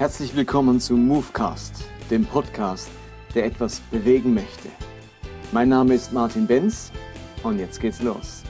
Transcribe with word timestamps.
Herzlich 0.00 0.34
willkommen 0.34 0.80
zu 0.80 0.96
Movecast, 0.96 1.84
dem 2.10 2.24
Podcast, 2.24 2.88
der 3.34 3.44
etwas 3.44 3.80
bewegen 3.80 4.32
möchte. 4.32 4.70
Mein 5.52 5.68
Name 5.68 5.92
ist 5.92 6.10
Martin 6.10 6.46
Benz 6.46 6.90
und 7.42 7.58
jetzt 7.58 7.78
geht's 7.78 8.00
los. 8.00 8.42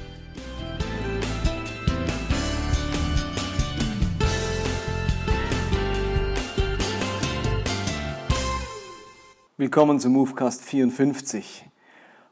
Willkommen 9.57 9.99
zu 9.99 10.09
Movecast 10.09 10.63
54. 10.63 11.65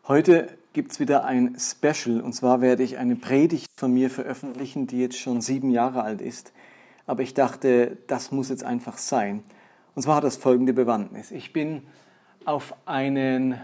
Heute 0.07 0.57
gibt 0.73 0.93
es 0.93 1.01
wieder 1.01 1.25
ein 1.25 1.57
Special 1.59 2.21
und 2.21 2.35
zwar 2.35 2.61
werde 2.61 2.85
ich 2.85 2.99
eine 2.99 3.17
Predigt 3.17 3.73
von 3.75 3.93
mir 3.93 4.11
veröffentlichen, 4.11 4.87
die 4.87 5.01
jetzt 5.01 5.19
schon 5.19 5.41
sieben 5.41 5.71
Jahre 5.73 6.05
alt 6.05 6.21
ist 6.21 6.53
aber 7.09 7.23
ich 7.23 7.33
dachte, 7.33 7.97
das 8.07 8.33
muss 8.33 8.51
jetzt 8.51 8.65
einfach 8.65 8.99
sein. 8.99 9.43
Und 9.95 10.03
zwar 10.03 10.17
hat 10.17 10.25
das 10.25 10.37
folgende 10.37 10.75
Bewandtnis. 10.75 11.31
Ich 11.31 11.55
bin 11.55 11.83
auf 12.45 12.75
einen 12.85 13.59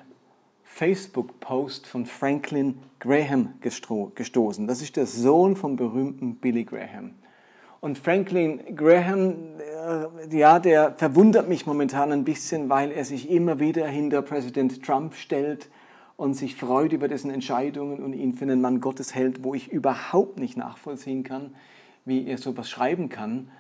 Facebook-Post 0.63 1.87
von 1.87 2.07
Franklin 2.07 2.79
Graham 3.01 3.53
gestoßen. 3.61 4.67
Das 4.67 4.81
ist 4.81 4.97
der 4.97 5.05
Sohn 5.05 5.57
vom 5.57 5.77
berühmten 5.77 6.37
Billy 6.37 6.65
Graham. 6.65 7.17
Und 7.83 7.99
Franklin 7.99 8.75
Graham, 8.75 9.35
äh, 9.59 10.35
ja, 10.35 10.59
der 10.59 10.95
verwundert 10.97 11.47
mich 11.47 11.67
momentan 11.67 12.13
ein 12.13 12.25
bisschen, 12.25 12.71
weil 12.71 12.93
er 12.93 13.05
sich 13.05 13.31
immer 13.31 13.61
wieder 13.61 13.87
hinter 13.87 14.23
Präsident 14.23 14.83
Trump 14.83 15.15
stellt 15.15 15.69
und 16.17 16.33
sich 16.33 16.57
freut 16.57 16.95
über 16.95 17.09
dessen 17.09 17.31
Entscheidungen 17.31 18.03
und 18.03 18.15
ihn 18.15 18.33
für 18.33 18.47
einen 18.47 18.63
Mann 18.63 18.81
Gottes 18.81 19.15
hält, 19.15 19.45
wo 19.45 19.53
ich 19.53 19.71
überhaupt 19.71 20.39
nicht 20.39 20.57
nachvollziehen 20.57 21.25
kann 21.25 21.55
wie 22.05 22.27
er 22.27 22.39
sowas 22.39 22.69
schreiben 22.69 23.09
kann. 23.09 23.51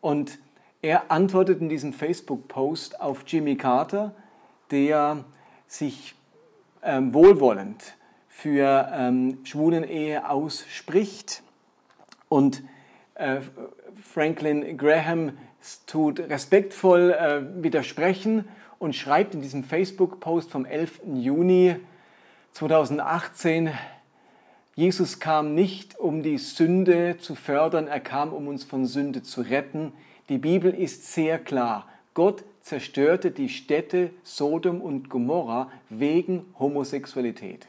Und 0.00 0.38
er 0.80 1.10
antwortet 1.10 1.60
in 1.60 1.68
diesem 1.68 1.92
Facebook-Post 1.92 3.00
auf 3.00 3.24
Jimmy 3.26 3.56
Carter, 3.56 4.14
der 4.70 5.24
sich 5.66 6.14
ähm, 6.82 7.14
wohlwollend 7.14 7.96
für 8.28 8.90
ähm, 8.92 9.38
Schwulen-Ehe 9.44 10.28
ausspricht. 10.28 11.42
Und 12.28 12.62
äh, 13.14 13.40
Franklin 14.02 14.76
Graham 14.76 15.38
tut 15.86 16.18
respektvoll 16.18 17.12
äh, 17.12 17.62
widersprechen 17.62 18.46
und 18.78 18.96
schreibt 18.96 19.34
in 19.34 19.42
diesem 19.42 19.62
Facebook-Post 19.62 20.50
vom 20.50 20.64
11. 20.64 21.02
Juni 21.14 21.76
2018, 22.52 23.70
Jesus 24.74 25.20
kam 25.20 25.54
nicht, 25.54 25.98
um 25.98 26.22
die 26.22 26.38
Sünde 26.38 27.18
zu 27.18 27.34
fördern, 27.34 27.88
er 27.88 28.00
kam, 28.00 28.32
um 28.32 28.48
uns 28.48 28.64
von 28.64 28.86
Sünde 28.86 29.22
zu 29.22 29.42
retten. 29.42 29.92
Die 30.30 30.38
Bibel 30.38 30.72
ist 30.72 31.12
sehr 31.12 31.38
klar. 31.38 31.86
Gott 32.14 32.42
zerstörte 32.62 33.30
die 33.30 33.50
Städte 33.50 34.10
Sodom 34.22 34.80
und 34.80 35.10
Gomorra 35.10 35.70
wegen 35.90 36.46
Homosexualität. 36.58 37.66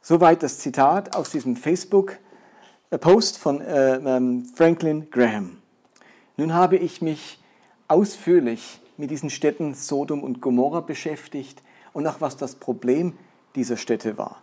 Soweit 0.00 0.42
das 0.42 0.58
Zitat 0.58 1.14
aus 1.14 1.30
diesem 1.30 1.54
Facebook-Post 1.54 3.38
von 3.38 3.60
äh, 3.60 3.96
ähm, 3.96 4.46
Franklin 4.54 5.08
Graham. 5.10 5.58
Nun 6.36 6.54
habe 6.54 6.76
ich 6.76 7.02
mich 7.02 7.38
ausführlich 7.86 8.80
mit 8.96 9.12
diesen 9.12 9.30
Städten 9.30 9.74
Sodom 9.74 10.24
und 10.24 10.40
Gomorra 10.40 10.80
beschäftigt 10.80 11.62
und 11.92 12.04
auch 12.08 12.20
was 12.20 12.36
das 12.36 12.56
Problem 12.56 13.16
dieser 13.54 13.76
Städte 13.76 14.18
war. 14.18 14.42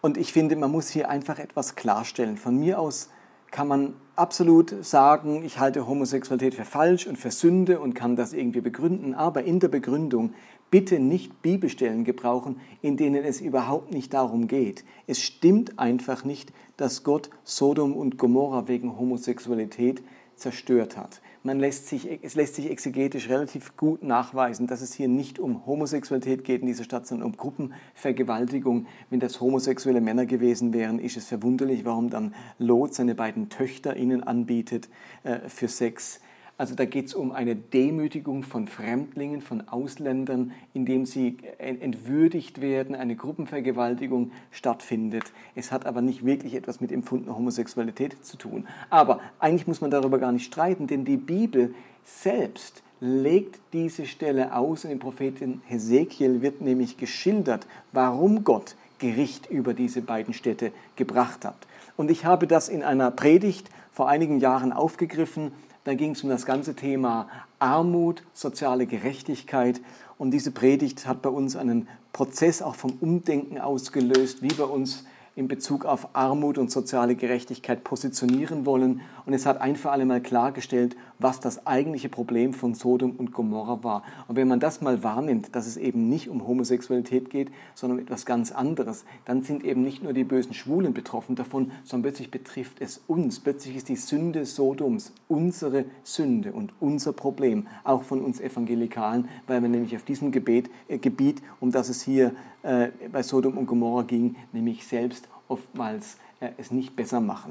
Und 0.00 0.16
ich 0.16 0.32
finde, 0.32 0.56
man 0.56 0.70
muss 0.70 0.88
hier 0.88 1.08
einfach 1.10 1.38
etwas 1.38 1.74
klarstellen. 1.74 2.36
Von 2.36 2.58
mir 2.58 2.78
aus 2.78 3.10
kann 3.50 3.68
man 3.68 3.94
absolut 4.14 4.84
sagen, 4.84 5.42
ich 5.44 5.58
halte 5.58 5.86
Homosexualität 5.86 6.54
für 6.54 6.64
falsch 6.64 7.06
und 7.06 7.16
für 7.16 7.30
Sünde 7.30 7.80
und 7.80 7.94
kann 7.94 8.16
das 8.16 8.32
irgendwie 8.32 8.60
begründen, 8.60 9.14
aber 9.14 9.44
in 9.44 9.60
der 9.60 9.68
Begründung 9.68 10.34
bitte 10.70 10.98
nicht 10.98 11.40
Bibelstellen 11.40 12.04
gebrauchen, 12.04 12.60
in 12.82 12.96
denen 12.96 13.24
es 13.24 13.40
überhaupt 13.40 13.92
nicht 13.92 14.12
darum 14.12 14.48
geht. 14.48 14.84
Es 15.06 15.22
stimmt 15.22 15.78
einfach 15.78 16.24
nicht, 16.24 16.52
dass 16.76 17.04
Gott 17.04 17.30
Sodom 17.44 17.96
und 17.96 18.18
Gomorra 18.18 18.68
wegen 18.68 18.98
Homosexualität 18.98 20.02
zerstört 20.36 20.96
hat. 20.96 21.20
Man 21.42 21.60
lässt 21.60 21.86
sich, 21.86 22.18
es 22.22 22.34
lässt 22.34 22.56
sich 22.56 22.70
exegetisch 22.70 23.28
relativ 23.28 23.76
gut 23.76 24.02
nachweisen, 24.02 24.66
dass 24.66 24.80
es 24.80 24.92
hier 24.92 25.08
nicht 25.08 25.38
um 25.38 25.66
Homosexualität 25.66 26.44
geht 26.44 26.62
in 26.62 26.66
dieser 26.66 26.84
Stadt, 26.84 27.06
sondern 27.06 27.28
um 27.28 27.36
Gruppenvergewaltigung. 27.36 28.86
Wenn 29.08 29.20
das 29.20 29.40
homosexuelle 29.40 30.00
Männer 30.00 30.26
gewesen 30.26 30.72
wären, 30.72 30.98
ist 30.98 31.16
es 31.16 31.26
verwunderlich, 31.28 31.84
warum 31.84 32.10
dann 32.10 32.34
Lot 32.58 32.94
seine 32.94 33.14
beiden 33.14 33.48
Töchter 33.50 33.96
ihnen 33.96 34.22
anbietet 34.22 34.88
äh, 35.22 35.48
für 35.48 35.68
Sex. 35.68 36.20
Also 36.58 36.74
da 36.74 36.86
geht 36.86 37.06
es 37.06 37.14
um 37.14 37.30
eine 37.30 37.54
Demütigung 37.54 38.42
von 38.42 38.66
Fremdlingen, 38.66 39.42
von 39.42 39.68
Ausländern, 39.68 40.50
indem 40.74 41.06
sie 41.06 41.36
entwürdigt 41.58 42.60
werden, 42.60 42.96
eine 42.96 43.14
Gruppenvergewaltigung 43.14 44.32
stattfindet. 44.50 45.22
Es 45.54 45.70
hat 45.70 45.86
aber 45.86 46.02
nicht 46.02 46.26
wirklich 46.26 46.56
etwas 46.56 46.80
mit 46.80 46.90
empfundener 46.90 47.36
Homosexualität 47.36 48.24
zu 48.24 48.36
tun. 48.36 48.66
Aber 48.90 49.20
eigentlich 49.38 49.68
muss 49.68 49.80
man 49.80 49.92
darüber 49.92 50.18
gar 50.18 50.32
nicht 50.32 50.46
streiten, 50.46 50.88
denn 50.88 51.04
die 51.04 51.16
Bibel 51.16 51.74
selbst 52.04 52.82
legt 53.00 53.60
diese 53.72 54.06
Stelle 54.06 54.56
aus 54.56 54.84
und 54.84 54.90
im 54.90 54.98
Propheten 54.98 55.62
Hesekiel 55.66 56.42
wird 56.42 56.60
nämlich 56.60 56.96
geschildert, 56.96 57.68
warum 57.92 58.42
Gott 58.42 58.74
Gericht 58.98 59.48
über 59.48 59.74
diese 59.74 60.02
beiden 60.02 60.34
Städte 60.34 60.72
gebracht 60.96 61.44
hat. 61.44 61.68
Und 61.96 62.10
ich 62.10 62.24
habe 62.24 62.48
das 62.48 62.68
in 62.68 62.82
einer 62.82 63.12
Predigt 63.12 63.70
vor 63.92 64.08
einigen 64.08 64.40
Jahren 64.40 64.72
aufgegriffen 64.72 65.52
da 65.88 65.94
ging 65.94 66.10
es 66.10 66.22
um 66.22 66.28
das 66.28 66.44
ganze 66.44 66.74
Thema 66.74 67.30
Armut, 67.58 68.22
soziale 68.34 68.84
Gerechtigkeit. 68.84 69.80
Und 70.18 70.32
diese 70.32 70.50
Predigt 70.50 71.06
hat 71.06 71.22
bei 71.22 71.30
uns 71.30 71.56
einen 71.56 71.88
Prozess 72.12 72.60
auch 72.60 72.74
vom 72.74 72.98
Umdenken 73.00 73.58
ausgelöst, 73.58 74.42
wie 74.42 74.58
wir 74.58 74.68
uns 74.70 75.04
in 75.34 75.48
Bezug 75.48 75.86
auf 75.86 76.08
Armut 76.12 76.58
und 76.58 76.70
soziale 76.70 77.14
Gerechtigkeit 77.14 77.84
positionieren 77.84 78.66
wollen. 78.66 79.00
Und 79.24 79.32
es 79.32 79.46
hat 79.46 79.62
ein 79.62 79.76
für 79.76 79.90
alle 79.90 80.04
Mal 80.04 80.20
klargestellt, 80.20 80.94
was 81.18 81.40
das 81.40 81.66
eigentliche 81.66 82.08
Problem 82.08 82.52
von 82.52 82.74
Sodom 82.74 83.12
und 83.12 83.32
Gomorra 83.32 83.82
war. 83.82 84.02
Und 84.26 84.36
wenn 84.36 84.48
man 84.48 84.60
das 84.60 84.80
mal 84.80 85.02
wahrnimmt, 85.02 85.54
dass 85.54 85.66
es 85.66 85.76
eben 85.76 86.08
nicht 86.08 86.28
um 86.28 86.46
Homosexualität 86.46 87.30
geht, 87.30 87.50
sondern 87.74 87.98
um 87.98 88.04
etwas 88.04 88.26
ganz 88.26 88.52
anderes, 88.52 89.04
dann 89.24 89.42
sind 89.42 89.64
eben 89.64 89.82
nicht 89.82 90.02
nur 90.02 90.12
die 90.12 90.24
bösen 90.24 90.54
Schwulen 90.54 90.94
betroffen 90.94 91.36
davon, 91.36 91.72
sondern 91.84 92.10
plötzlich 92.10 92.30
betrifft 92.30 92.80
es 92.80 93.02
uns. 93.06 93.40
Plötzlich 93.40 93.76
ist 93.76 93.88
die 93.88 93.96
Sünde 93.96 94.44
Sodoms 94.44 95.12
unsere 95.28 95.84
Sünde 96.02 96.52
und 96.52 96.72
unser 96.80 97.12
Problem, 97.12 97.66
auch 97.84 98.02
von 98.02 98.20
uns 98.20 98.40
Evangelikalen, 98.40 99.28
weil 99.46 99.62
wir 99.62 99.68
nämlich 99.68 99.96
auf 99.96 100.04
diesem 100.04 100.32
Gebet, 100.32 100.70
äh, 100.88 100.98
Gebiet, 100.98 101.42
um 101.60 101.72
das 101.72 101.88
es 101.88 102.02
hier 102.02 102.32
äh, 102.62 102.88
bei 103.12 103.22
Sodom 103.22 103.58
und 103.58 103.66
Gomorra 103.66 104.02
ging, 104.02 104.36
nämlich 104.52 104.86
selbst 104.86 105.28
oftmals 105.48 106.18
äh, 106.40 106.50
es 106.56 106.70
nicht 106.70 106.96
besser 106.96 107.20
machen. 107.20 107.50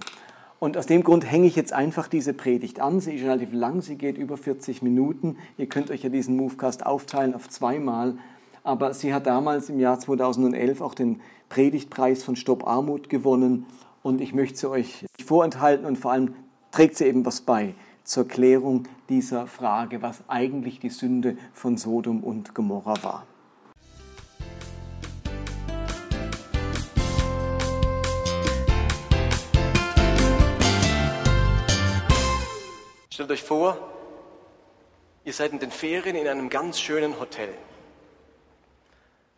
Und 0.59 0.75
aus 0.75 0.88
dem 0.88 1.03
Grund 1.03 1.29
hänge 1.29 1.45
ich 1.45 1.56
jetzt 1.56 1.72
einfach 1.72 2.07
diese 2.07 2.34
Predigt 2.34 2.79
an. 2.79 3.00
Sie 3.00 3.16
ist 3.16 3.23
relativ 3.23 3.53
lang, 3.53 3.81
sie 3.81 3.95
geht 3.95 4.18
über 4.18 4.38
40 4.38 4.81
Minuten. 4.81 5.38
Ihr 5.57 5.68
könnt 5.68 5.91
euch 5.91 6.03
ja 6.03 6.09
diesen 6.09 6.35
Movecast 6.35 6.85
aufteilen 6.85 7.35
auf 7.35 7.47
zweimal. 7.47 8.18
Aber 8.63 8.94
sie 8.94 9.13
hat 9.13 9.28
damals 9.28 9.69
im 9.69 9.79
Jahr 9.79 10.00
2011 10.00 10.81
auch 10.81 10.95
den 10.95 11.22
Predigtpreis 11.50 12.23
von 12.23 12.35
Stopp 12.35 12.66
Armut 12.66 13.07
gewonnen. 13.09 13.68
Und 14.01 14.19
ich 14.19 14.34
möchte 14.34 14.57
sie 14.57 14.69
euch 14.69 15.06
vorenthalten 15.23 15.85
und 15.85 15.97
vor 15.97 16.12
allem 16.12 16.34
trägt 16.72 16.97
sie 16.97 17.06
eben 17.06 17.25
was 17.25 17.41
bei 17.41 17.75
zur 18.03 18.28
Klärung 18.28 18.84
dieser 19.09 19.47
Frage, 19.47 20.01
was 20.01 20.24
eigentlich 20.28 20.79
die 20.79 20.89
Sünde 20.89 21.38
von 21.53 21.78
Sodom 21.78 22.24
und 22.24 22.56
Gomorra 22.56 22.95
war. 23.03 23.28
Stellt 33.17 33.31
euch 33.31 33.41
vor, 33.41 33.79
ihr 35.25 35.33
seid 35.33 35.51
in 35.51 35.57
den 35.57 35.71
Ferien 35.71 36.15
in 36.15 36.27
einem 36.27 36.51
ganz 36.51 36.79
schönen 36.79 37.19
Hotel. 37.19 37.51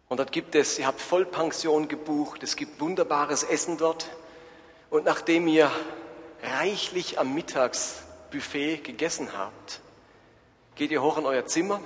Und 0.09 0.17
dort 0.17 0.33
gibt 0.33 0.53
es, 0.55 0.77
ihr 0.79 0.85
habt 0.85 0.99
Vollpension 0.99 1.87
gebucht, 1.87 2.43
es 2.43 2.57
gibt 2.57 2.81
wunderbares 2.81 3.43
Essen 3.43 3.77
dort. 3.77 4.09
Und 4.89 5.05
nachdem 5.05 5.47
ihr 5.47 5.71
reichlich 6.43 7.19
am 7.19 7.33
Mittagsbuffet 7.33 8.83
gegessen 8.83 9.29
habt, 9.37 9.79
geht 10.75 10.91
ihr 10.91 11.01
hoch 11.01 11.17
in 11.17 11.25
euer 11.25 11.45
Zimmer 11.45 11.79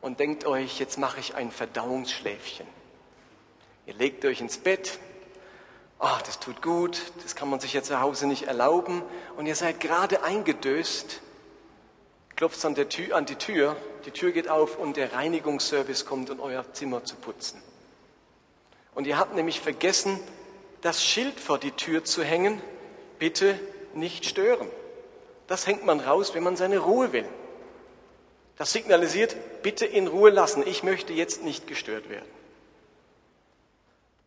und 0.00 0.18
denkt 0.18 0.46
euch, 0.46 0.80
jetzt 0.80 0.96
mache 0.96 1.20
ich 1.20 1.34
ein 1.34 1.50
Verdauungsschläfchen. 1.50 2.66
Ihr 3.84 3.92
legt 3.92 4.24
euch 4.24 4.40
ins 4.40 4.56
Bett, 4.56 4.98
ah, 5.98 6.18
das 6.24 6.38
tut 6.38 6.62
gut, 6.62 7.00
das 7.22 7.36
kann 7.36 7.48
man 7.48 7.60
sich 7.60 7.72
ja 7.72 7.82
zu 7.82 8.00
Hause 8.00 8.26
nicht 8.26 8.44
erlauben. 8.44 9.02
Und 9.36 9.46
ihr 9.46 9.56
seid 9.56 9.80
gerade 9.80 10.22
eingedöst, 10.22 11.20
klopft 12.36 12.64
an, 12.64 12.74
der 12.74 12.88
Tür, 12.88 13.16
an 13.16 13.26
die 13.26 13.36
Tür, 13.36 13.76
die 14.04 14.10
Tür 14.10 14.32
geht 14.32 14.48
auf 14.48 14.78
und 14.78 14.96
der 14.96 15.12
Reinigungsservice 15.12 16.04
kommt, 16.04 16.30
um 16.30 16.40
euer 16.40 16.64
Zimmer 16.72 17.04
zu 17.04 17.16
putzen. 17.16 17.60
Und 18.94 19.06
ihr 19.06 19.18
habt 19.18 19.34
nämlich 19.34 19.60
vergessen, 19.60 20.20
das 20.80 21.02
Schild 21.02 21.40
vor 21.40 21.58
die 21.58 21.72
Tür 21.72 22.04
zu 22.04 22.22
hängen, 22.22 22.62
bitte 23.18 23.58
nicht 23.94 24.26
stören. 24.26 24.68
Das 25.46 25.66
hängt 25.66 25.84
man 25.84 26.00
raus, 26.00 26.34
wenn 26.34 26.42
man 26.42 26.56
seine 26.56 26.78
Ruhe 26.78 27.12
will. 27.12 27.28
Das 28.56 28.72
signalisiert, 28.72 29.36
bitte 29.62 29.84
in 29.84 30.06
Ruhe 30.06 30.30
lassen, 30.30 30.66
ich 30.66 30.82
möchte 30.82 31.12
jetzt 31.12 31.42
nicht 31.42 31.66
gestört 31.66 32.08
werden. 32.08 32.28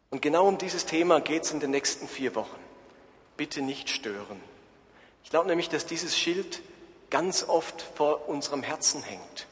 Und 0.09 0.21
genau 0.21 0.47
um 0.47 0.57
dieses 0.57 0.85
Thema 0.85 1.21
geht 1.21 1.43
es 1.43 1.51
in 1.51 1.59
den 1.59 1.71
nächsten 1.71 2.07
vier 2.07 2.35
Wochen. 2.35 2.59
Bitte 3.37 3.61
nicht 3.61 3.89
stören. 3.89 4.41
Ich 5.23 5.29
glaube 5.29 5.47
nämlich, 5.47 5.69
dass 5.69 5.85
dieses 5.85 6.17
Schild 6.17 6.61
ganz 7.09 7.43
oft 7.47 7.81
vor 7.81 8.27
unserem 8.27 8.63
Herzen 8.63 9.03
hängt, 9.03 9.47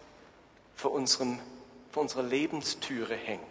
vor, 0.75 0.91
unserem, 0.91 1.39
vor 1.91 2.01
unserer 2.01 2.23
Lebenstüre 2.23 3.15
hängt. 3.15 3.41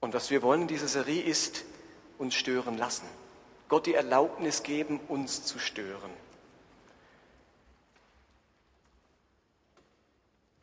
Und 0.00 0.14
was 0.14 0.30
wir 0.30 0.42
wollen 0.42 0.62
in 0.62 0.68
dieser 0.68 0.88
Serie 0.88 1.22
ist, 1.22 1.64
uns 2.18 2.34
stören 2.34 2.78
lassen. 2.78 3.06
Gott 3.68 3.86
die 3.86 3.94
Erlaubnis 3.94 4.62
geben, 4.62 5.00
uns 5.08 5.44
zu 5.44 5.58
stören. 5.58 6.10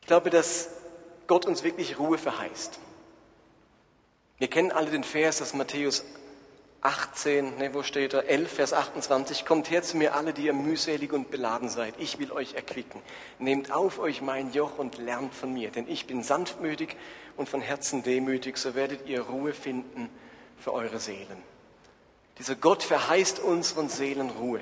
Ich 0.00 0.06
glaube, 0.06 0.30
dass 0.30 0.81
Gott 1.26 1.46
uns 1.46 1.62
wirklich 1.62 1.98
Ruhe 1.98 2.18
verheißt. 2.18 2.78
Wir 4.38 4.48
kennen 4.48 4.72
alle 4.72 4.90
den 4.90 5.04
Vers 5.04 5.40
aus 5.40 5.54
Matthäus 5.54 6.04
18, 6.80 7.58
ne, 7.58 7.72
wo 7.74 7.84
steht 7.84 8.12
er? 8.12 8.28
11, 8.28 8.52
Vers 8.52 8.72
28. 8.72 9.44
Kommt 9.44 9.70
her 9.70 9.84
zu 9.84 9.96
mir 9.96 10.16
alle, 10.16 10.32
die 10.32 10.46
ihr 10.46 10.52
mühselig 10.52 11.12
und 11.12 11.30
beladen 11.30 11.68
seid. 11.68 11.94
Ich 11.98 12.18
will 12.18 12.32
euch 12.32 12.54
erquicken. 12.54 13.00
Nehmt 13.38 13.70
auf 13.70 14.00
euch 14.00 14.20
mein 14.20 14.52
Joch 14.52 14.78
und 14.78 14.98
lernt 14.98 15.32
von 15.32 15.52
mir, 15.54 15.70
denn 15.70 15.88
ich 15.88 16.08
bin 16.08 16.24
sanftmütig 16.24 16.96
und 17.36 17.48
von 17.48 17.60
Herzen 17.60 18.02
demütig, 18.02 18.58
so 18.58 18.74
werdet 18.74 19.06
ihr 19.06 19.20
Ruhe 19.22 19.52
finden 19.52 20.10
für 20.58 20.72
eure 20.72 20.98
Seelen. 20.98 21.40
Dieser 22.38 22.56
Gott 22.56 22.82
verheißt 22.82 23.38
unseren 23.38 23.88
Seelen 23.88 24.30
Ruhe. 24.30 24.60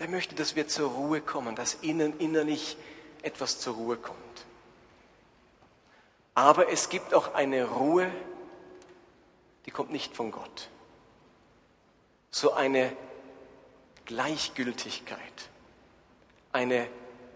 Der 0.00 0.08
möchte, 0.08 0.34
dass 0.34 0.56
wir 0.56 0.68
zur 0.68 0.90
Ruhe 0.90 1.22
kommen, 1.22 1.56
dass 1.56 1.74
innen 1.80 2.18
innerlich 2.18 2.76
etwas 3.22 3.58
zur 3.58 3.76
Ruhe 3.76 3.96
kommt. 3.96 4.18
Aber 6.38 6.70
es 6.70 6.88
gibt 6.88 7.14
auch 7.14 7.34
eine 7.34 7.64
Ruhe, 7.68 8.08
die 9.66 9.72
kommt 9.72 9.90
nicht 9.90 10.14
von 10.14 10.30
Gott. 10.30 10.68
So 12.30 12.52
eine 12.52 12.92
Gleichgültigkeit, 14.04 15.18
eine 16.52 16.86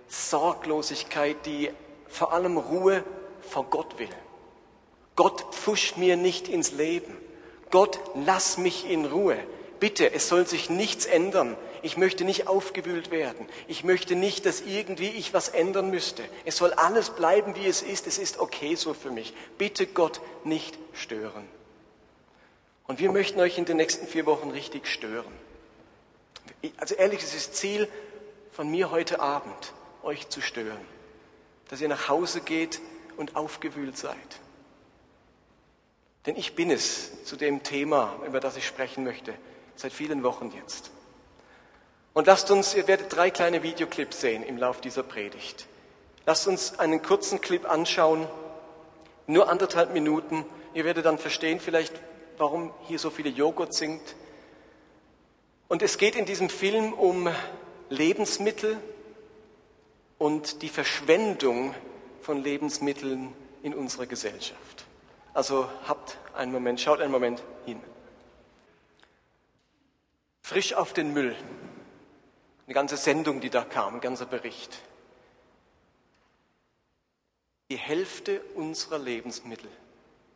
Sorglosigkeit, 0.07 1.45
die 1.47 1.73
vor 2.07 2.33
allem 2.33 2.57
Ruhe 2.57 3.03
vor 3.41 3.65
Gott 3.65 3.99
will. 3.99 4.09
Gott 5.17 5.53
pfuscht 5.53 5.97
mir 5.97 6.17
nicht 6.17 6.47
ins 6.47 6.71
Leben. 6.71 7.19
Gott, 7.73 7.99
lass 8.15 8.57
mich 8.57 8.89
in 8.89 9.07
Ruhe. 9.07 9.37
Bitte, 9.81 10.15
es 10.15 10.29
soll 10.29 10.47
sich 10.47 10.71
nichts 10.71 11.07
ändern. 11.07 11.57
Ich 11.83 11.97
möchte 11.97 12.25
nicht 12.25 12.47
aufgewühlt 12.47 13.11
werden. 13.11 13.49
Ich 13.67 13.83
möchte 13.83 14.15
nicht, 14.15 14.47
dass 14.47 14.61
irgendwie 14.61 15.09
ich 15.09 15.35
was 15.35 15.49
ändern 15.49 15.91
müsste. 15.91 16.23
Es 16.45 16.57
soll 16.57 16.73
alles 16.73 17.11
bleiben, 17.11 17.57
wie 17.57 17.67
es 17.67 17.83
ist. 17.83 18.07
Es 18.07 18.19
ist 18.19 18.39
okay 18.39 18.77
so 18.77 18.95
für 18.95 19.11
mich. 19.11 19.35
Bitte 19.59 19.87
Gott 19.89 20.21
nicht 20.45 20.79
stören. 20.93 21.47
Und 22.87 23.01
wir 23.01 23.11
möchten 23.11 23.41
euch 23.41 23.59
in 23.59 23.65
den 23.65 23.79
nächsten 23.79 24.07
vier 24.07 24.27
Wochen 24.27 24.51
richtig 24.51 24.87
stören. 24.87 25.33
Also 26.77 26.95
ehrlich, 26.95 27.23
es 27.23 27.35
ist 27.35 27.57
Ziel 27.57 27.89
von 28.53 28.71
mir 28.71 28.91
heute 28.93 29.21
Abend, 29.21 29.73
euch 30.05 30.29
zu 30.29 30.41
stören. 30.41 30.87
Dass 31.69 31.81
ihr 31.81 31.89
nach 31.89 32.09
Hause 32.09 32.43
geht 32.43 32.81
und 33.17 33.35
aufgewühlt 33.35 33.97
seid. 33.97 34.17
Denn 36.27 36.37
ich 36.37 36.55
bin 36.55 36.71
es 36.71 37.25
zu 37.25 37.35
dem 37.35 37.65
Thema, 37.65 38.15
über 38.27 38.39
das 38.39 38.57
ich 38.57 38.67
sprechen 38.67 39.03
möchte, 39.03 39.35
seit 39.75 39.93
vielen 39.93 40.23
Wochen 40.23 40.53
jetzt. 40.55 40.93
Und 42.15 42.27
lasst 42.27 42.51
uns, 42.51 42.75
ihr 42.75 42.87
werdet 42.89 43.15
drei 43.15 43.31
kleine 43.31 43.63
Videoclips 43.63 44.21
sehen 44.21 44.43
im 44.43 44.59
Lauf 44.59 44.81
dieser 44.81 45.03
Predigt. 45.03 45.67
Lasst 46.27 46.47
uns 46.47 46.79
einen 46.79 47.03
kurzen 47.03 47.41
Clip 47.41 47.69
anschauen, 47.69 48.29
nur 49.27 49.49
anderthalb 49.49 49.93
Minuten. 49.93 50.45
Ihr 50.75 50.85
werdet 50.85 51.07
dann 51.07 51.19
verstehen 51.19 51.59
vielleicht, 51.59 51.95
warum 52.37 52.73
hier 52.83 52.99
so 52.99 53.11
viele 53.11 53.31
Joghurt 53.31 53.75
singt. 53.75 54.15
Und 55.69 55.81
es 55.83 55.97
geht 55.97 56.17
in 56.17 56.27
diesem 56.27 56.51
Film 56.51 56.93
um 56.93 57.29
Lebensmittel 57.89 58.79
und 60.19 60.63
die 60.63 60.69
Verschwendung 60.69 61.75
von 62.21 62.43
Lebensmitteln 62.43 63.33
in 63.63 63.75
unserer 63.75 64.07
Gesellschaft. 64.07 64.85
Also 65.35 65.69
habt 65.89 66.19
einen 66.35 66.53
Moment, 66.53 66.81
schaut 66.81 67.01
einen 67.01 67.11
Moment 67.11 67.43
hin. 67.65 67.81
Frisch 70.43 70.75
auf 70.75 70.93
den 70.93 71.13
Müll. 71.15 71.35
Eine 72.67 72.75
ganze 72.75 72.97
Sendung, 72.97 73.41
die 73.41 73.51
da 73.51 73.65
kam, 73.65 73.95
ein 73.95 74.01
ganzer 74.01 74.27
Bericht. 74.27 74.79
Die 77.71 77.77
Hälfte 77.77 78.41
unserer 78.55 78.99
Lebensmittel 78.99 79.71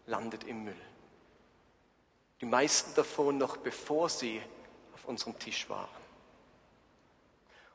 landet 0.07 0.45
im 0.45 0.65
Müll. 0.65 0.81
Die 2.41 2.47
meisten 2.47 2.95
davon 2.95 3.39
noch 3.39 3.57
bevor 3.57 4.09
sie 4.09 4.41
auf 4.95 5.05
unserem 5.05 5.39
Tisch 5.39 5.69
waren. 5.69 5.89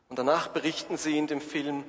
Und 0.09 0.19
danach 0.19 0.50
berichten 0.50 0.98
sie 0.98 1.18
in 1.18 1.27
dem 1.27 1.42
Film, 1.42 1.83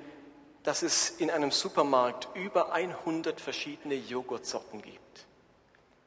dass 0.63 0.83
es 0.83 1.11
in 1.11 1.31
einem 1.31 1.51
Supermarkt 1.51 2.29
über 2.35 2.73
100 2.73 3.41
verschiedene 3.41 3.95
Joghurtsorten 3.95 4.81
gibt. 4.81 5.27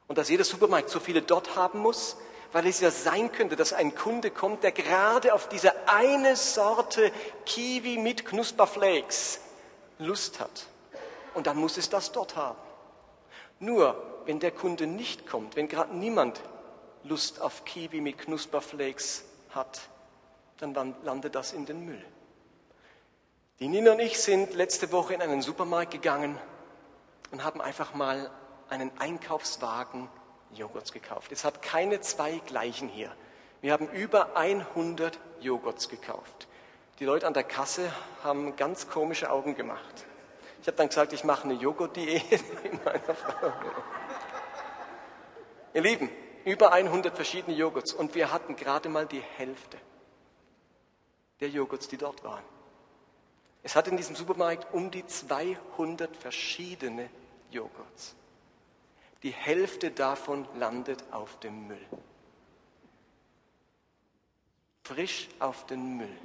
Und 0.08 0.16
dass 0.18 0.30
jeder 0.30 0.44
Supermarkt 0.44 0.88
so 0.88 1.00
viele 1.00 1.20
dort 1.20 1.56
haben 1.56 1.80
muss, 1.80 2.16
weil 2.56 2.68
es 2.68 2.80
ja 2.80 2.90
sein 2.90 3.30
könnte, 3.32 3.54
dass 3.54 3.74
ein 3.74 3.94
Kunde 3.94 4.30
kommt, 4.30 4.62
der 4.62 4.72
gerade 4.72 5.34
auf 5.34 5.46
diese 5.46 5.74
eine 5.90 6.36
Sorte 6.36 7.12
Kiwi 7.44 7.98
mit 7.98 8.24
Knusperflakes 8.24 9.40
Lust 9.98 10.40
hat. 10.40 10.66
Und 11.34 11.46
dann 11.46 11.58
muss 11.58 11.76
es 11.76 11.90
das 11.90 12.12
dort 12.12 12.34
haben. 12.34 12.56
Nur, 13.60 14.22
wenn 14.24 14.40
der 14.40 14.52
Kunde 14.52 14.86
nicht 14.86 15.26
kommt, 15.26 15.54
wenn 15.54 15.68
gerade 15.68 15.94
niemand 15.94 16.40
Lust 17.04 17.42
auf 17.42 17.66
Kiwi 17.66 18.00
mit 18.00 18.16
Knusperflakes 18.16 19.24
hat, 19.50 19.82
dann 20.56 20.94
landet 21.04 21.34
das 21.34 21.52
in 21.52 21.66
den 21.66 21.84
Müll. 21.84 22.02
Die 23.60 23.68
Nina 23.68 23.92
und 23.92 24.00
ich 24.00 24.18
sind 24.18 24.54
letzte 24.54 24.90
Woche 24.92 25.12
in 25.12 25.20
einen 25.20 25.42
Supermarkt 25.42 25.90
gegangen 25.90 26.38
und 27.32 27.44
haben 27.44 27.60
einfach 27.60 27.92
mal 27.92 28.30
einen 28.70 28.90
Einkaufswagen 28.98 30.08
Joghurts 30.56 30.92
gekauft. 30.92 31.32
Es 31.32 31.44
hat 31.44 31.62
keine 31.62 32.00
zwei 32.00 32.38
gleichen 32.46 32.88
hier. 32.88 33.12
Wir 33.60 33.72
haben 33.72 33.88
über 33.88 34.36
100 34.36 35.18
Joghurts 35.40 35.88
gekauft. 35.88 36.48
Die 36.98 37.04
Leute 37.04 37.26
an 37.26 37.34
der 37.34 37.44
Kasse 37.44 37.92
haben 38.24 38.56
ganz 38.56 38.88
komische 38.88 39.30
Augen 39.30 39.54
gemacht. 39.54 40.06
Ich 40.60 40.66
habe 40.66 40.76
dann 40.76 40.88
gesagt, 40.88 41.12
ich 41.12 41.24
mache 41.24 41.44
eine 41.44 41.54
Joghurt-Diät. 41.54 42.22
Ihr 45.74 45.82
Lieben, 45.82 46.10
über 46.44 46.72
100 46.72 47.14
verschiedene 47.14 47.56
Joghurts 47.56 47.92
und 47.92 48.14
wir 48.14 48.32
hatten 48.32 48.56
gerade 48.56 48.88
mal 48.88 49.06
die 49.06 49.20
Hälfte 49.20 49.76
der 51.40 51.50
Joghurts, 51.50 51.88
die 51.88 51.98
dort 51.98 52.24
waren. 52.24 52.42
Es 53.62 53.76
hat 53.76 53.88
in 53.88 53.96
diesem 53.96 54.16
Supermarkt 54.16 54.72
um 54.72 54.90
die 54.90 55.06
200 55.06 56.16
verschiedene 56.16 57.10
Joghurts. 57.50 58.14
Die 59.26 59.32
Hälfte 59.32 59.90
davon 59.90 60.46
landet 60.56 61.02
auf 61.10 61.40
dem 61.40 61.66
Müll. 61.66 61.84
Frisch 64.84 65.26
auf 65.40 65.66
den 65.66 65.96
Müll. 65.96 66.16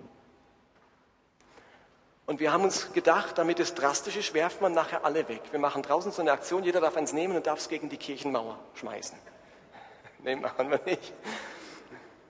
Und 2.27 2.39
wir 2.39 2.53
haben 2.53 2.63
uns 2.63 2.93
gedacht, 2.93 3.39
damit 3.39 3.60
es 3.60 3.74
drastisch 3.74 4.17
ist, 4.17 4.36
werft 4.36 4.62
man 4.62 4.74
nachher 4.74 5.03
alle 5.03 5.27
weg. 5.27 5.41
Wir 5.50 5.58
machen 5.58 5.81
draußen 5.81 6.12
so 6.12 6.22
eine 6.22 6.31
Aktion, 6.31 6.63
jeder 6.63 6.79
darf 6.79 6.96
eins 6.96 7.12
nehmen 7.12 7.36
und 7.36 7.48
darf 7.48 7.58
es 7.58 7.70
gegen 7.70 7.89
die 7.89 7.98
Kirchenmauer 7.98 8.60
schmeißen. 8.75 9.17
Nee, 10.24 10.36
machen 10.36 10.70
wir 10.70 10.79
nicht. 10.86 11.12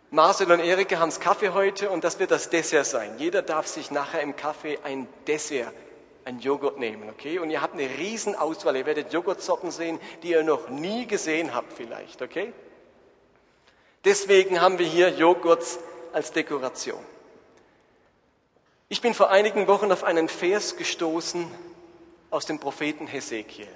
Marcel 0.09 0.49
und 0.49 0.61
Erika 0.61 0.99
haben 0.99 1.11
Kaffee 1.19 1.49
heute 1.49 1.89
und 1.89 2.05
das 2.05 2.17
wird 2.17 2.31
das 2.31 2.49
Dessert 2.49 2.85
sein. 2.85 3.17
Jeder 3.17 3.41
darf 3.41 3.67
sich 3.67 3.91
nachher 3.91 4.21
im 4.21 4.37
Kaffee 4.37 4.79
ein 4.85 5.09
Dessert, 5.27 5.73
ein 6.25 6.39
Joghurt 6.39 6.79
nehmen, 6.79 7.09
okay? 7.09 7.39
Und 7.39 7.49
ihr 7.49 7.61
habt 7.61 7.73
eine 7.73 7.89
riesen 7.97 8.35
Auswahl. 8.35 8.75
Ihr 8.75 8.85
werdet 8.85 9.11
Joghurtsorten 9.11 9.71
sehen, 9.71 9.99
die 10.23 10.31
ihr 10.31 10.43
noch 10.43 10.69
nie 10.69 11.07
gesehen 11.07 11.53
habt 11.53 11.73
vielleicht, 11.73 12.21
okay? 12.21 12.53
Deswegen 14.03 14.61
haben 14.61 14.79
wir 14.79 14.85
hier 14.85 15.09
Joghurts 15.09 15.79
als 16.13 16.31
Dekoration. 16.31 17.03
Ich 18.89 19.01
bin 19.01 19.13
vor 19.13 19.29
einigen 19.29 19.67
Wochen 19.67 19.91
auf 19.91 20.03
einen 20.03 20.27
Vers 20.27 20.75
gestoßen 20.75 21.47
aus 22.29 22.45
dem 22.45 22.59
Propheten 22.59 23.07
Hesekiel. 23.07 23.67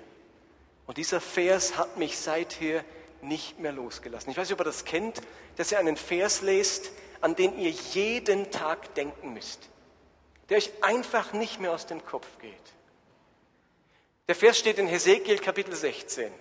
Und 0.87 0.97
dieser 0.97 1.21
Vers 1.21 1.77
hat 1.77 1.97
mich 1.97 2.17
seither 2.17 2.83
nicht 3.21 3.59
mehr 3.59 3.71
losgelassen. 3.71 4.29
Ich 4.29 4.37
weiß 4.37 4.49
nicht, 4.49 4.53
ob 4.53 4.61
ihr 4.61 4.65
das 4.69 4.85
kennt, 4.85 5.21
dass 5.55 5.71
ihr 5.71 5.79
einen 5.79 5.97
Vers 5.97 6.41
lest, 6.41 6.91
an 7.21 7.35
den 7.35 7.57
ihr 7.57 7.69
jeden 7.69 8.51
Tag 8.51 8.93
denken 8.95 9.33
müsst, 9.33 9.69
der 10.49 10.57
euch 10.57 10.71
einfach 10.81 11.33
nicht 11.33 11.59
mehr 11.59 11.71
aus 11.71 11.85
dem 11.85 12.05
Kopf 12.05 12.27
geht. 12.39 12.53
Der 14.27 14.35
Vers 14.35 14.57
steht 14.57 14.79
in 14.79 14.87
Hesekiel 14.87 15.39
Kapitel 15.39 15.75
16. 15.75 16.31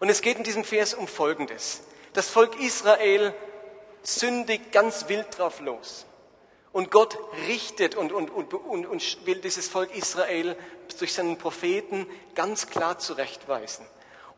Und 0.00 0.08
es 0.08 0.22
geht 0.22 0.38
in 0.38 0.44
diesem 0.44 0.64
Vers 0.64 0.94
um 0.94 1.08
Folgendes. 1.08 1.82
Das 2.12 2.28
Volk 2.28 2.60
Israel 2.60 3.34
sündigt 4.02 4.70
ganz 4.70 5.08
wild 5.08 5.38
drauf 5.38 5.60
los. 5.60 6.06
Und 6.72 6.90
Gott 6.90 7.16
richtet 7.48 7.94
und, 7.94 8.12
und, 8.12 8.30
und, 8.30 8.52
und, 8.52 8.86
und 8.86 9.26
will 9.26 9.40
dieses 9.40 9.68
Volk 9.68 9.94
Israel 9.96 10.56
durch 10.98 11.14
seinen 11.14 11.38
Propheten 11.38 12.06
ganz 12.34 12.68
klar 12.68 12.98
zurechtweisen. 12.98 13.86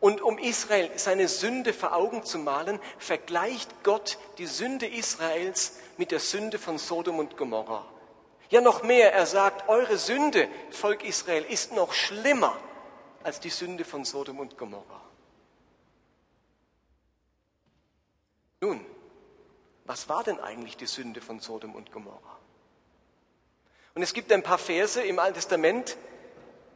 Und 0.01 0.21
um 0.21 0.39
Israel 0.39 0.91
seine 0.97 1.29
Sünde 1.29 1.73
vor 1.73 1.95
Augen 1.95 2.25
zu 2.25 2.39
malen, 2.39 2.79
vergleicht 2.99 3.83
Gott 3.83 4.19
die 4.37 4.47
Sünde 4.47 4.87
Israels 4.87 5.79
mit 5.97 6.11
der 6.11 6.21
Sünde 6.21 6.59
von 6.59 6.77
Sodom 6.77 7.19
und 7.19 7.37
Gomorra. 7.39 7.87
Ja, 8.51 8.61
noch 8.61 8.83
mehr, 8.83 9.13
er 9.13 9.27
sagt, 9.27 9.69
eure 9.69 9.97
Sünde, 9.99 10.49
Volk 10.71 11.05
Israel, 11.05 11.45
ist 11.45 11.73
noch 11.73 11.93
schlimmer 11.93 12.57
als 13.23 13.41
die 13.41 13.51
Sünde 13.51 13.85
von 13.85 14.05
Sodom 14.05 14.39
und 14.39 14.57
Gomorra. 14.57 15.03
Nun, 18.61 18.85
was 19.85 20.09
war 20.09 20.23
denn 20.25 20.41
eigentlich 20.41 20.77
die 20.77 20.87
Sünde 20.87 21.21
von 21.21 21.41
Sodom 21.41 21.75
und 21.75 21.93
Gomorra? 21.93 22.39
Und 23.95 24.03
es 24.03 24.13
gibt 24.13 24.31
ein 24.33 24.43
paar 24.43 24.59
Verse 24.59 25.03
im 25.03 25.19
Alten 25.19 25.35
Testament, 25.35 25.97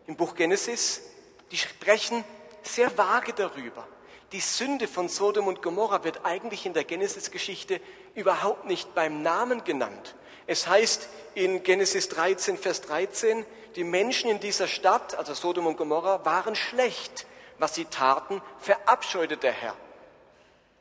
im 0.06 0.16
Buch 0.16 0.34
Genesis, 0.34 1.02
die 1.50 1.58
sprechen 1.58 2.24
sehr 2.62 2.96
vage 2.96 3.32
darüber. 3.32 3.86
Die 4.32 4.40
Sünde 4.40 4.86
von 4.88 5.08
Sodom 5.08 5.46
und 5.46 5.62
Gomorra 5.62 6.04
wird 6.04 6.24
eigentlich 6.24 6.66
in 6.66 6.72
der 6.72 6.84
Genesis-Geschichte 6.84 7.80
überhaupt 8.14 8.66
nicht 8.66 8.94
beim 8.94 9.22
Namen 9.22 9.64
genannt. 9.64 10.14
Es 10.50 10.66
heißt 10.66 11.08
in 11.36 11.62
Genesis 11.62 12.08
13, 12.08 12.58
Vers 12.58 12.80
13, 12.80 13.46
die 13.76 13.84
Menschen 13.84 14.28
in 14.28 14.40
dieser 14.40 14.66
Stadt, 14.66 15.14
also 15.14 15.32
Sodom 15.32 15.68
und 15.68 15.76
Gomorra, 15.76 16.24
waren 16.24 16.56
schlecht. 16.56 17.24
Was 17.58 17.76
sie 17.76 17.84
taten, 17.84 18.42
verabscheute 18.58 19.36
der 19.36 19.52
Herr. 19.52 19.76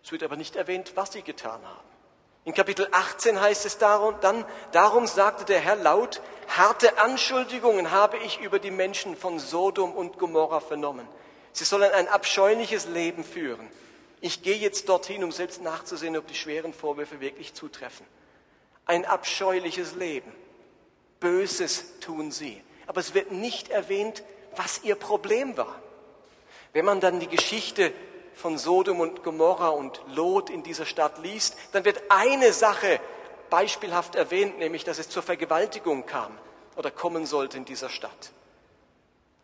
Es 0.04 0.12
wird 0.12 0.24
aber 0.24 0.38
nicht 0.38 0.56
erwähnt, 0.56 0.94
was 0.96 1.12
sie 1.12 1.22
getan 1.22 1.62
haben. 1.64 1.88
In 2.46 2.56
Kapitel 2.56 2.88
18 2.92 3.40
heißt 3.40 3.68
es 3.68 3.78
darum, 3.78 4.16
dann, 4.22 4.44
darum 4.72 5.06
sagte 5.06 5.46
der 5.46 5.60
Herr 5.60 5.76
laut, 5.76 6.20
harte 6.48 6.98
Anschuldigungen 6.98 7.92
habe 7.92 8.18
ich 8.18 8.40
über 8.40 8.58
die 8.58 8.72
Menschen 8.72 9.16
von 9.16 9.38
Sodom 9.38 9.92
und 9.92 10.18
Gomorra 10.18 10.62
vernommen. 10.62 11.08
Sie 11.52 11.64
sollen 11.64 11.92
ein 11.92 12.08
abscheuliches 12.08 12.88
Leben 12.88 13.24
führen. 13.24 13.70
Ich 14.20 14.42
gehe 14.42 14.58
jetzt 14.58 14.90
dorthin, 14.90 15.24
um 15.24 15.32
selbst 15.32 15.62
nachzusehen, 15.62 16.18
ob 16.18 16.26
die 16.26 16.34
schweren 16.34 16.74
Vorwürfe 16.74 17.20
wirklich 17.20 17.54
zutreffen. 17.54 18.08
Ein 18.89 19.05
abscheuliches 19.05 19.93
Leben. 19.93 20.31
Böses 21.19 22.00
tun 22.00 22.31
sie. 22.31 22.60
Aber 22.88 23.00
es 23.00 23.13
wird 23.13 23.31
nicht 23.31 23.69
erwähnt, 23.69 24.24
was 24.55 24.81
ihr 24.81 24.96
Problem 24.96 25.55
war. 25.58 25.79
Wenn 26.74 26.86
man 26.86 27.00
dann 27.00 27.19
die 27.19 27.27
Geschichte 27.27 27.93
von 28.34 28.58
Sodom 28.58 29.00
und 29.00 29.22
Gomorra 29.22 29.69
und 29.69 30.01
Lot 30.15 30.50
in 30.50 30.63
dieser 30.63 30.88
Stadt 30.88 31.19
liest, 31.19 31.55
dann 31.72 31.86
wird 31.86 32.01
eine 32.10 32.51
Sache 32.51 33.00
beispielhaft 33.51 34.15
erwähnt, 34.15 34.58
nämlich 34.58 34.86
dass 34.86 34.98
es 34.98 35.08
zur 35.08 35.22
Vergewaltigung 35.22 36.08
kam 36.08 36.36
oder 36.75 36.89
kommen 36.89 37.27
sollte 37.27 37.58
in 37.58 37.65
dieser 37.65 37.89
Stadt. 37.89 38.31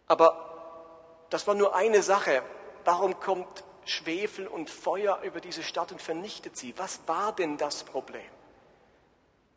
Aber 0.08 1.28
das 1.30 1.46
war 1.46 1.54
nur 1.54 1.76
eine 1.76 2.02
Sache. 2.02 2.42
Warum 2.84 3.20
kommt 3.20 3.64
Schwefel 3.86 4.48
und 4.48 4.72
Feuer 4.72 5.20
über 5.22 5.40
diese 5.40 5.62
Stadt 5.62 5.92
und 5.92 6.02
vernichtet 6.02 6.58
sie? 6.58 6.74
Was 6.78 7.02
war 7.06 7.32
denn 7.32 7.58
das 7.58 7.84
Problem? 7.84 8.35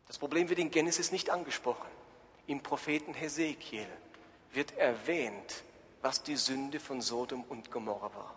Das 0.09 0.17
Problem 0.17 0.49
wird 0.49 0.59
in 0.59 0.69
Genesis 0.69 1.13
nicht 1.13 1.29
angesprochen. 1.29 1.87
Im 2.47 2.61
Propheten 2.61 3.13
Hesekiel 3.13 3.87
wird 4.51 4.77
erwähnt, 4.77 5.63
was 6.01 6.21
die 6.23 6.35
Sünde 6.35 6.81
von 6.81 6.99
Sodom 6.99 7.45
und 7.47 7.71
Gomorra 7.71 8.11
war. 8.13 8.35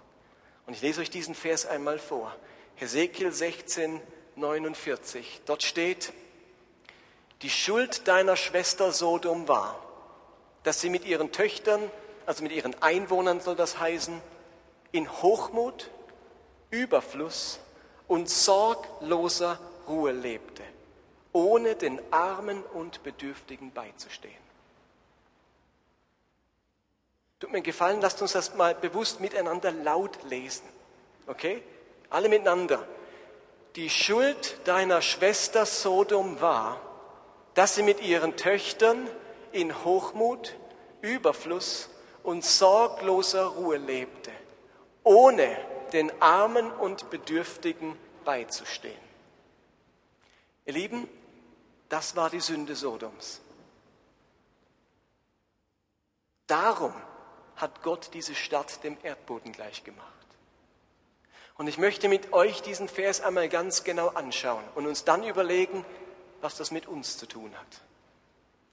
Und 0.68 0.74
ich 0.74 0.82
lese 0.82 1.00
euch 1.00 1.10
diesen 1.10 1.34
Vers 1.34 1.66
einmal 1.66 1.98
vor. 1.98 2.32
Hesekiel 2.76 3.32
16, 3.32 4.00
49. 4.36 5.40
Dort 5.46 5.64
steht, 5.64 6.12
die 7.42 7.50
Schuld 7.50 8.06
deiner 8.06 8.36
Schwester 8.36 8.92
Sodom 8.92 9.48
war, 9.48 9.84
dass 10.62 10.80
sie 10.80 10.90
mit 10.90 11.04
ihren 11.04 11.32
Töchtern 11.32 11.90
also 12.26 12.42
mit 12.42 12.52
ihren 12.52 12.80
Einwohnern 12.82 13.40
soll 13.40 13.56
das 13.56 13.78
heißen, 13.78 14.20
in 14.92 15.10
Hochmut, 15.22 15.90
Überfluss 16.70 17.60
und 18.08 18.28
sorgloser 18.28 19.58
Ruhe 19.88 20.12
lebte, 20.12 20.62
ohne 21.32 21.74
den 21.74 22.00
Armen 22.12 22.62
und 22.62 23.02
Bedürftigen 23.02 23.72
beizustehen. 23.72 24.42
Tut 27.40 27.50
mir 27.50 27.62
gefallen, 27.62 28.00
lasst 28.00 28.22
uns 28.22 28.32
das 28.32 28.54
mal 28.54 28.74
bewusst 28.74 29.20
miteinander 29.20 29.72
laut 29.72 30.22
lesen. 30.24 30.64
Okay? 31.26 31.62
Alle 32.10 32.28
miteinander. 32.28 32.86
Die 33.74 33.90
Schuld 33.90 34.60
deiner 34.64 35.02
Schwester 35.02 35.66
Sodom 35.66 36.40
war, 36.40 36.80
dass 37.54 37.74
sie 37.74 37.82
mit 37.82 38.00
ihren 38.00 38.36
Töchtern 38.36 39.08
in 39.50 39.84
Hochmut, 39.84 40.54
Überfluss 41.00 41.88
und 42.22 42.44
sorgloser 42.44 43.46
Ruhe 43.46 43.76
lebte, 43.76 44.30
ohne 45.02 45.56
den 45.92 46.12
Armen 46.22 46.70
und 46.70 47.10
Bedürftigen 47.10 47.96
beizustehen. 48.24 48.94
Ihr 50.64 50.74
Lieben, 50.74 51.08
das 51.92 52.16
war 52.16 52.30
die 52.30 52.40
Sünde 52.40 52.74
Sodoms. 52.74 53.42
Darum 56.46 56.94
hat 57.56 57.82
Gott 57.82 58.08
diese 58.14 58.34
Stadt 58.34 58.82
dem 58.82 58.96
Erdboden 59.02 59.52
gleichgemacht. 59.52 60.08
Und 61.58 61.66
ich 61.66 61.76
möchte 61.76 62.08
mit 62.08 62.32
euch 62.32 62.62
diesen 62.62 62.88
Vers 62.88 63.20
einmal 63.20 63.50
ganz 63.50 63.84
genau 63.84 64.08
anschauen 64.08 64.64
und 64.74 64.86
uns 64.86 65.04
dann 65.04 65.22
überlegen, 65.22 65.84
was 66.40 66.56
das 66.56 66.70
mit 66.70 66.88
uns 66.88 67.18
zu 67.18 67.26
tun 67.26 67.54
hat. 67.54 67.82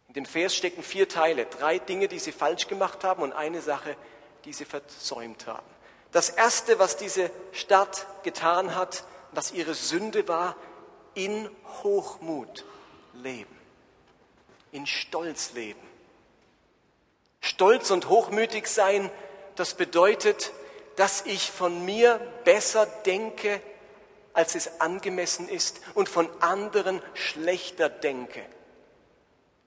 In 0.08 0.14
dem 0.14 0.26
Vers 0.26 0.56
stecken 0.56 0.82
vier 0.82 1.10
Teile, 1.10 1.46
drei 1.46 1.78
Dinge, 1.78 2.08
die 2.08 2.20
sie 2.20 2.32
falsch 2.32 2.68
gemacht 2.68 3.04
haben 3.04 3.22
und 3.22 3.34
eine 3.34 3.62
Sache, 3.62 3.98
die 4.46 4.54
sie 4.54 4.64
versäumt 4.64 5.46
haben. 5.46 5.68
Das 6.14 6.30
Erste, 6.30 6.80
was 6.80 6.96
diese 6.96 7.32
Stadt 7.52 8.08
getan 8.24 8.76
hat, 8.76 9.04
was 9.34 9.52
ihre 9.52 9.74
Sünde 9.74 10.26
war, 10.30 10.56
in 11.16 11.50
Hochmut 11.84 12.64
leben, 13.24 13.56
in 14.72 14.86
Stolz 14.86 15.54
leben. 15.54 15.80
Stolz 17.42 17.92
und 17.92 18.10
hochmütig 18.10 18.68
sein, 18.68 19.10
das 19.56 19.74
bedeutet, 19.74 20.52
dass 20.96 21.26
ich 21.26 21.52
von 21.52 21.86
mir 21.86 22.20
besser 22.44 22.86
denke, 22.86 23.62
als 24.34 24.56
es 24.56 24.80
angemessen 24.82 25.50
ist 25.50 25.82
und 25.96 26.10
von 26.10 26.30
anderen 26.42 27.02
schlechter 27.14 27.90
denke. 27.90 28.46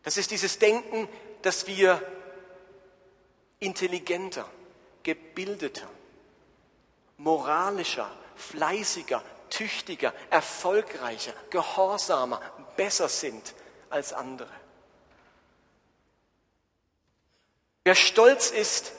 Das 0.02 0.16
ist 0.16 0.30
dieses 0.30 0.58
Denken, 0.58 1.08
dass 1.42 1.66
wir 1.66 2.00
intelligenter, 3.60 4.48
gebildeter, 5.02 5.88
moralischer, 7.16 8.10
fleißiger, 8.36 9.22
tüchtiger, 9.62 10.12
erfolgreicher, 10.30 11.32
gehorsamer, 11.50 12.40
besser 12.76 13.08
sind 13.08 13.54
als 13.90 14.12
andere. 14.12 14.48
Wer 17.84 17.94
stolz 17.94 18.50
ist, 18.50 18.92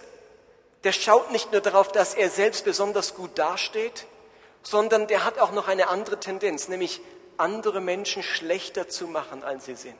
der 0.85 0.93
schaut 0.93 1.31
nicht 1.31 1.51
nur 1.51 1.59
darauf, 1.59 1.91
dass 1.91 2.13
er 2.13 2.29
selbst 2.29 2.63
besonders 2.63 3.13
gut 3.13 3.37
dasteht, 3.37 4.05
sondern 4.61 5.07
der 5.07 5.25
hat 5.25 5.37
auch 5.37 5.51
noch 5.51 5.67
eine 5.67 5.89
andere 5.89 6.19
Tendenz, 6.19 6.69
nämlich 6.69 7.01
andere 7.35 7.81
Menschen 7.81 8.23
schlechter 8.23 8.87
zu 8.87 9.07
machen, 9.07 9.43
als 9.43 9.65
sie 9.65 9.75
sind. 9.75 9.97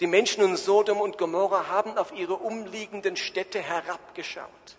Die 0.00 0.06
Menschen 0.06 0.44
in 0.44 0.56
Sodom 0.56 1.00
und 1.00 1.16
Gomorra 1.16 1.68
haben 1.68 1.96
auf 1.96 2.12
ihre 2.12 2.34
umliegenden 2.34 3.16
Städte 3.16 3.60
herabgeschaut. 3.62 4.76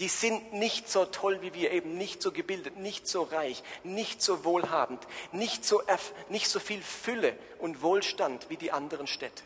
Die 0.00 0.08
sind 0.08 0.54
nicht 0.54 0.88
so 0.88 1.04
toll 1.04 1.42
wie 1.42 1.52
wir, 1.52 1.72
eben 1.72 1.98
nicht 1.98 2.22
so 2.22 2.32
gebildet, 2.32 2.78
nicht 2.78 3.06
so 3.06 3.22
reich, 3.22 3.62
nicht 3.84 4.22
so 4.22 4.44
wohlhabend, 4.44 5.06
nicht 5.30 5.62
so, 5.62 5.82
nicht 6.30 6.48
so 6.48 6.58
viel 6.58 6.82
Fülle 6.82 7.36
und 7.58 7.82
Wohlstand 7.82 8.48
wie 8.48 8.56
die 8.56 8.72
anderen 8.72 9.06
Städte. 9.06 9.42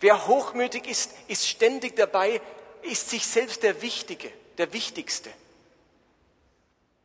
Wer 0.00 0.26
hochmütig 0.26 0.88
ist, 0.88 1.12
ist 1.28 1.46
ständig 1.46 1.94
dabei, 1.94 2.40
ist 2.82 3.10
sich 3.10 3.28
selbst 3.28 3.62
der 3.62 3.80
Wichtige, 3.80 4.30
der 4.58 4.72
Wichtigste. 4.72 5.30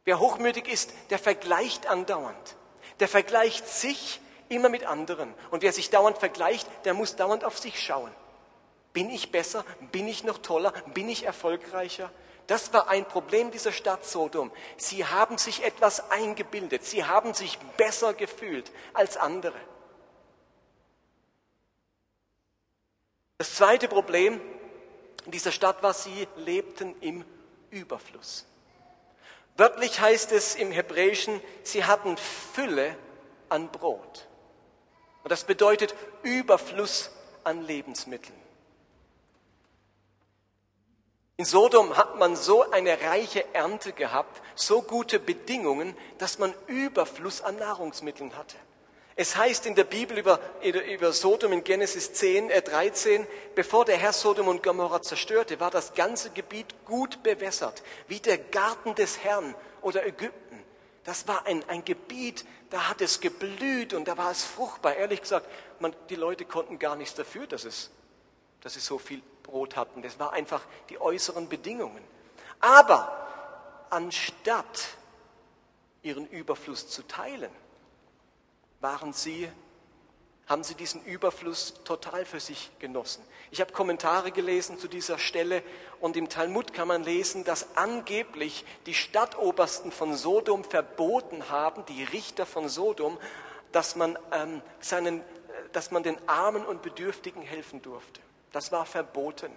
Wer 0.04 0.20
hochmütig 0.20 0.68
ist, 0.68 0.92
der 1.12 1.20
vergleicht 1.20 1.86
andauernd. 1.86 2.56
Der 3.00 3.08
vergleicht 3.08 3.68
sich 3.68 4.20
immer 4.50 4.70
mit 4.70 4.86
anderen. 4.86 5.36
Und 5.52 5.62
wer 5.62 5.72
sich 5.72 5.92
dauernd 5.92 6.18
vergleicht, 6.18 6.68
der 6.84 6.96
muss 6.96 7.16
dauernd 7.16 7.44
auf 7.44 7.60
sich 7.60 7.80
schauen. 7.80 8.12
Bin 8.92 9.12
ich 9.12 9.32
besser? 9.32 9.64
Bin 9.92 10.08
ich 10.08 10.24
noch 10.24 10.40
toller? 10.40 10.72
Bin 10.96 11.10
ich 11.10 11.28
erfolgreicher? 11.28 12.12
Das 12.50 12.74
war 12.74 12.88
ein 12.88 13.06
Problem 13.06 13.52
dieser 13.52 13.72
Stadt 13.72 14.04
Sodom. 14.04 14.52
Sie 14.76 15.06
haben 15.06 15.38
sich 15.38 15.64
etwas 15.64 16.10
eingebildet. 16.10 16.84
Sie 16.84 17.04
haben 17.04 17.36
sich 17.36 17.60
besser 17.78 18.16
gefühlt 18.16 18.72
als 18.96 19.18
andere. 19.18 19.60
Das 23.38 23.54
zweite 23.54 23.88
Problem 23.88 24.42
dieser 25.28 25.52
Stadt 25.52 25.84
war, 25.84 25.94
sie 25.94 26.28
lebten 26.38 27.00
im 27.02 27.24
Überfluss. 27.70 28.48
Wörtlich 29.56 30.00
heißt 30.00 30.32
es 30.32 30.56
im 30.56 30.72
Hebräischen, 30.72 31.40
sie 31.62 31.86
hatten 31.86 32.18
Fülle 32.18 32.98
an 33.50 33.72
Brot. 33.72 34.28
Und 35.22 35.32
das 35.32 35.44
bedeutet 35.44 35.94
Überfluss 36.24 37.12
an 37.44 37.62
Lebensmitteln. 37.62 38.39
In 41.40 41.46
Sodom 41.46 41.96
hat 41.96 42.20
man 42.20 42.36
so 42.36 42.70
eine 42.70 43.00
reiche 43.00 43.46
Ernte 43.54 43.94
gehabt, 43.94 44.42
so 44.56 44.82
gute 44.82 45.20
Bedingungen, 45.20 45.96
dass 46.18 46.38
man 46.38 46.54
Überfluss 46.68 47.40
an 47.42 47.56
Nahrungsmitteln 47.56 48.36
hatte. 48.36 48.58
Es 49.16 49.38
heißt 49.38 49.66
in 49.66 49.74
der 49.74 49.86
Bibel 49.86 50.18
über, 50.18 50.42
über 50.62 51.14
Sodom 51.14 51.54
in 51.54 51.64
Genesis 51.64 52.12
10, 52.12 52.50
äh 52.50 52.62
13, 52.62 53.26
bevor 53.56 53.86
der 53.86 53.96
Herr 53.96 54.12
Sodom 54.12 54.50
und 54.50 54.64
Gomorra 54.64 55.02
zerstörte, 55.02 55.62
war 55.62 55.72
das 55.72 55.94
ganze 55.94 56.32
Gebiet 56.32 56.84
gut 56.84 57.24
bewässert, 57.24 57.84
wie 58.10 58.20
der 58.20 58.38
Garten 58.38 58.94
des 58.96 59.24
Herrn 59.24 59.56
oder 59.82 60.06
Ägypten. 60.06 60.62
Das 61.06 61.26
war 61.30 61.46
ein, 61.46 61.64
ein 61.70 61.86
Gebiet, 61.86 62.44
da 62.70 62.90
hat 62.90 63.00
es 63.00 63.22
geblüht 63.22 63.94
und 63.94 64.10
da 64.10 64.18
war 64.18 64.32
es 64.32 64.44
fruchtbar. 64.44 64.98
Ehrlich 64.98 65.22
gesagt, 65.22 65.48
man, 65.80 65.96
die 66.10 66.16
Leute 66.16 66.44
konnten 66.44 66.80
gar 66.80 66.98
nichts 66.98 67.16
dafür, 67.16 67.48
dass 67.48 67.64
es, 67.64 67.92
dass 68.60 68.76
es 68.76 68.86
so 68.86 68.98
viel 68.98 69.22
Brot 69.50 69.76
hatten. 69.76 70.02
Das 70.02 70.20
war 70.20 70.34
einfach 70.34 70.62
die 70.90 71.02
äußeren 71.02 71.50
Bedingungen. 71.50 72.04
Aber 72.60 73.28
anstatt 73.90 74.98
ihren 76.02 76.28
Überfluss 76.28 76.90
zu 76.90 77.04
teilen, 77.04 77.52
waren 78.80 79.12
sie, 79.12 79.50
haben 80.48 80.64
sie 80.64 80.76
diesen 80.76 81.04
Überfluss 81.04 81.76
total 81.84 82.26
für 82.26 82.40
sich 82.40 82.72
genossen. 82.80 83.24
Ich 83.52 83.60
habe 83.60 83.74
Kommentare 83.74 84.32
gelesen 84.32 84.80
zu 84.80 84.88
dieser 84.88 85.18
Stelle 85.18 85.64
und 86.00 86.16
im 86.16 86.30
Talmud 86.30 86.74
kann 86.74 86.88
man 86.88 87.04
lesen, 87.04 87.44
dass 87.44 87.76
angeblich 87.76 88.64
die 88.86 88.94
Stadtobersten 88.94 89.92
von 89.92 90.16
Sodom 90.16 90.64
verboten 90.64 91.50
haben, 91.50 91.86
die 91.88 92.04
Richter 92.04 92.46
von 92.46 92.70
Sodom, 92.70 93.20
dass 93.72 93.96
man, 93.96 94.18
ähm, 94.32 94.62
seinen, 94.80 95.22
dass 95.74 95.92
man 95.92 96.04
den 96.04 96.18
Armen 96.28 96.66
und 96.66 96.82
Bedürftigen 96.82 97.42
helfen 97.42 97.82
durfte. 97.82 98.22
Das 98.52 98.72
war 98.72 98.86
verboten. 98.86 99.52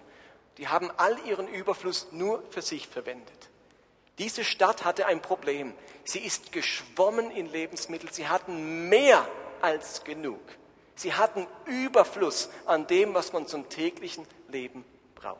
Die 0.59 0.69
haben 0.69 0.91
all 0.97 1.19
ihren 1.27 1.49
Überfluss 1.49 2.09
nur 2.13 2.43
für 2.51 2.63
sich 2.63 2.89
verwendet. 2.89 3.51
Diese 4.19 4.45
Stadt 4.45 4.85
hatte 4.85 5.07
ein 5.07 5.23
Problem. 5.23 5.75
Sie 6.05 6.21
ist 6.21 6.53
geschwommen 6.53 7.31
in 7.31 7.51
Lebensmittel. 7.51 8.13
Sie 8.13 8.29
hatten 8.29 8.89
mehr 8.89 9.27
als 9.63 10.05
genug. 10.05 10.41
Sie 10.95 11.15
hatten 11.15 11.47
Überfluss 11.65 12.51
an 12.67 12.87
dem, 12.87 13.15
was 13.15 13.33
man 13.33 13.47
zum 13.47 13.69
täglichen 13.69 14.27
Leben 14.49 14.85
braucht. 15.15 15.39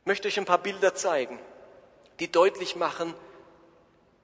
Ich 0.00 0.06
möchte 0.06 0.28
euch 0.28 0.38
ein 0.38 0.46
paar 0.46 0.58
Bilder 0.58 0.94
zeigen, 0.94 1.38
die 2.18 2.32
deutlich 2.32 2.76
machen, 2.76 3.14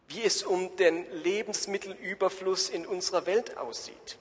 wie 0.08 0.24
es 0.24 0.42
um 0.42 0.74
den 0.76 1.10
Lebensmittelüberfluss 1.22 2.70
in 2.70 2.86
unserer 2.86 3.26
Welt 3.26 3.58
aussieht. 3.58 4.16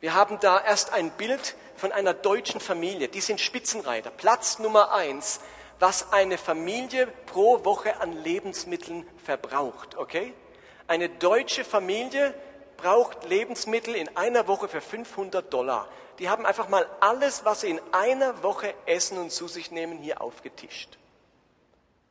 Wir 0.00 0.14
haben 0.14 0.38
da 0.40 0.62
erst 0.62 0.92
ein 0.92 1.10
Bild 1.12 1.56
von 1.82 1.90
einer 1.90 2.14
deutschen 2.14 2.60
Familie. 2.60 3.08
Die 3.08 3.20
sind 3.20 3.40
Spitzenreiter. 3.40 4.10
Platz 4.10 4.60
Nummer 4.60 4.92
eins, 4.92 5.40
was 5.80 6.12
eine 6.12 6.38
Familie 6.38 7.08
pro 7.26 7.64
Woche 7.64 8.00
an 8.00 8.12
Lebensmitteln 8.12 9.04
verbraucht. 9.24 9.96
Okay? 9.96 10.32
Eine 10.86 11.08
deutsche 11.08 11.64
Familie 11.64 12.34
braucht 12.76 13.28
Lebensmittel 13.28 13.96
in 13.96 14.16
einer 14.16 14.46
Woche 14.46 14.68
für 14.68 14.80
500 14.80 15.52
Dollar. 15.52 15.88
Die 16.20 16.28
haben 16.28 16.46
einfach 16.46 16.68
mal 16.68 16.86
alles, 17.00 17.44
was 17.44 17.62
sie 17.62 17.70
in 17.70 17.80
einer 17.90 18.44
Woche 18.44 18.72
essen 18.86 19.18
und 19.18 19.32
zu 19.32 19.48
sich 19.48 19.72
nehmen, 19.72 19.98
hier 19.98 20.20
aufgetischt. 20.20 20.98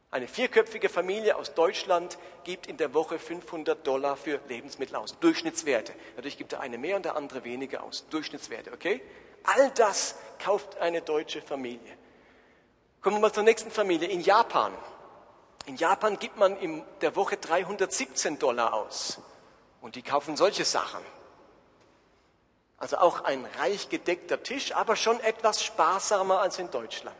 Eine 0.10 0.28
vierköpfige 0.28 0.90
Familie 0.90 1.38
aus 1.38 1.54
Deutschland 1.54 2.18
gibt 2.44 2.68
in 2.68 2.76
der 2.76 2.94
Woche 2.94 3.20
500 3.20 3.88
Dollar 3.88 4.18
für 4.18 4.42
Lebensmittel 4.50 4.98
aus. 4.98 5.18
Durchschnittswerte. 5.22 5.94
Natürlich 6.18 6.38
gibt 6.38 6.52
der 6.52 6.60
eine 6.60 6.78
mehr 6.78 6.98
und 6.98 7.06
der 7.06 7.16
andere 7.16 7.46
weniger 7.46 7.84
aus. 7.84 8.06
Durchschnittswerte, 8.10 8.74
okay? 8.74 9.02
All 9.44 9.72
das 9.72 10.16
kauft 10.40 10.78
eine 10.78 11.02
deutsche 11.02 11.42
Familie. 11.42 11.98
Kommen 13.02 13.18
wir 13.18 13.22
mal 13.22 13.34
zur 13.34 13.44
nächsten 13.44 13.72
Familie. 13.72 14.08
In 14.08 14.22
Japan. 14.22 14.74
In 15.66 15.76
Japan 15.76 16.18
gibt 16.20 16.38
man 16.38 16.58
in 16.58 16.84
der 17.02 17.16
Woche 17.16 17.38
317 17.38 18.40
Dollar 18.40 18.74
aus. 18.74 19.20
Und 19.82 19.96
die 19.96 20.02
kaufen 20.02 20.38
solche 20.38 20.66
Sachen. 20.66 21.02
Also 22.78 22.98
auch 22.98 23.24
ein 23.24 23.46
reich 23.60 23.90
gedeckter 23.90 24.42
Tisch, 24.42 24.74
aber 24.74 24.96
schon 24.96 25.20
etwas 25.20 25.64
sparsamer 25.64 26.42
als 26.42 26.58
in 26.58 26.70
Deutschland. 26.72 27.16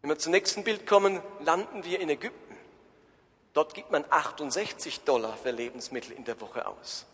Wenn 0.00 0.10
wir 0.10 0.18
zum 0.18 0.32
nächsten 0.32 0.64
Bild 0.64 0.86
kommen, 0.86 1.20
landen 1.40 1.84
wir 1.84 2.00
in 2.00 2.08
Ägypten. 2.08 2.56
Dort 3.52 3.74
gibt 3.74 3.90
man 3.90 4.04
68 4.08 5.00
Dollar 5.04 5.36
für 5.36 5.50
Lebensmittel 5.50 6.12
in 6.12 6.24
der 6.24 6.40
Woche 6.40 6.66
aus. 6.66 7.06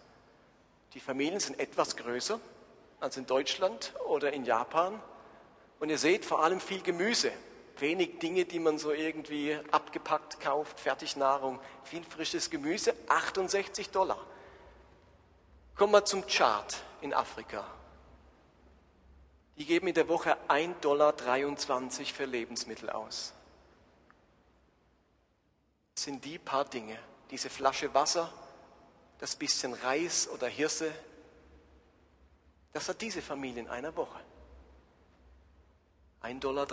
Die 0.95 1.01
Familien 1.01 1.41
sind 1.41 1.59
etwas 1.59 1.97
größer 1.97 2.39
als 3.03 3.17
in 3.17 3.27
Deutschland 3.27 3.93
oder 4.07 4.33
in 4.33 4.45
Japan. 4.45 5.03
Und 5.81 5.91
ihr 5.91 5.99
seht 5.99 6.25
vor 6.25 6.45
allem 6.45 6.61
viel 6.61 6.83
Gemüse, 6.83 7.33
wenig 7.79 8.21
Dinge, 8.21 8.45
die 8.45 8.61
man 8.61 8.79
so 8.79 8.93
irgendwie 8.93 9.59
abgepackt 9.73 10.41
kauft, 10.41 10.79
Fertignahrung, 10.79 11.59
viel 11.83 12.05
frisches 12.05 12.49
Gemüse, 12.49 12.95
68 13.09 13.91
Dollar. 13.91 14.25
Kommen 15.75 15.93
wir 15.93 16.05
zum 16.05 16.27
Chart 16.29 16.77
in 17.01 17.13
Afrika. 17.13 17.67
Die 19.57 19.65
geben 19.65 19.89
in 19.89 19.95
der 19.95 20.09
Woche 20.09 20.37
1,23 20.49 20.81
Dollar 20.81 21.15
für 22.15 22.25
Lebensmittel 22.25 22.89
aus. 22.89 23.33
Das 25.95 26.05
sind 26.05 26.25
die 26.25 26.39
paar 26.39 26.65
Dinge, 26.65 26.99
diese 27.31 27.51
Flasche 27.51 27.93
Wasser, 27.95 28.33
das 29.19 29.35
bisschen 29.35 29.75
Reis 29.75 30.29
oder 30.29 30.47
Hirse, 30.47 30.93
das 32.73 32.89
hat 32.89 33.01
diese 33.01 33.23
Familie 33.23 33.63
in 33.63 33.69
einer 33.69 33.95
Woche. 33.97 34.21
1,23 36.23 36.41
Dollar. 36.41 36.67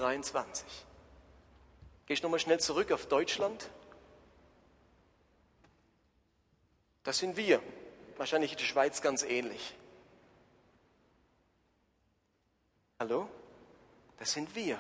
Gehe 2.06 2.14
ich 2.14 2.24
nochmal 2.24 2.40
schnell 2.40 2.60
zurück 2.60 2.92
auf 2.92 3.08
Deutschland. 3.08 3.70
Das 7.04 7.18
sind 7.18 7.38
wir. 7.38 7.62
Wahrscheinlich 8.18 8.52
in 8.52 8.58
der 8.58 8.66
Schweiz 8.66 9.02
ganz 9.02 9.24
ähnlich. 9.24 9.76
Hallo? 13.00 13.30
Das 14.18 14.34
sind 14.34 14.54
wir. 14.56 14.78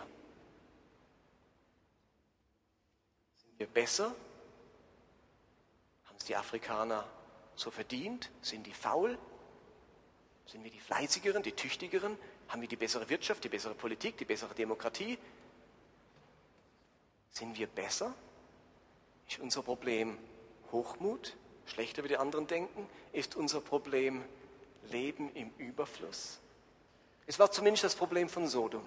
Sind 3.37 3.59
wir 3.59 3.67
besser? 3.67 4.13
Haben 6.05 6.17
es 6.17 6.25
die 6.25 6.35
Afrikaner 6.35 7.07
so 7.55 7.71
verdient? 7.71 8.29
Sind 8.41 8.67
die 8.67 8.73
faul? 8.73 9.17
Sind 10.51 10.63
wir 10.63 10.71
die 10.71 10.79
Fleißigeren, 10.79 11.43
die 11.43 11.51
Tüchtigeren? 11.51 12.17
Haben 12.47 12.61
wir 12.61 12.67
die 12.67 12.75
bessere 12.75 13.07
Wirtschaft, 13.07 13.43
die 13.43 13.49
bessere 13.49 13.75
Politik, 13.75 14.17
die 14.17 14.25
bessere 14.25 14.55
Demokratie? 14.55 15.19
Sind 17.29 17.55
wir 17.55 17.67
besser? 17.67 18.15
Ist 19.27 19.37
unser 19.37 19.61
Problem 19.61 20.17
Hochmut, 20.71 21.37
schlechter 21.67 22.03
wie 22.03 22.07
die 22.07 22.17
anderen 22.17 22.47
denken? 22.47 22.87
Ist 23.13 23.35
unser 23.35 23.61
Problem 23.61 24.25
Leben 24.89 25.31
im 25.35 25.51
Überfluss? 25.59 26.39
Es 27.27 27.37
war 27.37 27.51
zumindest 27.51 27.83
das 27.83 27.93
Problem 27.93 28.27
von 28.27 28.47
Sodom. 28.47 28.83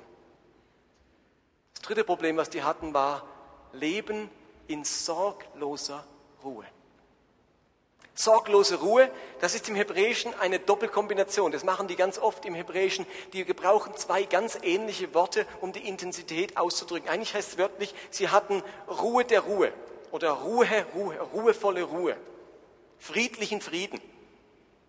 Das 1.75 1.83
dritte 1.83 2.03
Problem, 2.03 2.37
was 2.37 2.51
die 2.51 2.65
hatten, 2.65 2.93
war 2.93 3.25
Leben 3.73 4.29
in 4.67 4.85
sorgloser 4.85 6.05
Ruhe. 6.43 6.67
Sorglose 8.15 8.77
Ruhe, 8.81 9.11
das 9.41 9.55
ist 9.55 9.69
im 9.71 9.75
Hebräischen 9.75 10.39
eine 10.39 10.59
Doppelkombination. 10.59 11.51
Das 11.51 11.65
machen 11.65 11.89
die 11.89 11.97
ganz 11.97 12.19
oft 12.19 12.45
im 12.45 12.55
Hebräischen. 12.55 13.07
Die 13.33 13.45
gebrauchen 13.45 13.97
zwei 13.97 14.25
ganz 14.25 14.59
ähnliche 14.63 15.15
Worte, 15.15 15.47
um 15.63 15.73
die 15.73 15.89
Intensität 15.89 16.59
auszudrücken. 16.59 17.09
Eigentlich 17.09 17.35
heißt 17.35 17.53
es 17.53 17.59
wörtlich, 17.59 17.95
sie 18.11 18.29
hatten 18.29 18.63
Ruhe 18.87 19.25
der 19.25 19.41
Ruhe 19.41 19.73
oder 20.11 20.31
Ruhe, 20.33 20.67
Ruhe, 20.95 21.19
ruhevolle 21.33 21.85
Ruhe, 21.85 22.17
friedlichen 22.99 23.63
Frieden. 23.63 23.99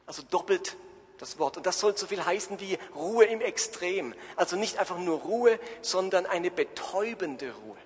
Also 0.05 0.21
doppelt 0.29 0.75
das 1.17 1.39
Wort. 1.39 1.55
Und 1.55 1.65
das 1.65 1.79
soll 1.79 1.95
so 1.95 2.07
viel 2.07 2.23
heißen 2.23 2.59
wie 2.59 2.77
Ruhe 2.93 3.23
im 3.23 3.39
Extrem. 3.39 4.13
Also 4.35 4.57
nicht 4.57 4.79
einfach 4.79 4.97
nur 4.97 5.19
Ruhe, 5.19 5.59
sondern 5.81 6.25
eine 6.25 6.51
betäubende 6.51 7.53
Ruhe. 7.65 7.77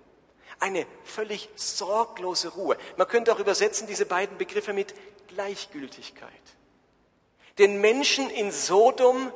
Eine 0.59 0.85
völlig 1.03 1.49
sorglose 1.55 2.49
Ruhe. 2.49 2.77
Man 2.97 3.07
könnte 3.07 3.33
auch 3.33 3.39
übersetzen 3.39 3.87
diese 3.87 4.05
beiden 4.05 4.37
Begriffe 4.37 4.73
mit 4.73 4.95
Gleichgültigkeit. 5.27 6.31
Den 7.57 7.81
Menschen 7.81 8.29
in 8.29 8.51
Sodom 8.51 9.31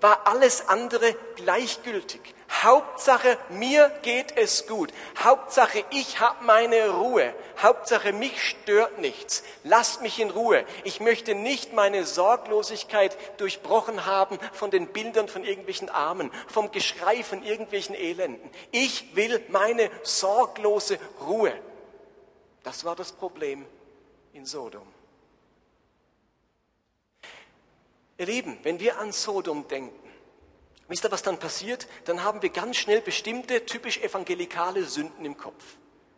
war 0.00 0.26
alles 0.26 0.68
andere 0.68 1.14
gleichgültig. 1.36 2.34
Hauptsache, 2.62 3.38
mir 3.50 3.90
geht 4.02 4.36
es 4.36 4.66
gut. 4.66 4.92
Hauptsache, 5.18 5.84
ich 5.90 6.20
habe 6.20 6.44
meine 6.44 6.90
Ruhe. 6.90 7.34
Hauptsache, 7.60 8.12
mich 8.12 8.40
stört 8.40 8.98
nichts. 8.98 9.42
Lasst 9.64 10.00
mich 10.00 10.20
in 10.20 10.30
Ruhe. 10.30 10.64
Ich 10.84 11.00
möchte 11.00 11.34
nicht 11.34 11.72
meine 11.72 12.04
Sorglosigkeit 12.04 13.16
durchbrochen 13.40 14.06
haben 14.06 14.38
von 14.52 14.70
den 14.70 14.88
Bildern 14.88 15.28
von 15.28 15.44
irgendwelchen 15.44 15.88
Armen, 15.88 16.30
vom 16.46 16.70
Geschrei 16.70 17.22
von 17.24 17.42
irgendwelchen 17.42 17.94
Elenden. 17.94 18.50
Ich 18.70 19.16
will 19.16 19.44
meine 19.48 19.90
sorglose 20.02 20.98
Ruhe. 21.26 21.52
Das 22.62 22.84
war 22.84 22.96
das 22.96 23.12
Problem 23.12 23.66
in 24.32 24.46
Sodom. 24.46 24.95
Ihr 28.18 28.26
Lieben, 28.26 28.58
wenn 28.62 28.80
wir 28.80 28.98
an 28.98 29.12
Sodom 29.12 29.68
denken, 29.68 29.94
wisst 30.88 31.04
ihr, 31.04 31.12
was 31.12 31.22
dann 31.22 31.38
passiert? 31.38 31.86
Dann 32.04 32.24
haben 32.24 32.40
wir 32.42 32.48
ganz 32.48 32.76
schnell 32.76 33.00
bestimmte 33.00 33.66
typisch 33.66 33.98
evangelikale 33.98 34.84
Sünden 34.84 35.24
im 35.24 35.36
Kopf. 35.36 35.62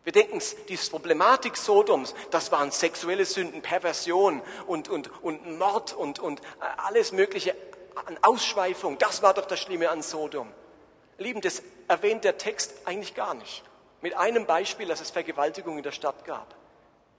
Wir 0.04 0.12
denken, 0.12 0.40
die 0.68 0.76
Problematik 0.76 1.56
Sodoms, 1.56 2.14
das 2.30 2.50
waren 2.50 2.70
sexuelle 2.70 3.26
Sünden, 3.26 3.60
Perversion 3.60 4.40
und, 4.66 4.88
und, 4.88 5.10
und 5.22 5.58
Mord 5.58 5.92
und, 5.92 6.18
und 6.18 6.40
alles 6.78 7.12
Mögliche 7.12 7.54
an 8.06 8.16
Ausschweifung. 8.22 8.96
Das 8.98 9.22
war 9.22 9.34
doch 9.34 9.44
das 9.44 9.60
Schlimme 9.60 9.90
an 9.90 10.02
Sodom. 10.02 10.50
Lieben, 11.18 11.40
das 11.40 11.62
erwähnt 11.88 12.24
der 12.24 12.38
Text 12.38 12.72
eigentlich 12.84 13.14
gar 13.14 13.34
nicht. 13.34 13.64
Mit 14.00 14.16
einem 14.16 14.46
Beispiel, 14.46 14.86
dass 14.86 15.00
es 15.00 15.10
Vergewaltigung 15.10 15.76
in 15.76 15.82
der 15.82 15.92
Stadt 15.92 16.24
gab. 16.24 16.54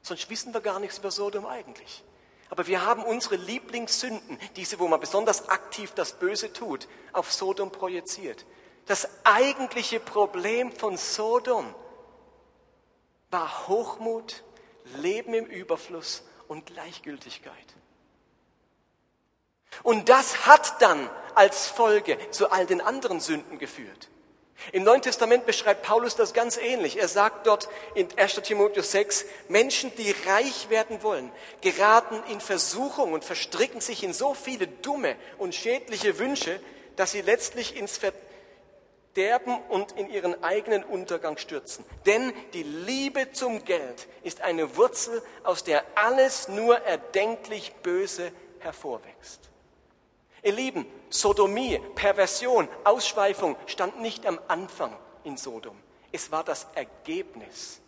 Sonst 0.01 0.29
wissen 0.29 0.53
wir 0.53 0.61
gar 0.61 0.79
nichts 0.79 0.97
über 0.97 1.11
Sodom 1.11 1.45
eigentlich. 1.45 2.03
Aber 2.49 2.67
wir 2.67 2.83
haben 2.83 3.03
unsere 3.03 3.35
Lieblingssünden, 3.35 4.39
diese, 4.55 4.79
wo 4.79 4.87
man 4.87 4.99
besonders 4.99 5.49
aktiv 5.49 5.91
das 5.93 6.13
Böse 6.13 6.51
tut, 6.51 6.87
auf 7.13 7.31
Sodom 7.31 7.71
projiziert. 7.71 8.45
Das 8.87 9.07
eigentliche 9.23 9.99
Problem 9.99 10.71
von 10.71 10.97
Sodom 10.97 11.75
war 13.29 13.67
Hochmut, 13.67 14.43
Leben 14.95 15.35
im 15.35 15.45
Überfluss 15.45 16.23
und 16.47 16.65
Gleichgültigkeit. 16.65 17.53
Und 19.83 20.09
das 20.09 20.47
hat 20.47 20.81
dann 20.81 21.07
als 21.35 21.67
Folge 21.67 22.17
zu 22.31 22.51
all 22.51 22.65
den 22.65 22.81
anderen 22.81 23.19
Sünden 23.19 23.59
geführt. 23.59 24.09
Im 24.71 24.83
Neuen 24.83 25.01
Testament 25.01 25.45
beschreibt 25.45 25.83
Paulus 25.83 26.15
das 26.15 26.33
ganz 26.33 26.57
ähnlich. 26.57 26.97
Er 26.99 27.07
sagt 27.07 27.47
dort 27.47 27.69
in 27.95 28.07
1 28.17 28.35
Timotheus 28.41 28.91
6, 28.91 29.25
Menschen, 29.47 29.91
die 29.95 30.13
reich 30.27 30.69
werden 30.69 31.01
wollen, 31.01 31.31
geraten 31.61 32.21
in 32.31 32.39
Versuchung 32.39 33.13
und 33.13 33.23
verstricken 33.23 33.81
sich 33.81 34.03
in 34.03 34.13
so 34.13 34.33
viele 34.33 34.67
dumme 34.67 35.15
und 35.37 35.55
schädliche 35.55 36.19
Wünsche, 36.19 36.59
dass 36.95 37.13
sie 37.13 37.21
letztlich 37.21 37.77
ins 37.77 37.97
Verderben 37.97 39.57
und 39.69 39.93
in 39.93 40.09
ihren 40.09 40.43
eigenen 40.43 40.83
Untergang 40.83 41.37
stürzen. 41.37 41.85
Denn 42.05 42.33
die 42.53 42.63
Liebe 42.63 43.31
zum 43.31 43.63
Geld 43.63 44.07
ist 44.23 44.41
eine 44.41 44.75
Wurzel, 44.75 45.23
aus 45.43 45.63
der 45.63 45.83
alles 45.95 46.47
nur 46.47 46.77
erdenklich 46.79 47.73
Böse 47.81 48.31
hervorwächst. 48.59 49.48
Ihr 50.43 50.53
Lieben, 50.53 50.85
Sodomie, 51.09 51.79
Perversion, 51.95 52.67
Ausschweifung 52.83 53.55
stand 53.65 54.01
nicht 54.01 54.25
am 54.25 54.39
Anfang 54.47 54.95
in 55.23 55.37
Sodom. 55.37 55.77
Es 56.11 56.31
war 56.31 56.43
das 56.43 56.67
Ergebnis 56.75 57.81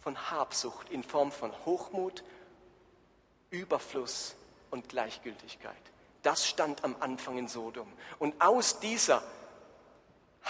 von 0.00 0.30
Habsucht 0.30 0.90
in 0.90 1.02
Form 1.02 1.32
von 1.32 1.52
Hochmut, 1.64 2.22
Überfluss 3.50 4.36
und 4.70 4.88
Gleichgültigkeit. 4.88 5.74
Das 6.22 6.46
stand 6.46 6.84
am 6.84 6.96
Anfang 7.00 7.38
in 7.38 7.48
Sodom. 7.48 7.90
Und 8.18 8.40
aus 8.40 8.80
dieser 8.80 9.22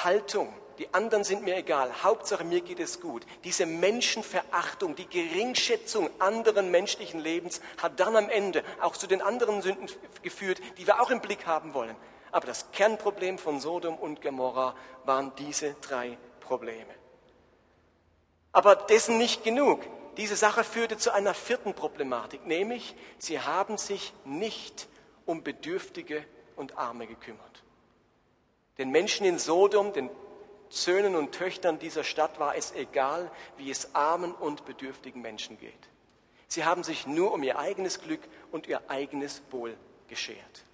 Haltung 0.05 0.53
die 0.79 0.93
anderen 0.93 1.25
sind 1.25 1.43
mir 1.43 1.57
egal, 1.57 2.03
Hauptsache 2.03 2.45
mir 2.45 2.61
geht 2.61 2.81
es 2.81 3.01
gut. 3.01 3.25
Diese 3.45 3.65
Menschenverachtung, 3.65 4.95
die 4.95 5.07
Geringschätzung 5.07 6.11
anderen 6.21 6.71
menschlichen 6.71 7.21
Lebens 7.21 7.63
hat 7.81 7.99
dann 7.99 8.17
am 8.17 8.29
Ende 8.29 8.63
auch 8.81 8.97
zu 8.97 9.07
den 9.07 9.23
anderen 9.23 9.63
Sünden 9.63 9.89
geführt, 10.23 10.61
die 10.77 10.87
wir 10.87 11.01
auch 11.01 11.11
im 11.11 11.21
Blick 11.21 11.47
haben 11.47 11.73
wollen. 11.73 11.97
Aber 12.31 12.47
das 12.47 12.71
Kernproblem 12.73 13.39
von 13.39 13.61
Sodom 13.61 13.97
und 13.97 14.21
Gomorra 14.21 14.75
waren 15.05 15.33
diese 15.39 15.75
drei 15.81 16.19
Probleme. 16.41 16.95
Aber 18.53 18.77
dessen 18.77 19.17
nicht 19.17 19.45
genug. 19.45 19.81
Diese 20.19 20.37
Sache 20.37 20.65
führte 20.65 20.97
zu 20.97 21.13
einer 21.13 21.35
vierten 21.35 21.75
Problematik, 21.75 22.47
nämlich 22.47 22.97
sie 23.19 23.39
haben 23.39 23.77
sich 23.77 24.15
nicht 24.25 24.89
um 25.27 25.43
Bedürftige 25.43 26.25
und 26.57 26.79
Arme 26.79 27.07
gekümmert. 27.07 27.63
Den 28.79 28.91
Menschen 28.91 29.27
in 29.27 29.39
Sodom, 29.39 29.93
den 29.93 30.11
Söhnen 30.69 31.15
und 31.15 31.33
Töchtern 31.33 31.79
dieser 31.79 32.05
Stadt 32.05 32.39
war 32.39 32.57
es 32.57 32.73
egal, 32.75 33.31
wie 33.57 33.71
es 33.71 33.95
armen 33.95 34.33
und 34.33 34.65
bedürftigen 34.65 35.23
Menschen 35.23 35.59
geht. 35.59 35.73
Sie 36.49 36.65
haben 36.65 36.85
sich 36.85 37.07
nur 37.07 37.33
um 37.33 37.43
ihr 37.43 37.59
eigenes 37.59 38.01
Glück 38.01 38.21
und 38.53 38.67
ihr 38.67 38.91
eigenes 38.91 39.43
Wohl 39.51 39.77
geschert. 40.09 40.65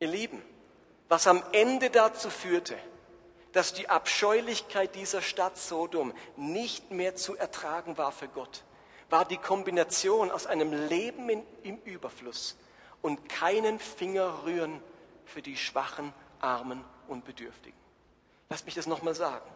Ihr 0.00 0.08
Lieben, 0.08 0.42
was 1.08 1.26
am 1.26 1.42
Ende 1.52 1.90
dazu 1.90 2.30
führte, 2.30 2.76
dass 3.52 3.72
die 3.72 3.88
Abscheulichkeit 3.88 4.94
dieser 4.94 5.22
Stadt 5.22 5.56
Sodom 5.56 6.12
nicht 6.36 6.90
mehr 6.90 7.16
zu 7.16 7.36
ertragen 7.36 7.96
war 7.96 8.12
für 8.12 8.28
Gott, 8.28 8.64
war 9.08 9.24
die 9.24 9.38
Kombination 9.38 10.30
aus 10.30 10.46
einem 10.46 10.88
Leben 10.88 11.28
in, 11.30 11.42
im 11.62 11.78
Überfluss 11.84 12.56
und 13.06 13.28
keinen 13.28 13.78
Finger 13.78 14.42
rühren 14.44 14.82
für 15.26 15.40
die 15.40 15.56
Schwachen 15.56 16.12
Armen 16.40 16.84
und 17.06 17.24
Bedürftigen. 17.24 17.78
Lass 18.48 18.64
mich 18.64 18.74
das 18.74 18.88
nochmal 18.88 19.14
sagen. 19.14 19.48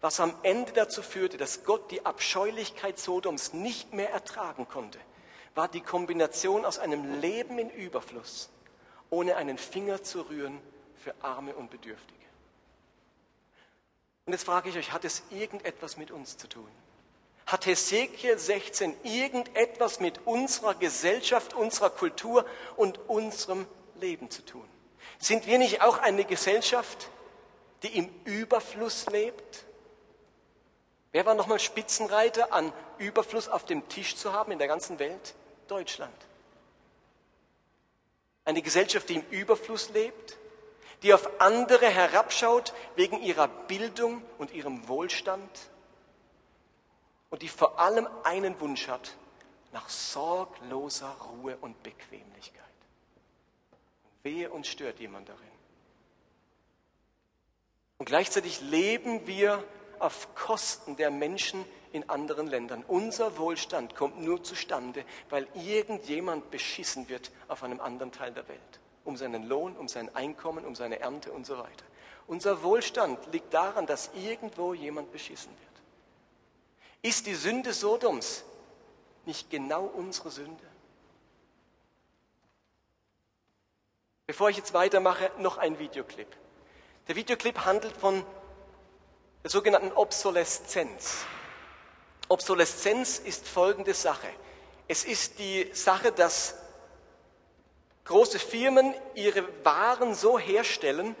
Was 0.00 0.18
am 0.18 0.34
Ende 0.42 0.72
dazu 0.72 1.02
führte, 1.02 1.36
dass 1.36 1.64
Gott 1.64 1.90
die 1.90 2.06
Abscheulichkeit 2.06 2.98
Sodoms 2.98 3.52
nicht 3.52 3.92
mehr 3.92 4.10
ertragen 4.10 4.66
konnte, 4.66 4.98
war 5.54 5.68
die 5.68 5.82
Kombination 5.82 6.64
aus 6.64 6.78
einem 6.78 7.20
Leben 7.20 7.58
in 7.58 7.68
Überfluss, 7.68 8.48
ohne 9.10 9.36
einen 9.36 9.58
Finger 9.58 10.02
zu 10.02 10.22
rühren 10.22 10.58
für 10.96 11.14
Arme 11.20 11.54
und 11.54 11.70
Bedürftige. 11.70 12.18
Und 14.24 14.32
jetzt 14.32 14.44
frage 14.44 14.70
ich 14.70 14.78
euch, 14.78 14.92
hat 14.92 15.04
es 15.04 15.22
irgendetwas 15.28 15.98
mit 15.98 16.10
uns 16.10 16.38
zu 16.38 16.48
tun? 16.48 16.68
Hat 17.50 17.66
Hesekiel 17.66 18.38
16 18.38 18.94
irgendetwas 19.02 19.98
mit 19.98 20.24
unserer 20.24 20.76
Gesellschaft, 20.76 21.52
unserer 21.52 21.90
Kultur 21.90 22.46
und 22.76 22.98
unserem 23.08 23.66
Leben 24.00 24.30
zu 24.30 24.44
tun? 24.44 24.68
Sind 25.18 25.48
wir 25.48 25.58
nicht 25.58 25.82
auch 25.82 25.98
eine 25.98 26.24
Gesellschaft, 26.24 27.10
die 27.82 27.98
im 27.98 28.08
Überfluss 28.24 29.06
lebt? 29.06 29.64
Wer 31.10 31.26
war 31.26 31.34
nochmal 31.34 31.58
Spitzenreiter 31.58 32.52
an 32.52 32.72
Überfluss 32.98 33.48
auf 33.48 33.64
dem 33.64 33.88
Tisch 33.88 34.14
zu 34.14 34.32
haben 34.32 34.52
in 34.52 34.60
der 34.60 34.68
ganzen 34.68 35.00
Welt? 35.00 35.34
Deutschland. 35.66 36.14
Eine 38.44 38.62
Gesellschaft, 38.62 39.08
die 39.08 39.16
im 39.16 39.24
Überfluss 39.30 39.90
lebt, 39.90 40.38
die 41.02 41.12
auf 41.12 41.40
andere 41.40 41.88
herabschaut 41.88 42.74
wegen 42.94 43.20
ihrer 43.20 43.48
Bildung 43.48 44.22
und 44.38 44.52
ihrem 44.52 44.86
Wohlstand 44.86 45.50
und 47.30 47.42
die 47.42 47.48
vor 47.48 47.78
allem 47.78 48.08
einen 48.24 48.60
Wunsch 48.60 48.88
hat 48.88 49.16
nach 49.72 49.88
sorgloser 49.88 51.10
Ruhe 51.32 51.56
und 51.60 51.82
Bequemlichkeit. 51.82 52.64
Wehe 54.22 54.50
uns 54.50 54.68
stört 54.68 54.98
jemand 55.00 55.28
darin. 55.28 55.40
Und 57.98 58.06
gleichzeitig 58.06 58.60
leben 58.60 59.26
wir 59.26 59.62
auf 59.98 60.34
Kosten 60.34 60.96
der 60.96 61.10
Menschen 61.10 61.64
in 61.92 62.08
anderen 62.08 62.46
Ländern. 62.46 62.84
Unser 62.86 63.38
Wohlstand 63.38 63.94
kommt 63.94 64.20
nur 64.20 64.42
zustande, 64.42 65.04
weil 65.28 65.46
irgendjemand 65.54 66.50
beschissen 66.50 67.08
wird 67.08 67.30
auf 67.48 67.62
einem 67.62 67.80
anderen 67.80 68.12
Teil 68.12 68.32
der 68.32 68.48
Welt. 68.48 68.80
Um 69.04 69.16
seinen 69.16 69.48
Lohn, 69.48 69.76
um 69.76 69.88
sein 69.88 70.14
Einkommen, 70.14 70.64
um 70.64 70.74
seine 70.74 71.00
Ernte 71.00 71.32
und 71.32 71.46
so 71.46 71.58
weiter. 71.58 71.84
Unser 72.26 72.62
Wohlstand 72.62 73.18
liegt 73.32 73.52
daran, 73.52 73.86
dass 73.86 74.10
irgendwo 74.14 74.72
jemand 74.72 75.12
beschissen 75.12 75.50
wird. 75.50 75.69
Ist 77.02 77.26
die 77.26 77.34
Sünde 77.34 77.72
Sodoms 77.72 78.44
nicht 79.24 79.50
genau 79.50 79.84
unsere 79.84 80.30
Sünde? 80.30 80.64
Bevor 84.26 84.50
ich 84.50 84.58
jetzt 84.58 84.74
weitermache, 84.74 85.30
noch 85.38 85.58
ein 85.58 85.78
Videoclip. 85.78 86.28
Der 87.08 87.16
Videoclip 87.16 87.64
handelt 87.64 87.96
von 87.96 88.24
der 89.42 89.50
sogenannten 89.50 89.92
Obsoleszenz. 89.92 91.24
Obsoleszenz 92.28 93.18
ist 93.18 93.48
folgende 93.48 93.94
Sache. 93.94 94.28
Es 94.86 95.04
ist 95.04 95.38
die 95.38 95.70
Sache, 95.72 96.12
dass 96.12 96.54
große 98.04 98.38
Firmen 98.38 98.94
ihre 99.14 99.48
Waren 99.64 100.14
so 100.14 100.38
herstellen 100.38 101.16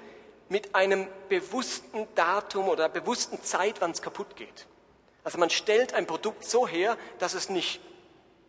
mit 0.48 0.74
einem 0.74 1.08
bewussten 1.28 2.06
Datum 2.14 2.68
oder 2.68 2.88
bewussten 2.88 3.42
Zeit, 3.42 3.80
wann 3.80 3.92
es 3.92 4.02
kaputt 4.02 4.36
geht. 4.36 4.66
Also 5.24 5.38
man 5.38 5.50
stellt 5.50 5.94
ein 5.94 6.06
Produkt 6.06 6.44
so 6.44 6.66
her, 6.66 6.96
dass 7.18 7.34
es 7.34 7.48
nicht 7.48 7.80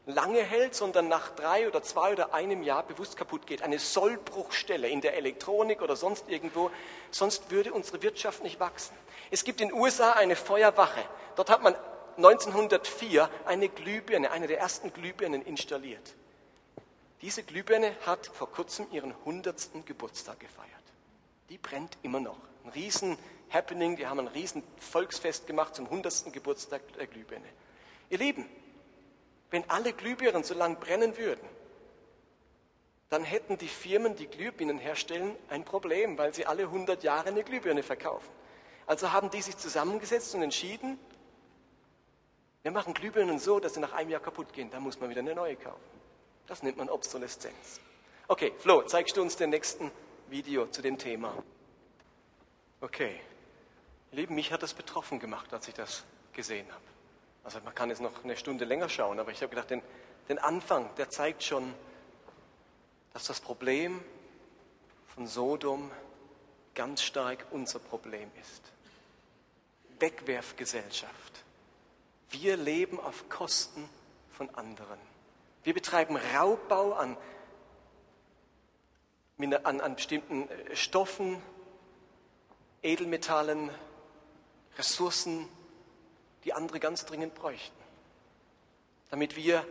lange 0.05 0.41
hält, 0.41 0.75
sondern 0.75 1.07
nach 1.07 1.29
drei 1.35 1.67
oder 1.67 1.83
zwei 1.83 2.13
oder 2.13 2.33
einem 2.33 2.63
Jahr 2.63 2.83
bewusst 2.83 3.17
kaputt 3.17 3.45
geht. 3.45 3.61
Eine 3.61 3.79
Sollbruchstelle 3.79 4.87
in 4.87 5.01
der 5.01 5.15
Elektronik 5.15 5.81
oder 5.81 5.95
sonst 5.95 6.29
irgendwo. 6.29 6.71
Sonst 7.11 7.51
würde 7.51 7.73
unsere 7.73 8.01
Wirtschaft 8.01 8.43
nicht 8.43 8.59
wachsen. 8.59 8.95
Es 9.29 9.43
gibt 9.43 9.61
in 9.61 9.69
den 9.69 9.77
USA 9.77 10.13
eine 10.13 10.35
Feuerwache. 10.35 11.03
Dort 11.35 11.49
hat 11.49 11.61
man 11.61 11.75
1904 12.17 13.29
eine 13.45 13.69
Glühbirne, 13.69 14.31
eine 14.31 14.47
der 14.47 14.59
ersten 14.59 14.91
Glühbirnen 14.93 15.41
installiert. 15.41 16.15
Diese 17.21 17.43
Glühbirne 17.43 17.95
hat 18.05 18.27
vor 18.27 18.51
kurzem 18.51 18.87
ihren 18.91 19.11
100. 19.11 19.85
Geburtstag 19.85 20.39
gefeiert. 20.39 20.67
Die 21.49 21.57
brennt 21.57 21.97
immer 22.01 22.19
noch. 22.19 22.37
Ein 22.63 22.71
riesen 22.71 23.17
Happening, 23.51 23.95
die 23.95 24.07
haben 24.07 24.19
ein 24.19 24.27
riesen 24.27 24.63
Volksfest 24.77 25.47
gemacht 25.47 25.75
zum 25.75 25.85
100. 25.85 26.31
Geburtstag 26.31 26.81
der 26.93 27.07
Glühbirne. 27.07 27.47
Ihr 28.09 28.17
Lieben, 28.17 28.47
Wenn 29.51 29.69
alle 29.69 29.91
Glühbirnen 29.91 30.43
so 30.43 30.53
lang 30.53 30.79
brennen 30.79 31.17
würden, 31.17 31.47
dann 33.09 33.25
hätten 33.25 33.57
die 33.57 33.67
Firmen, 33.67 34.15
die 34.15 34.27
Glühbirnen 34.27 34.79
herstellen, 34.79 35.35
ein 35.49 35.65
Problem, 35.65 36.17
weil 36.17 36.33
sie 36.33 36.45
alle 36.45 36.63
100 36.63 37.03
Jahre 37.03 37.27
eine 37.27 37.43
Glühbirne 37.43 37.83
verkaufen. 37.83 38.29
Also 38.87 39.11
haben 39.11 39.29
die 39.29 39.41
sich 39.41 39.57
zusammengesetzt 39.57 40.33
und 40.33 40.41
entschieden, 40.41 40.97
wir 42.63 42.71
machen 42.71 42.93
Glühbirnen 42.93 43.39
so, 43.39 43.59
dass 43.59 43.73
sie 43.73 43.81
nach 43.81 43.91
einem 43.91 44.11
Jahr 44.11 44.21
kaputt 44.21 44.53
gehen, 44.53 44.69
dann 44.71 44.83
muss 44.83 44.99
man 44.99 45.09
wieder 45.09 45.19
eine 45.19 45.35
neue 45.35 45.57
kaufen. 45.57 45.81
Das 46.47 46.63
nennt 46.63 46.77
man 46.77 46.89
Obsoleszenz. 46.89 47.81
Okay, 48.29 48.53
Flo, 48.59 48.83
zeigst 48.83 49.17
du 49.17 49.21
uns 49.21 49.35
den 49.35 49.49
nächsten 49.49 49.91
Video 50.29 50.67
zu 50.67 50.81
dem 50.81 50.97
Thema? 50.97 51.33
Okay. 52.79 53.19
Lieben, 54.11 54.35
mich 54.35 54.51
hat 54.51 54.61
das 54.61 54.73
betroffen 54.73 55.19
gemacht, 55.19 55.53
als 55.53 55.67
ich 55.69 55.73
das 55.73 56.03
gesehen 56.33 56.67
habe. 56.69 56.83
Also 57.43 57.59
man 57.61 57.73
kann 57.73 57.89
jetzt 57.89 58.01
noch 58.01 58.23
eine 58.23 58.35
Stunde 58.35 58.65
länger 58.65 58.89
schauen, 58.89 59.19
aber 59.19 59.31
ich 59.31 59.41
habe 59.41 59.49
gedacht, 59.49 59.69
den, 59.69 59.81
den 60.27 60.37
Anfang, 60.37 60.93
der 60.95 61.09
zeigt 61.09 61.43
schon, 61.43 61.73
dass 63.13 63.25
das 63.25 63.39
Problem 63.39 64.03
von 65.07 65.27
Sodom 65.27 65.91
ganz 66.75 67.01
stark 67.03 67.45
unser 67.51 67.79
Problem 67.79 68.29
ist. 68.39 68.61
Wegwerfgesellschaft. 69.99 71.43
Wir 72.29 72.57
leben 72.57 72.99
auf 72.99 73.29
Kosten 73.29 73.87
von 74.29 74.53
anderen. 74.55 74.99
Wir 75.63 75.73
betreiben 75.73 76.17
Raubbau 76.17 76.93
an, 76.93 77.17
an, 79.63 79.81
an 79.81 79.95
bestimmten 79.95 80.49
äh, 80.49 80.75
Stoffen, 80.75 81.41
Edelmetallen, 82.81 83.69
Ressourcen, 84.77 85.47
die 86.43 86.53
andere 86.53 86.79
ganz 86.79 87.05
dringend 87.05 87.35
bräuchten, 87.35 87.77
damit 89.09 89.35
wir 89.35 89.65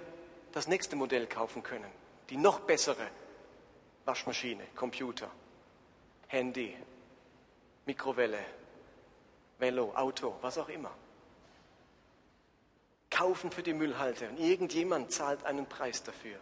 das 0.53 0.69
nächste 0.69 0.97
Modell 0.97 1.27
kaufen 1.27 1.63
können, 1.63 1.91
die 2.29 2.37
noch 2.37 2.61
bessere 2.61 3.09
Waschmaschine, 4.05 4.65
Computer, 4.75 5.31
Handy, 6.29 6.77
Mikrowelle, 7.87 8.45
Velo, 9.59 9.93
Auto, 9.95 10.37
was 10.41 10.59
auch 10.59 10.69
immer. 10.69 10.91
Kaufen 13.11 13.51
für 13.51 13.63
die 13.63 13.75
Müllhalter 13.75 14.29
und 14.29 14.39
irgendjemand 14.39 15.13
zahlt 15.13 15.45
einen 15.45 15.67
Preis 15.67 16.03
dafür. 16.03 16.39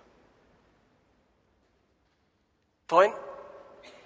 Vorhin 2.87 3.13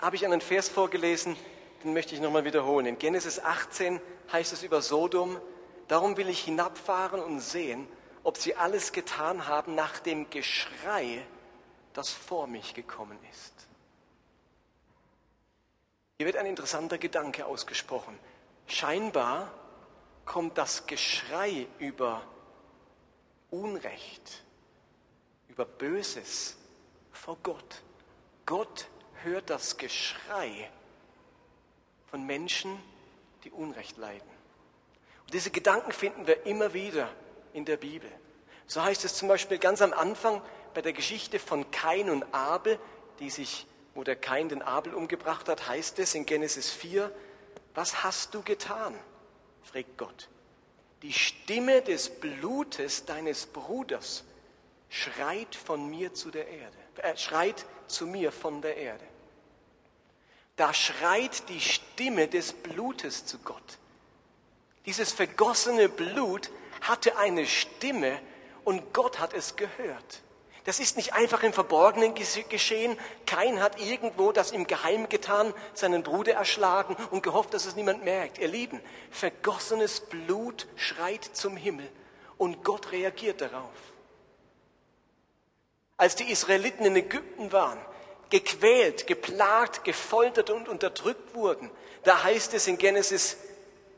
habe 0.00 0.16
ich 0.16 0.24
einen 0.24 0.40
Vers 0.40 0.68
vorgelesen, 0.68 1.36
den 1.82 1.92
möchte 1.92 2.14
ich 2.14 2.20
nochmal 2.20 2.44
wiederholen. 2.44 2.86
In 2.86 2.98
Genesis 2.98 3.38
18 3.38 4.00
heißt 4.32 4.52
es 4.52 4.62
über 4.62 4.82
Sodom, 4.82 5.40
darum 5.88 6.16
will 6.16 6.28
ich 6.28 6.42
hinabfahren 6.42 7.20
und 7.20 7.40
sehen, 7.40 7.86
ob 8.24 8.36
sie 8.36 8.54
alles 8.54 8.92
getan 8.92 9.46
haben 9.46 9.74
nach 9.74 9.98
dem 9.98 10.30
Geschrei, 10.30 11.26
das 11.92 12.10
vor 12.10 12.46
mich 12.46 12.74
gekommen 12.74 13.18
ist. 13.30 13.52
Hier 16.18 16.26
wird 16.26 16.36
ein 16.36 16.46
interessanter 16.46 16.98
Gedanke 16.98 17.46
ausgesprochen. 17.46 18.18
Scheinbar 18.66 19.52
kommt 20.24 20.56
das 20.56 20.86
Geschrei 20.86 21.66
über 21.78 22.22
Unrecht, 23.50 24.44
über 25.48 25.64
Böses 25.64 26.56
vor 27.10 27.36
Gott. 27.42 27.82
Gott 28.46 28.86
hört 29.22 29.50
das 29.50 29.76
Geschrei 29.76 30.70
von 32.12 32.26
Menschen, 32.26 32.78
die 33.42 33.50
Unrecht 33.50 33.96
leiden. 33.96 34.28
Und 35.22 35.32
diese 35.32 35.50
Gedanken 35.50 35.92
finden 35.92 36.26
wir 36.26 36.44
immer 36.44 36.74
wieder 36.74 37.08
in 37.54 37.64
der 37.64 37.78
Bibel. 37.78 38.10
So 38.66 38.82
heißt 38.82 39.06
es 39.06 39.14
zum 39.14 39.28
Beispiel 39.28 39.56
ganz 39.56 39.80
am 39.80 39.94
Anfang 39.94 40.42
bei 40.74 40.82
der 40.82 40.92
Geschichte 40.92 41.38
von 41.38 41.70
Kain 41.70 42.10
und 42.10 42.26
Abel, 42.34 42.78
die 43.18 43.30
sich, 43.30 43.66
wo 43.94 44.04
der 44.04 44.16
Kain 44.16 44.50
den 44.50 44.60
Abel 44.60 44.92
umgebracht 44.92 45.48
hat, 45.48 45.66
heißt 45.66 46.00
es 46.00 46.14
in 46.14 46.26
Genesis 46.26 46.68
4, 46.68 47.10
was 47.74 48.04
hast 48.04 48.34
du 48.34 48.42
getan? 48.42 48.94
fragt 49.62 49.96
Gott. 49.96 50.28
Die 51.00 51.14
Stimme 51.14 51.80
des 51.80 52.10
Blutes 52.10 53.06
deines 53.06 53.46
Bruders 53.46 54.24
schreit 54.90 55.54
von 55.54 55.88
mir 55.88 56.12
zu 56.12 56.30
der 56.30 56.46
Erde, 56.46 56.76
äh, 56.98 57.16
schreit 57.16 57.64
zu 57.86 58.06
mir 58.06 58.32
von 58.32 58.60
der 58.60 58.76
Erde. 58.76 59.11
Da 60.56 60.74
schreit 60.74 61.48
die 61.48 61.60
Stimme 61.60 62.28
des 62.28 62.52
Blutes 62.52 63.24
zu 63.26 63.38
Gott. 63.38 63.78
Dieses 64.86 65.12
vergossene 65.12 65.88
Blut 65.88 66.50
hatte 66.80 67.16
eine 67.16 67.46
Stimme 67.46 68.20
und 68.64 68.92
Gott 68.92 69.18
hat 69.18 69.32
es 69.32 69.56
gehört. 69.56 70.22
Das 70.64 70.78
ist 70.78 70.96
nicht 70.96 71.12
einfach 71.14 71.42
im 71.42 71.52
Verborgenen 71.52 72.14
geschehen. 72.14 72.96
Kein 73.26 73.60
hat 73.60 73.80
irgendwo 73.80 74.30
das 74.30 74.52
im 74.52 74.66
Geheim 74.66 75.08
getan, 75.08 75.52
seinen 75.74 76.04
Bruder 76.04 76.34
erschlagen 76.34 76.96
und 77.10 77.22
gehofft, 77.22 77.52
dass 77.52 77.66
es 77.66 77.74
niemand 77.74 78.04
merkt. 78.04 78.38
Ihr 78.38 78.48
Lieben, 78.48 78.80
vergossenes 79.10 80.00
Blut 80.00 80.68
schreit 80.76 81.24
zum 81.24 81.56
Himmel 81.56 81.90
und 82.38 82.62
Gott 82.62 82.92
reagiert 82.92 83.40
darauf. 83.40 83.70
Als 85.96 86.14
die 86.14 86.30
Israeliten 86.30 86.84
in 86.84 86.96
Ägypten 86.96 87.50
waren, 87.50 87.80
gequält, 88.32 89.06
geplagt, 89.06 89.84
gefoltert 89.84 90.48
und 90.48 90.66
unterdrückt 90.66 91.34
wurden. 91.34 91.70
Da 92.02 92.24
heißt 92.24 92.54
es 92.54 92.66
in 92.66 92.78
Genesis, 92.78 93.36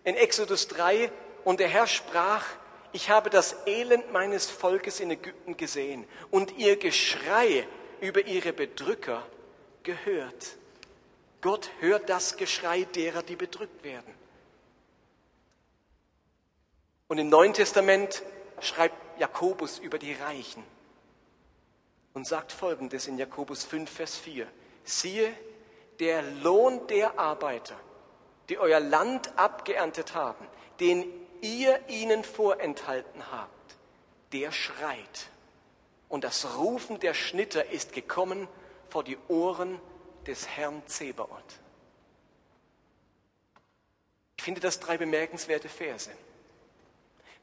in 0.03 0.17
Exodus 0.17 0.67
3, 0.69 1.11
und 1.45 1.61
der 1.61 1.69
Herr 1.69 1.87
sprach, 1.87 2.45
ich 2.93 3.11
habe 3.11 3.31
das 3.31 3.57
Elend 3.67 4.13
meines 4.13 4.51
Volkes 4.51 4.99
in 4.99 5.13
Ägypten 5.13 5.57
gesehen 5.57 6.05
und 6.31 6.59
ihr 6.59 6.77
Geschrei 6.77 7.67
über 8.01 8.27
ihre 8.27 8.53
Bedrücker 8.53 9.25
gehört. 9.85 10.57
Gott 11.41 11.71
hört 11.79 12.09
das 12.09 12.37
Geschrei 12.37 12.85
derer, 12.85 13.23
die 13.23 13.37
bedrückt 13.37 13.85
werden. 13.85 14.13
Und 17.07 17.19
im 17.19 17.29
Neuen 17.29 17.53
Testament 17.53 18.23
schreibt 18.61 18.97
Jakobus 19.21 19.79
über 19.79 19.99
die 19.99 20.15
Reichen 20.15 20.65
und 22.15 22.27
sagt 22.27 22.53
Folgendes 22.53 23.07
in 23.09 23.19
Jakobus 23.19 23.65
5, 23.65 23.91
Vers 23.91 24.17
4. 24.17 24.47
Siehe, 24.85 25.33
der 25.99 26.23
Lohn 26.23 26.87
der 26.87 27.19
Arbeiter, 27.19 27.77
die 28.49 28.59
euer 28.59 28.81
Land 28.81 29.37
abgeerntet 29.37 30.15
haben, 30.15 30.47
den 30.81 31.05
ihr 31.41 31.89
ihnen 31.89 32.25
vorenthalten 32.25 33.31
habt, 33.31 33.77
der 34.33 34.53
schreit. 34.53 35.29
Und 36.09 36.25
das 36.25 36.57
Rufen 36.57 37.01
der 37.01 37.15
Schnitter 37.15 37.71
ist 37.71 37.93
gekommen 37.93 38.49
vor 38.89 39.05
die 39.05 39.19
Ohren 39.29 39.81
des 40.27 40.49
Herrn 40.49 40.83
Zebaoth. 40.87 41.61
Ich 44.37 44.45
finde 44.45 44.61
das 44.61 44.79
drei 44.79 44.99
bemerkenswerte 44.99 45.69
Verse 45.69 46.11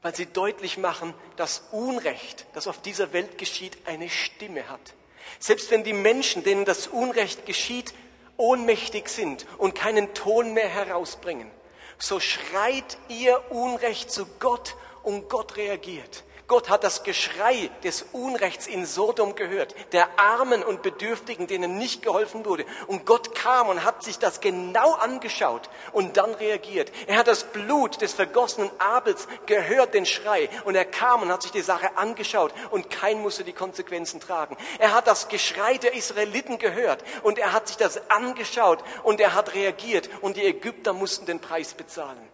weil 0.02 0.14
sie 0.14 0.26
deutlich 0.26 0.78
machen, 0.78 1.14
dass 1.36 1.68
Unrecht, 1.70 2.46
das 2.54 2.66
auf 2.66 2.82
dieser 2.82 3.12
Welt 3.12 3.38
geschieht, 3.38 3.78
eine 3.86 4.10
Stimme 4.10 4.68
hat. 4.68 4.94
Selbst 5.38 5.70
wenn 5.70 5.84
die 5.84 5.92
Menschen, 5.92 6.42
denen 6.42 6.64
das 6.64 6.88
Unrecht 6.88 7.46
geschieht, 7.46 7.94
ohnmächtig 8.36 9.08
sind 9.08 9.46
und 9.58 9.74
keinen 9.74 10.12
Ton 10.14 10.52
mehr 10.52 10.68
herausbringen, 10.68 11.50
so 11.98 12.18
schreit 12.18 12.98
ihr 13.08 13.50
Unrecht 13.50 14.10
zu 14.10 14.26
Gott 14.40 14.74
und 15.04 15.28
Gott 15.28 15.56
reagiert. 15.56 16.24
Gott 16.52 16.68
hat 16.68 16.84
das 16.84 17.02
Geschrei 17.02 17.70
des 17.82 18.04
Unrechts 18.12 18.66
in 18.66 18.84
Sodom 18.84 19.36
gehört, 19.36 19.74
der 19.92 20.20
Armen 20.20 20.62
und 20.62 20.82
Bedürftigen, 20.82 21.46
denen 21.46 21.78
nicht 21.78 22.02
geholfen 22.02 22.44
wurde. 22.44 22.66
Und 22.88 23.06
Gott 23.06 23.34
kam 23.34 23.70
und 23.70 23.84
hat 23.84 24.04
sich 24.04 24.18
das 24.18 24.42
genau 24.42 24.92
angeschaut 24.92 25.70
und 25.92 26.18
dann 26.18 26.34
reagiert. 26.34 26.92
Er 27.06 27.16
hat 27.16 27.26
das 27.26 27.44
Blut 27.44 28.02
des 28.02 28.12
vergossenen 28.12 28.70
Abels 28.78 29.28
gehört, 29.46 29.94
den 29.94 30.04
Schrei. 30.04 30.50
Und 30.66 30.74
er 30.74 30.84
kam 30.84 31.22
und 31.22 31.32
hat 31.32 31.40
sich 31.40 31.52
die 31.52 31.62
Sache 31.62 31.96
angeschaut 31.96 32.52
und 32.70 32.90
kein 32.90 33.22
musste 33.22 33.44
die 33.44 33.54
Konsequenzen 33.54 34.20
tragen. 34.20 34.58
Er 34.78 34.92
hat 34.92 35.06
das 35.06 35.28
Geschrei 35.28 35.78
der 35.78 35.94
Israeliten 35.94 36.58
gehört 36.58 37.02
und 37.22 37.38
er 37.38 37.54
hat 37.54 37.68
sich 37.68 37.78
das 37.78 38.10
angeschaut 38.10 38.80
und 39.04 39.22
er 39.22 39.32
hat 39.32 39.54
reagiert 39.54 40.10
und 40.20 40.36
die 40.36 40.44
Ägypter 40.44 40.92
mussten 40.92 41.24
den 41.24 41.40
Preis 41.40 41.72
bezahlen. 41.72 42.28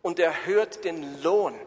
Und 0.00 0.20
er 0.20 0.46
hört 0.46 0.84
den 0.84 1.20
Lohn 1.24 1.58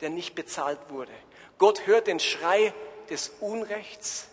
der 0.00 0.10
nicht 0.10 0.34
bezahlt 0.34 0.78
wurde. 0.88 1.12
Gott 1.58 1.86
hört 1.86 2.06
den 2.06 2.20
Schrei 2.20 2.72
des 3.10 3.32
Unrechts, 3.40 4.28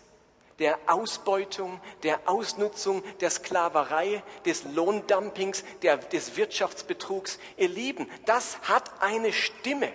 der 0.58 0.78
Ausbeutung, 0.86 1.80
der 2.02 2.20
Ausnutzung, 2.26 3.02
der 3.20 3.30
Sklaverei, 3.30 4.22
des 4.44 4.64
Lohndumpings, 4.64 5.64
der, 5.82 5.96
des 5.96 6.36
Wirtschaftsbetrugs. 6.36 7.38
Ihr 7.56 7.68
Lieben, 7.68 8.10
das 8.26 8.58
hat 8.62 8.90
eine 9.00 9.32
Stimme. 9.32 9.92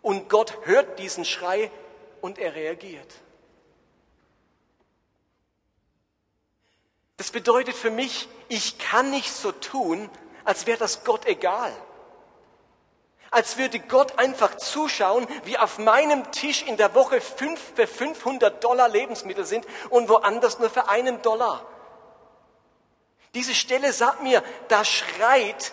Und 0.00 0.28
Gott 0.28 0.56
hört 0.64 0.98
diesen 0.98 1.24
Schrei 1.24 1.70
und 2.20 2.38
er 2.38 2.54
reagiert. 2.54 3.14
Das 7.16 7.32
bedeutet 7.32 7.74
für 7.74 7.90
mich, 7.90 8.28
ich 8.48 8.78
kann 8.78 9.10
nicht 9.10 9.32
so 9.32 9.50
tun, 9.50 10.08
als 10.44 10.66
wäre 10.66 10.78
das 10.78 11.04
Gott 11.04 11.26
egal 11.26 11.74
Als 13.30 13.58
würde 13.58 13.78
Gott 13.80 14.18
einfach 14.18 14.56
zuschauen, 14.56 15.26
wie 15.44 15.58
auf 15.58 15.78
meinem 15.78 16.30
Tisch 16.32 16.62
in 16.62 16.76
der 16.76 16.94
Woche 16.94 17.20
fünf 17.20 17.60
für 17.74 17.86
500 17.86 18.62
Dollar 18.64 18.88
Lebensmittel 18.88 19.44
sind 19.44 19.66
und 19.90 20.08
woanders 20.08 20.58
nur 20.58 20.70
für 20.70 20.88
einen 20.88 21.20
Dollar. 21.20 21.66
Diese 23.34 23.54
Stelle 23.54 23.92
sagt 23.92 24.22
mir, 24.22 24.42
da 24.68 24.84
schreit 24.84 25.72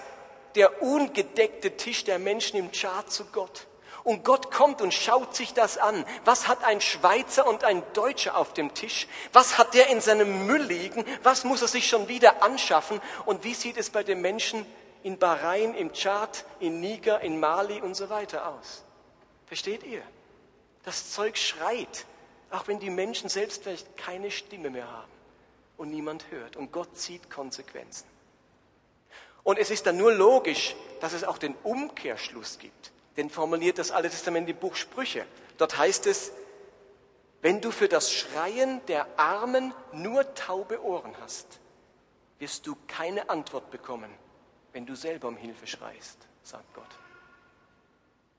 der 0.55 0.81
ungedeckte 0.81 1.77
Tisch 1.77 2.03
der 2.03 2.19
Menschen 2.19 2.57
im 2.57 2.71
Chart 2.71 3.09
zu 3.11 3.25
Gott. 3.25 3.67
Und 4.03 4.23
Gott 4.23 4.51
kommt 4.51 4.81
und 4.81 4.93
schaut 4.93 5.35
sich 5.35 5.53
das 5.53 5.79
an. 5.79 6.05
Was 6.25 6.47
hat 6.47 6.63
ein 6.63 6.79
Schweizer 6.79 7.47
und 7.47 7.63
ein 7.63 7.81
Deutscher 7.93 8.37
auf 8.37 8.53
dem 8.53 8.73
Tisch? 8.75 9.07
Was 9.33 9.57
hat 9.57 9.73
der 9.73 9.87
in 9.87 9.99
seinem 9.99 10.45
Müll 10.45 10.61
liegen? 10.61 11.03
Was 11.23 11.43
muss 11.43 11.63
er 11.63 11.67
sich 11.67 11.87
schon 11.87 12.07
wieder 12.07 12.43
anschaffen? 12.43 13.01
Und 13.25 13.43
wie 13.43 13.55
sieht 13.55 13.77
es 13.77 13.89
bei 13.89 14.03
den 14.03 14.21
Menschen 14.21 14.65
in 15.05 15.19
Bahrain, 15.19 15.75
im 15.75 15.93
Tschad, 15.93 16.45
in 16.59 16.79
Niger, 16.79 17.21
in 17.21 17.39
Mali 17.39 17.79
und 17.79 17.93
so 17.93 18.09
weiter 18.09 18.49
aus? 18.49 18.83
Versteht 19.45 19.83
ihr? 19.83 20.01
Das 20.81 21.11
Zeug 21.11 21.37
schreit, 21.37 22.07
auch 22.49 22.67
wenn 22.67 22.79
die 22.79 22.89
Menschen 22.89 23.29
selbst 23.29 23.61
vielleicht 23.61 23.97
keine 23.97 24.31
Stimme 24.31 24.71
mehr 24.71 24.91
haben 24.91 25.11
und 25.77 25.91
niemand 25.91 26.31
hört. 26.31 26.55
Und 26.55 26.71
Gott 26.71 26.97
zieht 26.97 27.29
Konsequenzen. 27.29 28.07
Und 29.43 29.59
es 29.59 29.69
ist 29.69 29.85
dann 29.85 29.97
nur 29.97 30.11
logisch, 30.11 30.75
dass 31.01 31.13
es 31.13 31.23
auch 31.23 31.37
den 31.37 31.53
Umkehrschluss 31.61 32.57
gibt. 32.57 32.91
Denn 33.15 33.29
formuliert 33.29 33.77
das 33.77 33.91
Alte 33.91 34.09
Testament 34.09 34.49
im 34.49 34.57
Buch 34.57 34.75
Sprüche. 34.75 35.27
Dort 35.59 35.77
heißt 35.77 36.07
es, 36.07 36.31
wenn 37.43 37.61
du 37.61 37.69
für 37.69 37.87
das 37.87 38.11
Schreien 38.11 38.83
der 38.87 39.05
Armen 39.19 39.71
nur 39.93 40.33
taube 40.33 40.83
Ohren 40.83 41.13
hast, 41.21 41.59
wirst 42.39 42.65
du 42.65 42.75
keine 42.87 43.29
Antwort 43.29 43.69
bekommen, 43.69 44.09
wenn 44.75 44.85
du 44.85 44.93
selber 44.93 45.29
um 45.29 45.37
Hilfe 45.37 45.67
schreist, 45.67 46.27
sagt 46.43 46.73
Gott. 46.73 46.83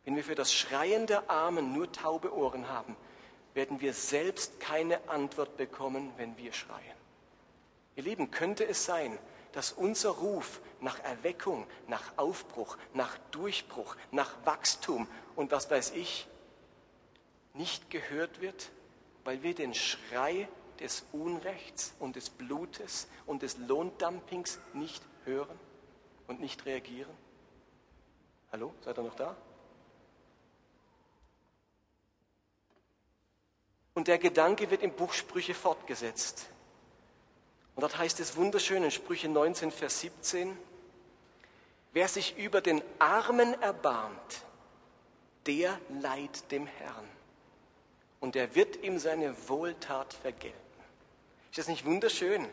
Wenn 0.05 0.17
wir 0.17 0.23
für 0.23 0.35
das 0.35 0.53
Schreien 0.53 1.07
der 1.07 1.31
Armen 1.31 1.73
nur 1.73 1.91
taube 1.91 2.37
Ohren 2.37 2.69
haben, 2.69 2.95
werden 3.55 3.81
wir 3.81 3.95
selbst 3.95 4.61
keine 4.61 5.09
Antwort 5.09 5.57
bekommen, 5.57 6.13
wenn 6.19 6.37
wir 6.37 6.53
schreien. 6.53 6.99
Ihr 7.95 8.03
Lieben, 8.03 8.31
könnte 8.31 8.69
es 8.69 8.85
sein, 8.85 9.19
dass 9.53 9.73
unser 9.73 10.11
Ruf 10.11 10.61
nach 10.83 11.03
Erweckung, 11.05 11.67
nach 11.89 12.19
Aufbruch, 12.19 12.77
nach 12.93 13.17
Durchbruch, 13.31 13.97
nach 14.11 14.31
Wachstum 14.45 15.09
und 15.37 15.51
was 15.53 15.71
weiß 15.71 15.93
ich 15.93 16.29
nicht 17.55 17.89
gehört 17.89 18.43
wird, 18.43 18.69
weil 19.25 19.43
wir 19.43 19.55
den 19.55 19.73
Schrei 19.73 20.51
des 20.81 21.07
Unrechts 21.13 21.95
und 21.99 22.15
des 22.15 22.29
Blutes 22.29 23.09
und 23.25 23.41
des 23.41 23.57
Lohndumpings 23.57 24.59
nicht 24.75 25.03
hören 25.25 25.59
und 26.27 26.41
nicht 26.41 26.65
reagieren? 26.67 27.15
Hallo, 28.53 28.73
seid 28.83 28.99
ihr 28.99 29.03
noch 29.03 29.15
da? 29.15 29.37
Und 33.95 34.09
der 34.09 34.19
Gedanke 34.19 34.71
wird 34.71 34.83
im 34.83 34.93
Buch 34.93 35.13
Sprüche 35.13 35.55
fortgesetzt. 35.55 36.49
Und 37.75 37.83
dort 37.83 37.99
heißt 37.99 38.21
es 38.21 38.37
wunderschön 38.37 38.85
in 38.85 38.91
Sprüche 38.91 39.29
19, 39.29 39.71
Vers 39.71 40.01
17, 40.01 40.57
wer 41.93 42.09
sich 42.09 42.37
über 42.37 42.61
den 42.61 42.83
Armen 42.99 43.61
erbarmt, 43.63 44.45
der 45.47 45.79
leiht 45.89 46.51
dem 46.51 46.67
Herrn 46.67 47.09
und 48.21 48.37
er 48.37 48.55
wird 48.55 48.83
ihm 48.83 48.99
seine 48.99 49.35
Wohltat 49.49 50.15
vergelten. 50.15 50.57
Ist 51.51 51.59
das 51.59 51.69
nicht 51.69 51.85
wunderschön? 51.85 52.47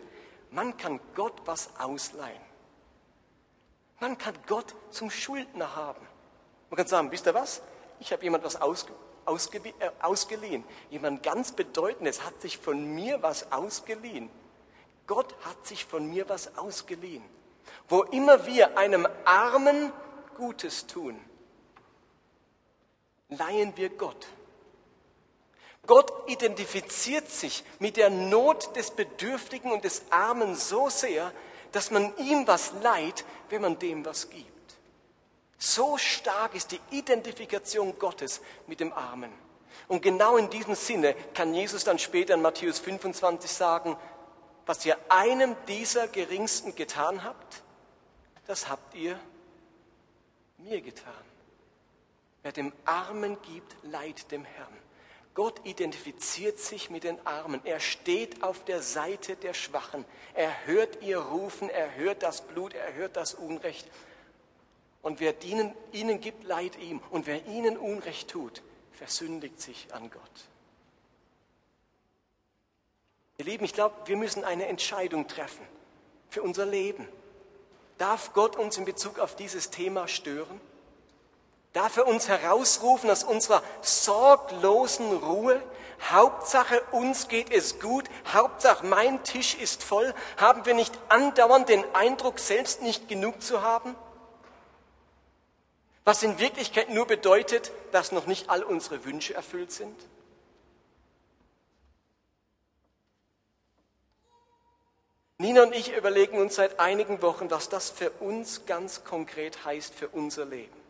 Man 0.51 0.77
kann 0.77 0.99
Gott 1.15 1.41
was 1.45 1.69
ausleihen. 1.79 2.52
Man 4.03 4.17
kann 4.17 4.37
Gott 4.47 4.75
zum 4.91 5.09
Schuldner 5.09 5.77
haben. 5.77 6.05
Man 6.69 6.75
kann 6.75 6.87
sagen, 6.87 7.09
wisst 7.09 7.25
ihr 7.25 7.33
was? 7.33 7.61
Ich 8.01 8.11
habe 8.11 8.21
jemand 8.21 8.43
was 8.43 8.61
ausge, 8.61 8.91
ausge, 9.23 9.59
äh, 9.59 9.91
ausgeliehen. 10.01 10.65
Jemand 10.89 11.23
ganz 11.23 11.53
Bedeutendes 11.53 12.25
hat 12.25 12.41
sich 12.41 12.57
von 12.57 12.83
mir 12.95 13.23
was 13.23 13.53
ausgeliehen. 13.53 14.29
Gott 15.07 15.33
hat 15.45 15.65
sich 15.65 15.85
von 15.85 16.05
mir 16.05 16.27
was 16.27 16.57
ausgeliehen. 16.57 17.23
Wo 17.87 18.03
immer 18.03 18.45
wir 18.45 18.77
einem 18.77 19.07
Armen 19.23 19.93
Gutes 20.35 20.85
tun, 20.85 21.17
leihen 23.29 23.77
wir 23.77 23.87
Gott. 23.87 24.27
Gott 25.87 26.11
identifiziert 26.27 27.29
sich 27.29 27.63
mit 27.79 27.95
der 27.95 28.09
Not 28.09 28.75
des 28.75 28.91
Bedürftigen 28.91 29.71
und 29.71 29.85
des 29.85 30.01
Armen 30.09 30.55
so 30.55 30.89
sehr, 30.89 31.31
dass 31.73 31.91
man 31.91 32.15
ihm 32.17 32.47
was 32.47 32.71
leiht, 32.81 33.25
wenn 33.49 33.61
man 33.61 33.77
dem 33.77 34.05
was 34.05 34.29
gibt. 34.29 34.53
So 35.57 35.97
stark 35.97 36.55
ist 36.55 36.71
die 36.71 36.79
Identifikation 36.91 37.97
Gottes 37.99 38.41
mit 38.67 38.79
dem 38.79 38.93
Armen. 38.93 39.31
Und 39.87 40.01
genau 40.01 40.37
in 40.37 40.49
diesem 40.49 40.75
Sinne 40.75 41.13
kann 41.33 41.53
Jesus 41.53 41.83
dann 41.83 41.99
später 41.99 42.35
in 42.35 42.41
Matthäus 42.41 42.79
25 42.79 43.51
sagen, 43.51 43.97
was 44.65 44.85
ihr 44.85 44.97
einem 45.09 45.55
dieser 45.67 46.07
Geringsten 46.07 46.75
getan 46.75 47.23
habt, 47.23 47.63
das 48.45 48.69
habt 48.69 48.93
ihr 48.95 49.19
mir 50.57 50.81
getan. 50.81 51.13
Wer 52.43 52.51
dem 52.51 52.71
Armen 52.85 53.41
gibt, 53.41 53.75
leiht 53.83 54.31
dem 54.31 54.45
Herrn. 54.45 54.82
Gott 55.33 55.61
identifiziert 55.65 56.59
sich 56.59 56.89
mit 56.89 57.03
den 57.03 57.25
Armen. 57.25 57.61
Er 57.63 57.79
steht 57.79 58.43
auf 58.43 58.63
der 58.65 58.81
Seite 58.81 59.35
der 59.35 59.53
Schwachen. 59.53 60.05
Er 60.35 60.65
hört 60.67 61.01
ihr 61.01 61.17
Rufen, 61.17 61.69
er 61.69 61.95
hört 61.95 62.21
das 62.21 62.41
Blut, 62.41 62.73
er 62.73 62.93
hört 62.93 63.15
das 63.15 63.33
Unrecht. 63.33 63.87
Und 65.01 65.19
wer 65.19 65.41
ihnen, 65.43 65.73
ihnen 65.91 66.21
gibt, 66.21 66.43
leiht 66.43 66.77
ihm. 66.77 67.01
Und 67.09 67.25
wer 67.25 67.45
ihnen 67.47 67.77
Unrecht 67.77 68.29
tut, 68.29 68.61
versündigt 68.91 69.59
sich 69.59 69.87
an 69.91 70.09
Gott. 70.11 70.21
Ihr 73.37 73.45
Lieben, 73.45 73.65
ich 73.65 73.73
glaube, 73.73 73.95
wir 74.05 74.17
müssen 74.17 74.43
eine 74.43 74.67
Entscheidung 74.67 75.27
treffen 75.27 75.65
für 76.29 76.43
unser 76.43 76.67
Leben. 76.67 77.07
Darf 77.97 78.33
Gott 78.33 78.55
uns 78.55 78.77
in 78.77 78.85
Bezug 78.85 79.17
auf 79.17 79.35
dieses 79.35 79.71
Thema 79.71 80.07
stören? 80.07 80.61
Darf 81.73 81.97
er 81.97 82.05
uns 82.05 82.27
herausrufen 82.27 83.09
aus 83.09 83.23
unserer 83.23 83.63
sorglosen 83.81 85.11
Ruhe? 85.17 85.61
Hauptsache, 86.11 86.83
uns 86.91 87.27
geht 87.27 87.51
es 87.51 87.79
gut. 87.79 88.05
Hauptsache, 88.31 88.85
mein 88.85 89.23
Tisch 89.23 89.55
ist 89.55 89.83
voll. 89.83 90.13
Haben 90.37 90.67
wir 90.67 90.75
nicht 90.75 90.93
andauernd 91.09 91.69
den 91.69 91.83
Eindruck, 91.95 92.37
selbst 92.37 92.83
nicht 92.83 93.07
genug 93.07 93.41
zu 93.41 93.63
haben? 93.63 93.95
Was 96.05 96.21
in 96.21 96.37
Wirklichkeit 96.37 96.89
nur 96.89 97.07
bedeutet, 97.07 97.71
dass 97.91 98.11
noch 98.11 98.27
nicht 98.27 98.49
all 98.49 98.61
unsere 98.63 99.03
Wünsche 99.05 99.33
erfüllt 99.33 99.71
sind? 99.71 99.97
Nina 105.39 105.63
und 105.63 105.73
ich 105.73 105.95
überlegen 105.95 106.37
uns 106.37 106.55
seit 106.55 106.79
einigen 106.79 107.21
Wochen, 107.23 107.49
was 107.49 107.67
das 107.67 107.89
für 107.89 108.11
uns 108.11 108.65
ganz 108.67 109.03
konkret 109.03 109.65
heißt 109.65 109.93
für 109.95 110.09
unser 110.09 110.45
Leben. 110.45 110.82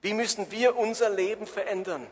Wie 0.00 0.14
müssen 0.14 0.50
wir 0.50 0.76
unser 0.76 1.10
Leben 1.10 1.46
verändern, 1.46 2.06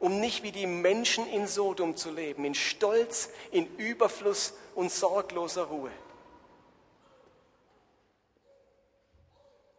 um 0.00 0.20
nicht 0.20 0.42
wie 0.42 0.52
die 0.52 0.66
Menschen 0.66 1.28
in 1.28 1.46
Sodom 1.46 1.96
zu 1.96 2.10
leben, 2.10 2.44
in 2.44 2.54
Stolz, 2.54 3.30
in 3.50 3.76
Überfluss 3.76 4.54
und 4.74 4.90
sorgloser 4.90 5.64
Ruhe? 5.64 5.90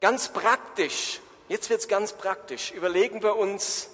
Ganz 0.01 0.29
praktisch, 0.29 1.19
jetzt 1.49 1.69
wird 1.69 1.81
es 1.81 1.87
ganz 1.89 2.13
praktisch, 2.13 2.71
überlegen 2.71 3.21
wir 3.21 3.35
uns, 3.35 3.89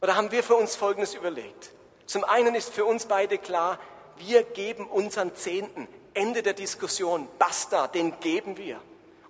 oder 0.00 0.16
haben 0.16 0.32
wir 0.32 0.42
für 0.42 0.56
uns 0.56 0.74
Folgendes 0.74 1.14
überlegt. 1.14 1.70
Zum 2.06 2.24
einen 2.24 2.54
ist 2.54 2.70
für 2.72 2.86
uns 2.86 3.06
beide 3.06 3.38
klar, 3.38 3.78
wir 4.16 4.42
geben 4.42 4.86
unseren 4.86 5.34
Zehnten. 5.36 5.86
Ende 6.14 6.42
der 6.42 6.54
Diskussion, 6.54 7.28
basta, 7.38 7.86
den 7.88 8.18
geben 8.20 8.56
wir. 8.56 8.80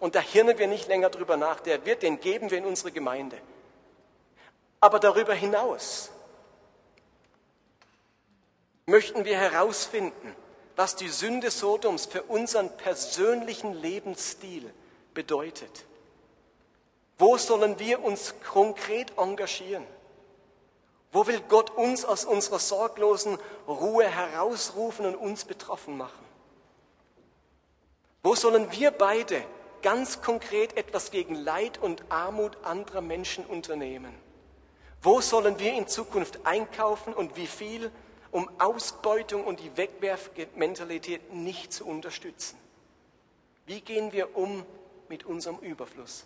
Und 0.02 0.16
da 0.16 0.20
hirnen 0.20 0.58
wir 0.58 0.66
nicht 0.66 0.88
länger 0.88 1.10
drüber 1.10 1.36
nach, 1.36 1.60
der 1.60 1.86
wird, 1.86 2.02
den 2.02 2.18
geben 2.18 2.50
wir 2.50 2.58
in 2.58 2.64
unsere 2.64 2.90
Gemeinde. 2.90 3.38
Aber 4.80 4.98
darüber 4.98 5.32
hinaus 5.32 6.10
möchten 8.84 9.24
wir 9.24 9.36
herausfinden, 9.36 10.34
was 10.74 10.96
die 10.96 11.08
Sünde 11.08 11.52
Sodoms 11.52 12.06
für 12.06 12.24
unseren 12.24 12.76
persönlichen 12.78 13.74
Lebensstil 13.74 14.74
bedeutet. 15.14 15.84
Wo 17.16 17.38
sollen 17.38 17.78
wir 17.78 18.02
uns 18.02 18.34
konkret 18.42 19.16
engagieren? 19.16 19.86
Wo 21.12 21.28
will 21.28 21.40
Gott 21.48 21.70
uns 21.70 22.04
aus 22.04 22.24
unserer 22.24 22.58
sorglosen 22.58 23.38
Ruhe 23.68 24.08
herausrufen 24.08 25.06
und 25.06 25.14
uns 25.14 25.44
betroffen 25.44 25.96
machen? 25.96 26.24
Wo 28.24 28.34
sollen 28.34 28.72
wir 28.72 28.90
beide 28.90 29.44
ganz 29.82 30.22
konkret 30.22 30.76
etwas 30.76 31.10
gegen 31.10 31.34
Leid 31.34 31.78
und 31.78 32.04
Armut 32.08 32.56
anderer 32.64 33.00
Menschen 33.00 33.44
unternehmen? 33.44 34.14
Wo 35.02 35.20
sollen 35.20 35.58
wir 35.58 35.72
in 35.74 35.88
Zukunft 35.88 36.46
einkaufen 36.46 37.12
und 37.12 37.36
wie 37.36 37.48
viel, 37.48 37.90
um 38.30 38.48
Ausbeutung 38.58 39.44
und 39.44 39.60
die 39.60 39.76
Wegwerfmentalität 39.76 41.32
nicht 41.32 41.72
zu 41.72 41.84
unterstützen? 41.84 42.56
Wie 43.66 43.80
gehen 43.80 44.12
wir 44.12 44.36
um 44.36 44.64
mit 45.08 45.24
unserem 45.24 45.58
Überfluss? 45.58 46.24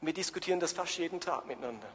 Wir 0.00 0.12
diskutieren 0.12 0.60
das 0.60 0.72
fast 0.72 0.98
jeden 0.98 1.20
Tag 1.20 1.46
miteinander. 1.46 1.88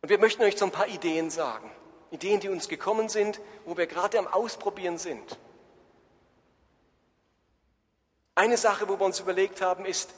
Und 0.00 0.08
wir 0.08 0.18
möchten 0.18 0.42
euch 0.42 0.56
so 0.56 0.64
ein 0.64 0.70
paar 0.70 0.88
Ideen 0.88 1.30
sagen. 1.30 1.70
Ideen, 2.10 2.40
die 2.40 2.48
uns 2.48 2.68
gekommen 2.68 3.08
sind, 3.08 3.40
wo 3.66 3.76
wir 3.76 3.86
gerade 3.86 4.18
am 4.18 4.26
Ausprobieren 4.26 4.96
sind. 4.96 5.38
Eine 8.38 8.56
Sache, 8.56 8.88
wo 8.88 9.00
wir 9.00 9.04
uns 9.04 9.18
überlegt 9.18 9.60
haben, 9.62 9.84
ist, 9.84 10.14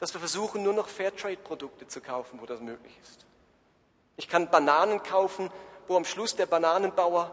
dass 0.00 0.14
wir 0.14 0.20
versuchen, 0.20 0.62
nur 0.62 0.72
noch 0.72 0.88
Fairtrade-Produkte 0.88 1.86
zu 1.86 2.00
kaufen, 2.00 2.40
wo 2.40 2.46
das 2.46 2.60
möglich 2.60 2.98
ist. 3.02 3.26
Ich 4.16 4.26
kann 4.26 4.48
Bananen 4.48 5.02
kaufen, 5.02 5.50
wo 5.86 5.98
am 5.98 6.06
Schluss 6.06 6.34
der 6.34 6.46
Bananenbauer 6.46 7.30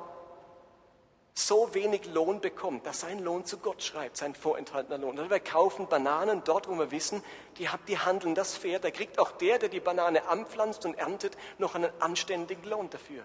so 1.36 1.74
wenig 1.74 2.06
Lohn 2.14 2.42
bekommt, 2.42 2.86
dass 2.86 3.00
sein 3.00 3.20
Lohn 3.20 3.46
zu 3.46 3.60
Gott 3.60 3.82
schreibt, 3.82 4.18
sein 4.18 4.36
vorenthaltener 4.36 4.98
Lohn. 4.98 5.18
Also 5.18 5.30
wir 5.32 5.40
kaufen 5.40 5.88
Bananen 5.88 6.44
dort, 6.44 6.68
wo 6.68 6.78
wir 6.78 6.92
wissen, 6.92 7.24
die, 7.58 7.70
die 7.88 7.98
handeln 7.98 8.36
das 8.36 8.58
fair. 8.58 8.80
Da 8.80 8.92
kriegt 8.92 9.20
auch 9.20 9.32
der, 9.32 9.58
der 9.58 9.70
die 9.70 9.80
Banane 9.80 10.28
anpflanzt 10.28 10.86
und 10.86 10.96
erntet, 10.96 11.38
noch 11.60 11.76
einen 11.76 11.94
anständigen 12.02 12.70
Lohn 12.70 12.90
dafür. 12.90 13.24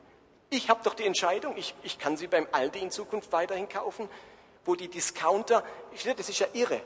Ich 0.48 0.70
habe 0.70 0.84
doch 0.84 0.94
die 0.94 1.06
Entscheidung, 1.06 1.56
ich, 1.56 1.74
ich 1.82 1.98
kann 1.98 2.16
sie 2.16 2.28
beim 2.28 2.46
Aldi 2.52 2.78
in 2.78 2.92
Zukunft 2.92 3.32
weiterhin 3.32 3.68
kaufen, 3.68 4.08
wo 4.64 4.74
die 4.74 4.88
Discounter, 4.88 5.64
das 6.16 6.28
ist 6.28 6.38
ja 6.38 6.46
irre. 6.52 6.80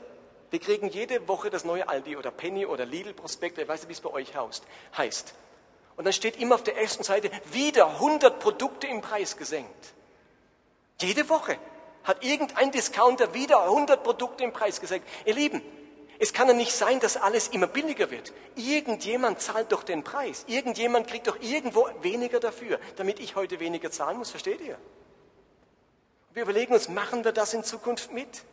Wir 0.49 0.59
kriegen 0.59 0.87
jede 0.87 1.27
Woche 1.27 1.49
das 1.49 1.65
neue 1.65 1.89
Aldi 1.89 2.15
oder 2.15 2.31
Penny 2.31 2.65
oder 2.65 2.85
Lidl 2.85 3.13
Prospekt, 3.13 3.57
ich 3.57 3.67
weiß 3.67 3.81
nicht, 3.81 3.89
wie 3.89 3.93
es 3.93 4.01
bei 4.01 4.11
euch 4.11 4.33
heißt. 4.97 5.33
Und 5.95 6.05
dann 6.05 6.13
steht 6.13 6.37
immer 6.37 6.55
auf 6.55 6.63
der 6.63 6.77
ersten 6.77 7.03
Seite 7.03 7.31
wieder 7.51 7.87
100 7.87 8.39
Produkte 8.39 8.87
im 8.87 9.01
Preis 9.01 9.37
gesenkt. 9.37 9.93
Jede 11.01 11.27
Woche 11.29 11.57
hat 12.03 12.23
irgendein 12.23 12.71
Discounter 12.71 13.33
wieder 13.33 13.63
100 13.63 14.03
Produkte 14.03 14.43
im 14.43 14.53
Preis 14.53 14.79
gesenkt. 14.79 15.07
Ihr 15.25 15.33
Lieben, 15.35 15.61
es 16.19 16.33
kann 16.33 16.47
ja 16.47 16.53
nicht 16.53 16.71
sein, 16.71 16.99
dass 16.99 17.17
alles 17.17 17.49
immer 17.49 17.67
billiger 17.67 18.11
wird. 18.11 18.31
Irgendjemand 18.55 19.41
zahlt 19.41 19.71
doch 19.71 19.83
den 19.83 20.03
Preis. 20.03 20.45
Irgendjemand 20.47 21.07
kriegt 21.07 21.27
doch 21.27 21.37
irgendwo 21.41 21.89
weniger 22.01 22.39
dafür, 22.39 22.79
damit 22.95 23.19
ich 23.19 23.35
heute 23.35 23.59
weniger 23.59 23.91
zahlen 23.91 24.17
muss. 24.17 24.31
Versteht 24.31 24.61
ihr? 24.61 24.77
Wir 26.33 26.43
überlegen 26.43 26.73
uns, 26.73 26.89
machen 26.89 27.23
wir 27.23 27.31
das 27.31 27.53
in 27.53 27.63
Zukunft 27.63 28.11
mit? 28.11 28.43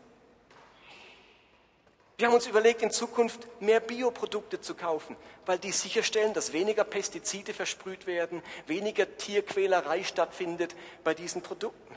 Wir 2.18 2.26
haben 2.26 2.35
uns 2.35 2.47
überlegt, 2.47 2.83
in 2.83 2.91
Zukunft 2.91 3.49
mehr 3.62 3.81
Bioprodukte 3.81 4.61
zu 4.61 4.74
kaufen, 4.74 5.16
weil 5.47 5.59
die 5.59 5.72
sicherstellen, 5.72 6.35
dass 6.35 6.53
weniger 6.53 6.85
Pestizide 6.85 7.55
versprüht 7.55 8.07
werden, 8.07 8.43
weniger 8.66 9.16
Tierquälerei 9.16 10.05
stattfindet 10.05 10.76
bei 11.03 11.14
diesen 11.14 11.41
Produkten. 11.41 11.95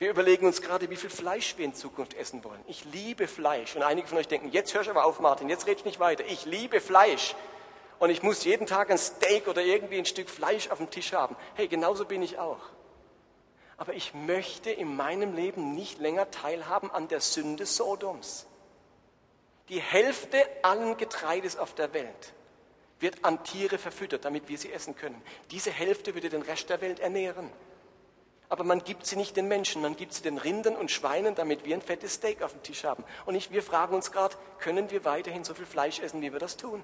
Wir 0.00 0.10
überlegen 0.10 0.46
uns 0.46 0.60
gerade, 0.60 0.90
wie 0.90 0.96
viel 0.96 1.10
Fleisch 1.10 1.56
wir 1.56 1.64
in 1.64 1.74
Zukunft 1.74 2.14
essen 2.14 2.42
wollen. 2.42 2.60
Ich 2.66 2.84
liebe 2.86 3.28
Fleisch. 3.28 3.76
Und 3.76 3.82
einige 3.84 4.08
von 4.08 4.18
euch 4.18 4.26
denken, 4.26 4.50
jetzt 4.50 4.74
hörst 4.74 4.88
du 4.88 4.90
aber 4.90 5.04
auf, 5.04 5.20
Martin, 5.20 5.48
jetzt 5.48 5.68
red 5.68 5.78
ich 5.78 5.84
nicht 5.84 6.00
weiter. 6.00 6.24
Ich 6.26 6.46
liebe 6.46 6.80
Fleisch. 6.80 7.36
Und 8.00 8.10
ich 8.10 8.24
muss 8.24 8.44
jeden 8.44 8.66
Tag 8.66 8.90
ein 8.90 8.98
Steak 8.98 9.46
oder 9.46 9.62
irgendwie 9.62 9.98
ein 9.98 10.06
Stück 10.06 10.28
Fleisch 10.28 10.68
auf 10.70 10.78
dem 10.78 10.90
Tisch 10.90 11.12
haben. 11.12 11.36
Hey, 11.54 11.68
genauso 11.68 12.04
bin 12.04 12.22
ich 12.22 12.38
auch. 12.38 12.60
Aber 13.78 13.94
ich 13.94 14.12
möchte 14.12 14.70
in 14.70 14.94
meinem 14.94 15.34
Leben 15.34 15.74
nicht 15.74 15.98
länger 16.00 16.30
teilhaben 16.30 16.90
an 16.90 17.08
der 17.08 17.20
Sünde 17.20 17.64
Sodoms. 17.64 18.46
Die 19.68 19.80
Hälfte 19.80 20.44
allen 20.62 20.96
Getreides 20.96 21.56
auf 21.56 21.74
der 21.74 21.94
Welt 21.94 22.34
wird 23.00 23.24
an 23.24 23.44
Tiere 23.44 23.78
verfüttert, 23.78 24.24
damit 24.24 24.48
wir 24.48 24.58
sie 24.58 24.72
essen 24.72 24.96
können. 24.96 25.22
Diese 25.52 25.70
Hälfte 25.70 26.14
würde 26.14 26.28
den 26.28 26.42
Rest 26.42 26.68
der 26.68 26.80
Welt 26.80 26.98
ernähren. 26.98 27.50
Aber 28.48 28.64
man 28.64 28.82
gibt 28.82 29.06
sie 29.06 29.16
nicht 29.16 29.36
den 29.36 29.46
Menschen, 29.46 29.82
man 29.82 29.94
gibt 29.94 30.14
sie 30.14 30.22
den 30.22 30.38
Rindern 30.38 30.74
und 30.74 30.90
Schweinen, 30.90 31.34
damit 31.34 31.64
wir 31.64 31.76
ein 31.76 31.82
fettes 31.82 32.14
Steak 32.14 32.42
auf 32.42 32.52
dem 32.52 32.62
Tisch 32.62 32.84
haben. 32.84 33.04
Und 33.26 33.34
ich, 33.34 33.52
wir 33.52 33.62
fragen 33.62 33.94
uns 33.94 34.10
gerade, 34.10 34.36
können 34.58 34.90
wir 34.90 35.04
weiterhin 35.04 35.44
so 35.44 35.54
viel 35.54 35.66
Fleisch 35.66 36.00
essen, 36.00 36.22
wie 36.22 36.32
wir 36.32 36.40
das 36.40 36.56
tun? 36.56 36.82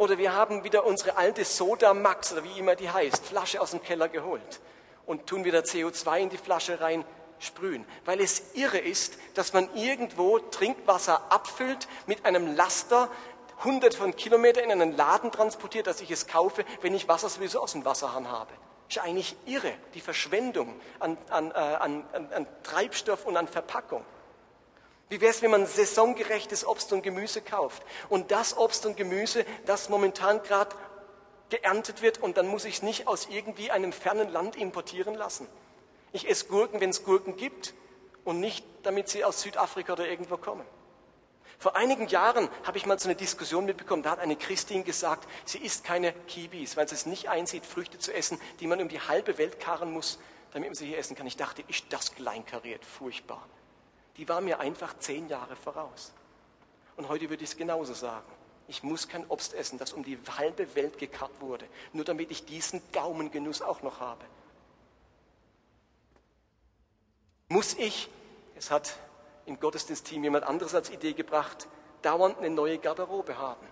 Oder 0.00 0.16
wir 0.16 0.32
haben 0.32 0.62
wieder 0.62 0.86
unsere 0.86 1.16
alte 1.16 1.44
Soda 1.44 1.92
Max, 1.92 2.32
oder 2.32 2.44
wie 2.44 2.56
immer 2.56 2.76
die 2.76 2.88
heißt, 2.88 3.26
Flasche 3.26 3.60
aus 3.60 3.72
dem 3.72 3.82
Keller 3.82 4.08
geholt 4.08 4.60
und 5.06 5.26
tun 5.26 5.44
wieder 5.44 5.60
CO2 5.60 6.20
in 6.20 6.30
die 6.30 6.38
Flasche 6.38 6.80
rein, 6.80 7.04
sprühen, 7.40 7.84
weil 8.04 8.20
es 8.20 8.54
irre 8.54 8.78
ist, 8.78 9.18
dass 9.34 9.52
man 9.52 9.68
irgendwo 9.74 10.38
Trinkwasser 10.38 11.32
abfüllt 11.32 11.88
mit 12.06 12.24
einem 12.24 12.54
Laster, 12.54 13.10
hundert 13.64 13.94
von 13.94 14.14
Kilometern 14.14 14.64
in 14.64 14.70
einen 14.70 14.96
Laden 14.96 15.32
transportiert, 15.32 15.88
dass 15.88 16.00
ich 16.00 16.12
es 16.12 16.28
kaufe, 16.28 16.64
wenn 16.80 16.94
ich 16.94 17.08
Wasser 17.08 17.28
sowieso 17.28 17.60
aus 17.60 17.72
dem 17.72 17.84
Wasserhahn 17.84 18.30
habe. 18.30 18.52
Ist 18.88 18.98
eigentlich 18.98 19.36
irre, 19.46 19.72
die 19.94 20.00
Verschwendung 20.00 20.80
an, 21.00 21.18
an, 21.28 21.50
äh, 21.50 21.54
an, 21.54 22.04
an 22.12 22.46
Treibstoff 22.62 23.26
und 23.26 23.36
an 23.36 23.48
Verpackung. 23.48 24.04
Wie 25.08 25.20
wäre 25.20 25.30
es, 25.30 25.40
wenn 25.40 25.50
man 25.50 25.66
saisongerechtes 25.66 26.66
Obst 26.66 26.92
und 26.92 27.02
Gemüse 27.02 27.40
kauft 27.40 27.82
und 28.08 28.30
das 28.30 28.56
Obst 28.56 28.84
und 28.84 28.96
Gemüse, 28.96 29.46
das 29.64 29.88
momentan 29.88 30.42
gerade 30.42 30.76
geerntet 31.48 32.02
wird 32.02 32.18
und 32.18 32.36
dann 32.36 32.46
muss 32.46 32.66
ich 32.66 32.76
es 32.76 32.82
nicht 32.82 33.06
aus 33.06 33.28
irgendwie 33.30 33.70
einem 33.70 33.92
fernen 33.92 34.28
Land 34.28 34.56
importieren 34.56 35.14
lassen. 35.14 35.46
Ich 36.12 36.28
esse 36.28 36.46
Gurken, 36.46 36.80
wenn 36.80 36.90
es 36.90 37.04
Gurken 37.04 37.36
gibt 37.36 37.74
und 38.24 38.40
nicht, 38.40 38.64
damit 38.82 39.08
sie 39.08 39.24
aus 39.24 39.40
Südafrika 39.40 39.94
oder 39.94 40.06
irgendwo 40.06 40.36
kommen. 40.36 40.66
Vor 41.58 41.74
einigen 41.74 42.06
Jahren 42.06 42.48
habe 42.64 42.78
ich 42.78 42.86
mal 42.86 42.98
so 42.98 43.08
eine 43.08 43.16
Diskussion 43.16 43.64
mitbekommen, 43.64 44.02
da 44.02 44.10
hat 44.10 44.20
eine 44.20 44.36
Christin 44.36 44.84
gesagt, 44.84 45.26
sie 45.44 45.58
isst 45.58 45.84
keine 45.84 46.12
Kiwis, 46.12 46.76
weil 46.76 46.88
sie 46.88 46.94
es 46.94 47.06
nicht 47.06 47.28
einsieht, 47.28 47.66
Früchte 47.66 47.98
zu 47.98 48.14
essen, 48.14 48.40
die 48.60 48.66
man 48.66 48.80
um 48.80 48.88
die 48.88 49.00
halbe 49.00 49.38
Welt 49.38 49.58
karren 49.58 49.90
muss, 49.90 50.20
damit 50.52 50.68
man 50.68 50.74
sie 50.76 50.86
hier 50.86 50.98
essen 50.98 51.16
kann. 51.16 51.26
Ich 51.26 51.36
dachte, 51.36 51.64
ist 51.66 51.86
das 51.88 52.14
kleinkariert, 52.14 52.84
furchtbar. 52.84 53.44
Die 54.18 54.28
war 54.28 54.40
mir 54.40 54.60
einfach 54.60 54.98
zehn 54.98 55.28
Jahre 55.28 55.56
voraus. 55.56 56.12
Und 56.96 57.08
heute 57.08 57.30
würde 57.30 57.44
ich 57.44 57.50
es 57.50 57.56
genauso 57.56 57.94
sagen. 57.94 58.30
Ich 58.66 58.82
muss 58.82 59.08
kein 59.08 59.24
Obst 59.28 59.54
essen, 59.54 59.78
das 59.78 59.92
um 59.92 60.04
die 60.04 60.18
halbe 60.36 60.74
Welt 60.74 60.98
gekarrt 60.98 61.40
wurde, 61.40 61.64
nur 61.92 62.04
damit 62.04 62.30
ich 62.30 62.44
diesen 62.44 62.82
Gaumengenuss 62.92 63.62
auch 63.62 63.82
noch 63.82 64.00
habe. 64.00 64.24
Muss 67.48 67.74
ich, 67.74 68.10
es 68.56 68.70
hat 68.70 68.98
im 69.46 69.58
Gottesdienstteam 69.58 70.22
jemand 70.22 70.44
anderes 70.44 70.74
als 70.74 70.90
Idee 70.90 71.14
gebracht, 71.14 71.66
dauernd 72.02 72.38
eine 72.38 72.50
neue 72.50 72.78
Garderobe 72.78 73.38
haben. 73.38 73.66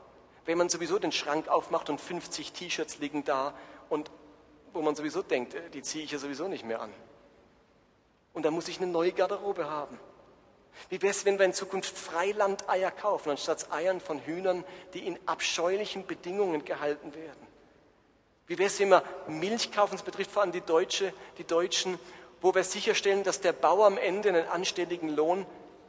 Wenn 0.47 0.57
man 0.57 0.68
sowieso 0.68 0.99
den 0.99 1.12
Schrank 1.12 1.49
aufmacht 1.49 1.90
und 1.90 2.01
50 2.01 2.53
T-Shirts 2.53 2.99
liegen 2.99 3.24
da 3.24 3.53
und 3.90 4.11
wo 4.72 4.80
man 4.80 4.94
sowieso 4.94 5.22
denkt, 5.22 5.55
äh, 5.55 5.70
die 5.70 5.82
ziehe 5.82 6.05
ich 6.05 6.12
ja 6.12 6.18
sowieso 6.18 6.49
nicht 6.49 6.64
mehr 6.64 6.80
an. 6.80 6.92
Und 8.32 8.44
dann 8.44 8.55
muss 8.55 8.68
ich 8.68 8.78
eine 8.78 8.86
neue 8.86 9.12
Garderobe 9.12 9.68
haben. 9.68 9.99
Wie 10.88 11.02
wäre 11.02 11.10
es, 11.10 11.24
wenn 11.24 11.38
wir 11.38 11.46
in 11.46 11.52
Zukunft 11.52 11.96
Freilandeier 11.96 12.90
kaufen, 12.90 13.30
anstatt 13.30 13.72
Eiern 13.72 14.00
von 14.00 14.20
Hühnern, 14.20 14.64
die 14.94 15.06
in 15.06 15.18
abscheulichen 15.26 16.06
Bedingungen 16.06 16.64
gehalten 16.64 17.14
werden? 17.14 17.46
Wie 18.46 18.58
wäre 18.58 18.68
es, 18.68 18.78
wenn 18.78 18.90
wir 18.90 19.02
Milch 19.26 19.72
kaufen, 19.72 19.92
das 19.92 20.04
betrifft 20.04 20.30
vor 20.30 20.42
allem 20.42 20.52
die, 20.52 20.60
Deutsche, 20.60 21.12
die 21.38 21.44
Deutschen, 21.44 21.98
wo 22.40 22.54
wir 22.54 22.62
sicherstellen, 22.62 23.24
dass 23.24 23.40
der 23.40 23.52
Bauer 23.52 23.86
am 23.86 23.98
Ende 23.98 24.28
einen 24.28 24.46
anständigen 24.46 25.08
Lohn 25.08 25.46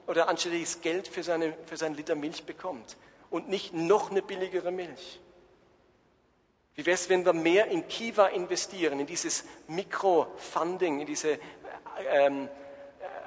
oder 0.08 0.28
anständiges 0.28 0.82
Geld 0.82 1.08
für, 1.08 1.22
seine, 1.22 1.56
für 1.66 1.78
seinen 1.78 1.96
Liter 1.96 2.16
Milch 2.16 2.46
bekommt 2.46 2.98
und 3.30 3.50
nicht 3.50 3.74
noch 3.74 4.10
eine 4.10 4.22
billigere 4.22 4.72
Milch. 4.72 5.20
Wie 6.76 6.86
wäre 6.86 6.96
es, 6.96 7.10
wenn 7.10 7.26
wir 7.26 7.34
mehr 7.34 7.68
in 7.68 7.88
Kiva 7.88 8.28
investieren, 8.28 9.00
in 9.00 9.08
dieses 9.08 9.44
Mikrofunding, 9.68 11.02
in 11.02 11.08
diese 11.08 11.40
ähm, 12.12 12.50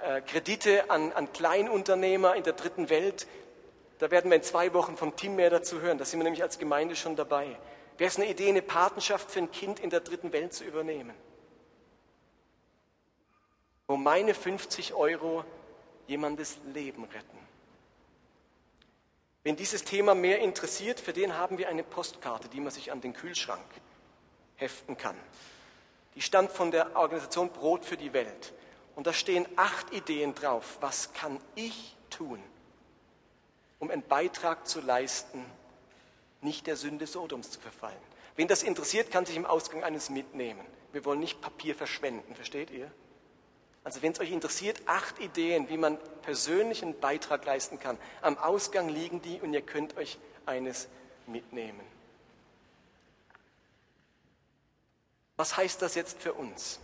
äh, 0.03 0.20
Kredite 0.22 0.90
an, 0.90 1.12
an 1.12 1.32
Kleinunternehmer 1.32 2.36
in 2.36 2.42
der 2.42 2.55
dritten 2.55 2.90
Welt? 2.90 3.26
Da 3.98 4.11
werden 4.11 4.30
wir 4.30 4.36
in 4.36 4.42
zwei 4.42 4.72
Wochen 4.72 4.96
vom 4.96 5.14
Team 5.16 5.36
mehr 5.36 5.51
dazu 5.51 5.80
hören. 5.80 5.98
Da 5.98 6.05
sind 6.05 6.20
wir 6.20 6.24
nämlich 6.24 6.42
als 6.42 6.59
Gemeinde 6.59 6.96
schon 6.96 7.16
dabei. 7.16 7.59
Wäre 7.98 8.09
es 8.09 8.16
eine 8.16 8.30
Idee, 8.30 8.48
eine 8.48 8.62
Patenschaft 8.62 9.30
für 9.30 9.40
ein 9.40 9.51
Kind 9.51 9.78
in 9.78 9.90
der 9.90 10.01
dritten 10.01 10.32
Welt 10.32 10.55
zu 10.55 10.64
übernehmen? 10.64 11.14
Wo 13.86 13.96
meine 13.96 14.32
50 14.32 14.94
Euro 14.94 15.44
jemandes 16.07 16.59
Leben 16.72 17.05
retten. 17.05 17.38
Wenn 19.42 19.57
dieses 19.57 19.84
Thema 19.84 20.14
mehr 20.14 20.40
interessiert, 20.40 21.01
für 21.01 21.12
den 21.12 21.36
haben 21.36 21.59
wir 21.59 21.68
eine 21.68 21.82
Postkarte, 21.82 22.48
die 22.48 22.61
man 22.61 22.70
sich 22.70 22.92
an 22.92 23.01
den 23.01 23.12
Kühlschrank 23.12 23.64
heften 24.57 24.96
kann. 24.96 25.16
Die 26.14 26.22
stammt 26.22 26.53
von 26.53 26.70
der 26.70 26.96
Organisation 26.96 27.51
Brot 27.51 27.84
für 27.84 27.96
die 27.96 28.12
Welt. 28.12 28.53
Und 29.01 29.07
da 29.07 29.14
stehen 29.14 29.48
acht 29.57 29.94
Ideen 29.94 30.34
drauf. 30.34 30.76
Was 30.82 31.14
kann 31.14 31.40
ich 31.55 31.96
tun, 32.11 32.38
um 33.78 33.90
einen 33.90 34.03
Beitrag 34.03 34.68
zu 34.68 34.82
leisten, 34.82 35.42
nicht 36.42 36.66
der 36.66 36.76
Sünde 36.76 37.07
Sodoms 37.07 37.51
zu 37.51 37.61
verfallen? 37.61 37.96
Wen 38.36 38.46
das 38.46 38.62
interessiert, 38.62 39.11
kann 39.11 39.24
sich 39.24 39.36
im 39.36 39.46
Ausgang 39.46 39.82
eines 39.84 40.11
mitnehmen. 40.11 40.61
Wir 40.92 41.03
wollen 41.07 41.18
nicht 41.18 41.40
Papier 41.40 41.74
verschwenden, 41.74 42.34
versteht 42.34 42.70
ihr? 42.70 42.92
Also 43.84 44.03
wenn 44.03 44.12
es 44.12 44.20
euch 44.20 44.32
interessiert, 44.32 44.82
acht 44.84 45.18
Ideen, 45.18 45.70
wie 45.70 45.78
man 45.78 45.96
persönlich 46.20 46.82
einen 46.82 47.01
Beitrag 47.01 47.46
leisten 47.46 47.78
kann. 47.78 47.96
Am 48.20 48.36
Ausgang 48.36 48.90
liegen 48.90 49.22
die 49.22 49.40
und 49.40 49.55
ihr 49.55 49.62
könnt 49.62 49.96
euch 49.96 50.18
eines 50.44 50.88
mitnehmen. 51.26 51.80
Was 55.38 55.57
heißt 55.57 55.80
das 55.80 55.94
jetzt 55.94 56.20
für 56.20 56.34
uns? 56.34 56.80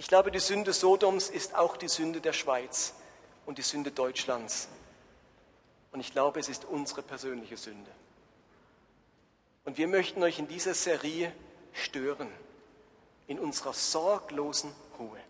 Ich 0.00 0.08
glaube, 0.08 0.32
die 0.32 0.38
Sünde 0.38 0.72
Sodoms 0.72 1.28
ist 1.28 1.54
auch 1.54 1.76
die 1.76 1.86
Sünde 1.86 2.22
der 2.22 2.32
Schweiz 2.32 2.94
und 3.44 3.58
die 3.58 3.62
Sünde 3.62 3.90
Deutschlands. 3.90 4.66
Und 5.92 6.00
ich 6.00 6.12
glaube, 6.12 6.40
es 6.40 6.48
ist 6.48 6.64
unsere 6.64 7.02
persönliche 7.02 7.58
Sünde. 7.58 7.90
Und 9.66 9.76
wir 9.76 9.88
möchten 9.88 10.22
euch 10.22 10.38
in 10.38 10.48
dieser 10.48 10.72
Serie 10.72 11.30
stören, 11.74 12.30
in 13.26 13.38
unserer 13.38 13.74
sorglosen 13.74 14.72
Ruhe, 14.98 15.20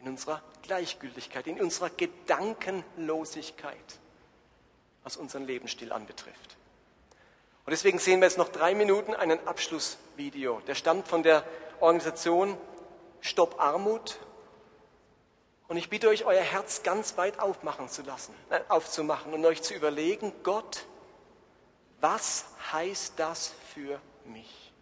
in 0.00 0.08
unserer 0.08 0.42
Gleichgültigkeit, 0.64 1.46
in 1.46 1.60
unserer 1.60 1.90
Gedankenlosigkeit, 1.90 4.00
was 5.04 5.16
unseren 5.16 5.46
Lebensstil 5.46 5.92
anbetrifft. 5.92 6.56
Und 7.64 7.70
deswegen 7.70 8.00
sehen 8.00 8.18
wir 8.18 8.26
jetzt 8.26 8.38
noch 8.38 8.48
drei 8.48 8.74
Minuten 8.74 9.14
einen 9.14 9.38
Abschlussvideo. 9.46 10.62
Der 10.66 10.74
stammt 10.74 11.06
von 11.06 11.22
der 11.22 11.44
Organisation 11.78 12.58
Stopp 13.24 13.58
Armut. 13.58 14.18
Und 15.66 15.78
ich 15.78 15.88
bitte 15.88 16.08
euch, 16.08 16.26
euer 16.26 16.42
Herz 16.42 16.82
ganz 16.82 17.16
weit 17.16 17.40
aufmachen 17.40 17.88
zu 17.88 18.02
lassen, 18.02 18.34
äh, 18.50 18.60
aufzumachen 18.68 19.32
und 19.32 19.44
euch 19.46 19.62
zu 19.62 19.72
überlegen, 19.72 20.30
Gott, 20.42 20.84
was 22.02 22.44
heißt 22.70 23.14
das 23.16 23.54
für 23.72 23.98
mich? 24.26 24.72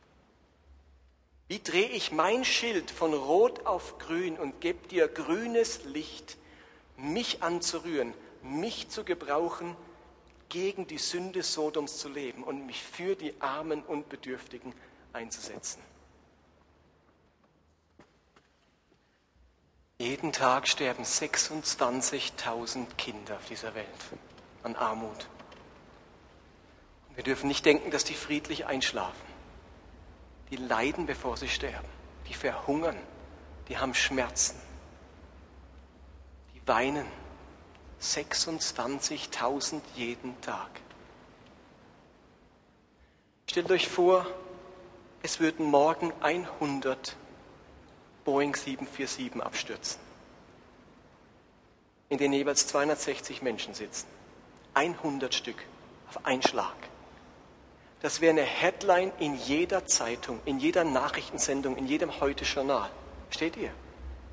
Wie 1.46 1.60
drehe 1.60 1.88
ich 1.88 2.10
mein 2.10 2.44
Schild 2.44 2.90
von 2.90 3.14
Rot 3.14 3.64
auf 3.64 3.98
Grün 3.98 4.36
und 4.36 4.60
gebe 4.60 4.88
dir 4.88 5.06
grünes 5.06 5.84
Licht, 5.84 6.36
mich 6.96 7.44
anzurühren, 7.44 8.12
mich 8.42 8.88
zu 8.88 9.04
gebrauchen, 9.04 9.76
gegen 10.48 10.88
die 10.88 10.98
Sünde 10.98 11.44
Sodoms 11.44 11.98
zu 11.98 12.08
leben 12.08 12.42
und 12.42 12.66
mich 12.66 12.82
für 12.82 13.14
die 13.14 13.40
Armen 13.40 13.84
und 13.84 14.08
Bedürftigen 14.08 14.74
einzusetzen. 15.12 15.80
Jeden 20.02 20.32
Tag 20.32 20.66
sterben 20.66 21.04
26.000 21.04 22.86
Kinder 22.98 23.36
auf 23.36 23.46
dieser 23.46 23.72
Welt 23.76 23.86
an 24.64 24.74
Armut. 24.74 25.28
Wir 27.14 27.22
dürfen 27.22 27.46
nicht 27.46 27.64
denken, 27.64 27.92
dass 27.92 28.02
die 28.02 28.14
friedlich 28.14 28.66
einschlafen. 28.66 29.24
Die 30.50 30.56
leiden, 30.56 31.06
bevor 31.06 31.36
sie 31.36 31.48
sterben. 31.48 31.86
Die 32.28 32.34
verhungern. 32.34 32.96
Die 33.68 33.78
haben 33.78 33.94
Schmerzen. 33.94 34.60
Die 36.56 36.66
weinen. 36.66 37.06
26.000 38.00 39.82
jeden 39.94 40.40
Tag. 40.40 40.80
Stellt 43.48 43.70
euch 43.70 43.88
vor, 43.88 44.26
es 45.22 45.38
würden 45.38 45.64
morgen 45.64 46.12
100 46.22 47.16
Boeing 48.24 48.54
747 48.54 49.42
abstürzen, 49.42 50.00
in 52.08 52.18
denen 52.18 52.34
jeweils 52.34 52.66
260 52.66 53.42
Menschen 53.42 53.74
sitzen. 53.74 54.06
100 54.74 55.34
Stück 55.34 55.56
auf 56.08 56.24
einen 56.24 56.42
Schlag. 56.42 56.74
Das 58.00 58.20
wäre 58.20 58.30
eine 58.32 58.42
Headline 58.42 59.12
in 59.20 59.36
jeder 59.36 59.86
Zeitung, 59.86 60.40
in 60.44 60.58
jeder 60.58 60.82
Nachrichtensendung, 60.82 61.76
in 61.76 61.86
jedem 61.86 62.20
Heute-Journal. 62.20 62.90
Steht 63.30 63.56
ihr? 63.56 63.70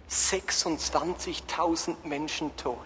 26.000 0.10 1.96
Menschen 2.04 2.56
tot. 2.58 2.78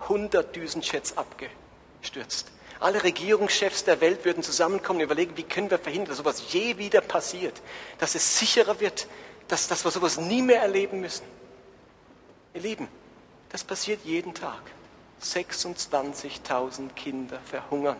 100 0.00 0.56
Düsenjets 0.56 1.16
abgestürzt. 1.16 2.50
Alle 2.80 3.04
Regierungschefs 3.04 3.84
der 3.84 4.00
Welt 4.00 4.24
würden 4.24 4.42
zusammenkommen 4.42 5.00
und 5.00 5.04
überlegen, 5.04 5.36
wie 5.36 5.42
können 5.42 5.70
wir 5.70 5.78
verhindern, 5.78 6.08
dass 6.08 6.18
sowas 6.18 6.42
je 6.48 6.78
wieder 6.78 7.02
passiert, 7.02 7.60
dass 7.98 8.14
es 8.14 8.38
sicherer 8.38 8.80
wird, 8.80 9.06
dass, 9.50 9.66
dass 9.66 9.84
wir 9.84 9.90
sowas 9.90 10.18
nie 10.18 10.42
mehr 10.42 10.62
erleben 10.62 11.00
müssen. 11.00 11.26
Ihr 12.54 12.60
Lieben, 12.60 12.88
das 13.48 13.64
passiert 13.64 14.04
jeden 14.04 14.32
Tag. 14.32 14.62
26.000 15.20 16.90
Kinder 16.94 17.38
verhungern 17.40 17.98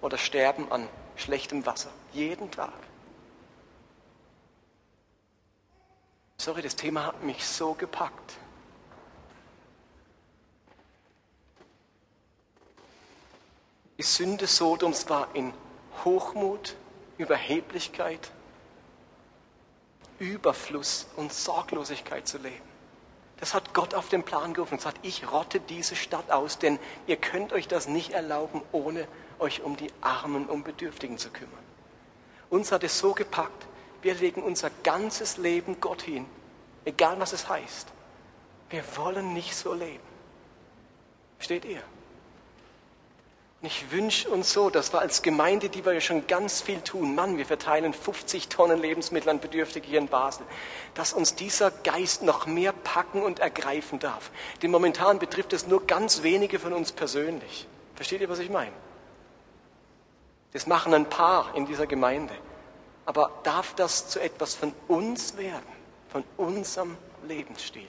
oder 0.00 0.16
sterben 0.16 0.70
an 0.70 0.88
schlechtem 1.16 1.66
Wasser. 1.66 1.90
Jeden 2.12 2.50
Tag. 2.50 2.72
Sorry, 6.38 6.62
das 6.62 6.76
Thema 6.76 7.04
hat 7.04 7.22
mich 7.22 7.44
so 7.44 7.74
gepackt. 7.74 8.38
Die 13.98 14.02
Sünde 14.02 14.46
Sodoms 14.46 15.10
war 15.10 15.28
in 15.34 15.52
Hochmut, 16.04 16.74
Überheblichkeit, 17.18 18.30
Überfluss 20.20 21.08
und 21.16 21.32
Sorglosigkeit 21.32 22.28
zu 22.28 22.38
leben. 22.38 22.70
Das 23.40 23.54
hat 23.54 23.72
Gott 23.74 23.94
auf 23.94 24.08
den 24.08 24.22
Plan 24.22 24.52
gerufen 24.52 24.74
und 24.74 24.80
sagt, 24.80 25.04
ich 25.04 25.32
rotte 25.32 25.58
diese 25.60 25.96
Stadt 25.96 26.30
aus, 26.30 26.58
denn 26.58 26.78
ihr 27.06 27.16
könnt 27.16 27.52
euch 27.52 27.66
das 27.66 27.88
nicht 27.88 28.10
erlauben, 28.10 28.60
ohne 28.70 29.08
euch 29.38 29.62
um 29.62 29.76
die 29.76 29.90
Armen 30.02 30.46
und 30.46 30.62
Bedürftigen 30.62 31.16
zu 31.16 31.30
kümmern. 31.30 31.64
Uns 32.50 32.70
hat 32.70 32.84
es 32.84 32.98
so 32.98 33.14
gepackt, 33.14 33.66
wir 34.02 34.14
legen 34.14 34.42
unser 34.42 34.70
ganzes 34.82 35.38
Leben 35.38 35.80
Gott 35.80 36.02
hin, 36.02 36.26
egal 36.84 37.18
was 37.18 37.32
es 37.32 37.48
heißt. 37.48 37.88
Wir 38.68 38.84
wollen 38.96 39.32
nicht 39.32 39.56
so 39.56 39.72
leben. 39.72 40.04
Steht 41.38 41.64
ihr? 41.64 41.82
Und 43.60 43.66
ich 43.66 43.90
wünsche 43.90 44.30
uns 44.30 44.54
so, 44.54 44.70
dass 44.70 44.94
wir 44.94 45.00
als 45.00 45.20
Gemeinde, 45.20 45.68
die 45.68 45.84
wir 45.84 45.92
ja 45.92 46.00
schon 46.00 46.26
ganz 46.26 46.62
viel 46.62 46.80
tun, 46.80 47.14
Mann, 47.14 47.36
wir 47.36 47.44
verteilen 47.44 47.92
50 47.92 48.48
Tonnen 48.48 48.80
Lebensmittel 48.80 49.28
an 49.28 49.38
Bedürftige 49.38 49.86
hier 49.86 49.98
in 49.98 50.08
Basel, 50.08 50.46
dass 50.94 51.12
uns 51.12 51.34
dieser 51.34 51.70
Geist 51.70 52.22
noch 52.22 52.46
mehr 52.46 52.72
packen 52.72 53.22
und 53.22 53.38
ergreifen 53.38 53.98
darf. 53.98 54.30
Denn 54.62 54.70
momentan 54.70 55.18
betrifft 55.18 55.52
es 55.52 55.66
nur 55.66 55.86
ganz 55.86 56.22
wenige 56.22 56.58
von 56.58 56.72
uns 56.72 56.92
persönlich. 56.92 57.68
Versteht 57.96 58.22
ihr, 58.22 58.30
was 58.30 58.38
ich 58.38 58.48
meine? 58.48 58.72
Das 60.52 60.66
machen 60.66 60.94
ein 60.94 61.10
paar 61.10 61.54
in 61.54 61.66
dieser 61.66 61.86
Gemeinde. 61.86 62.34
Aber 63.04 63.30
darf 63.42 63.74
das 63.74 64.08
zu 64.08 64.20
etwas 64.20 64.54
von 64.54 64.72
uns 64.88 65.36
werden, 65.36 65.66
von 66.08 66.24
unserem 66.38 66.96
Lebensstil? 67.28 67.88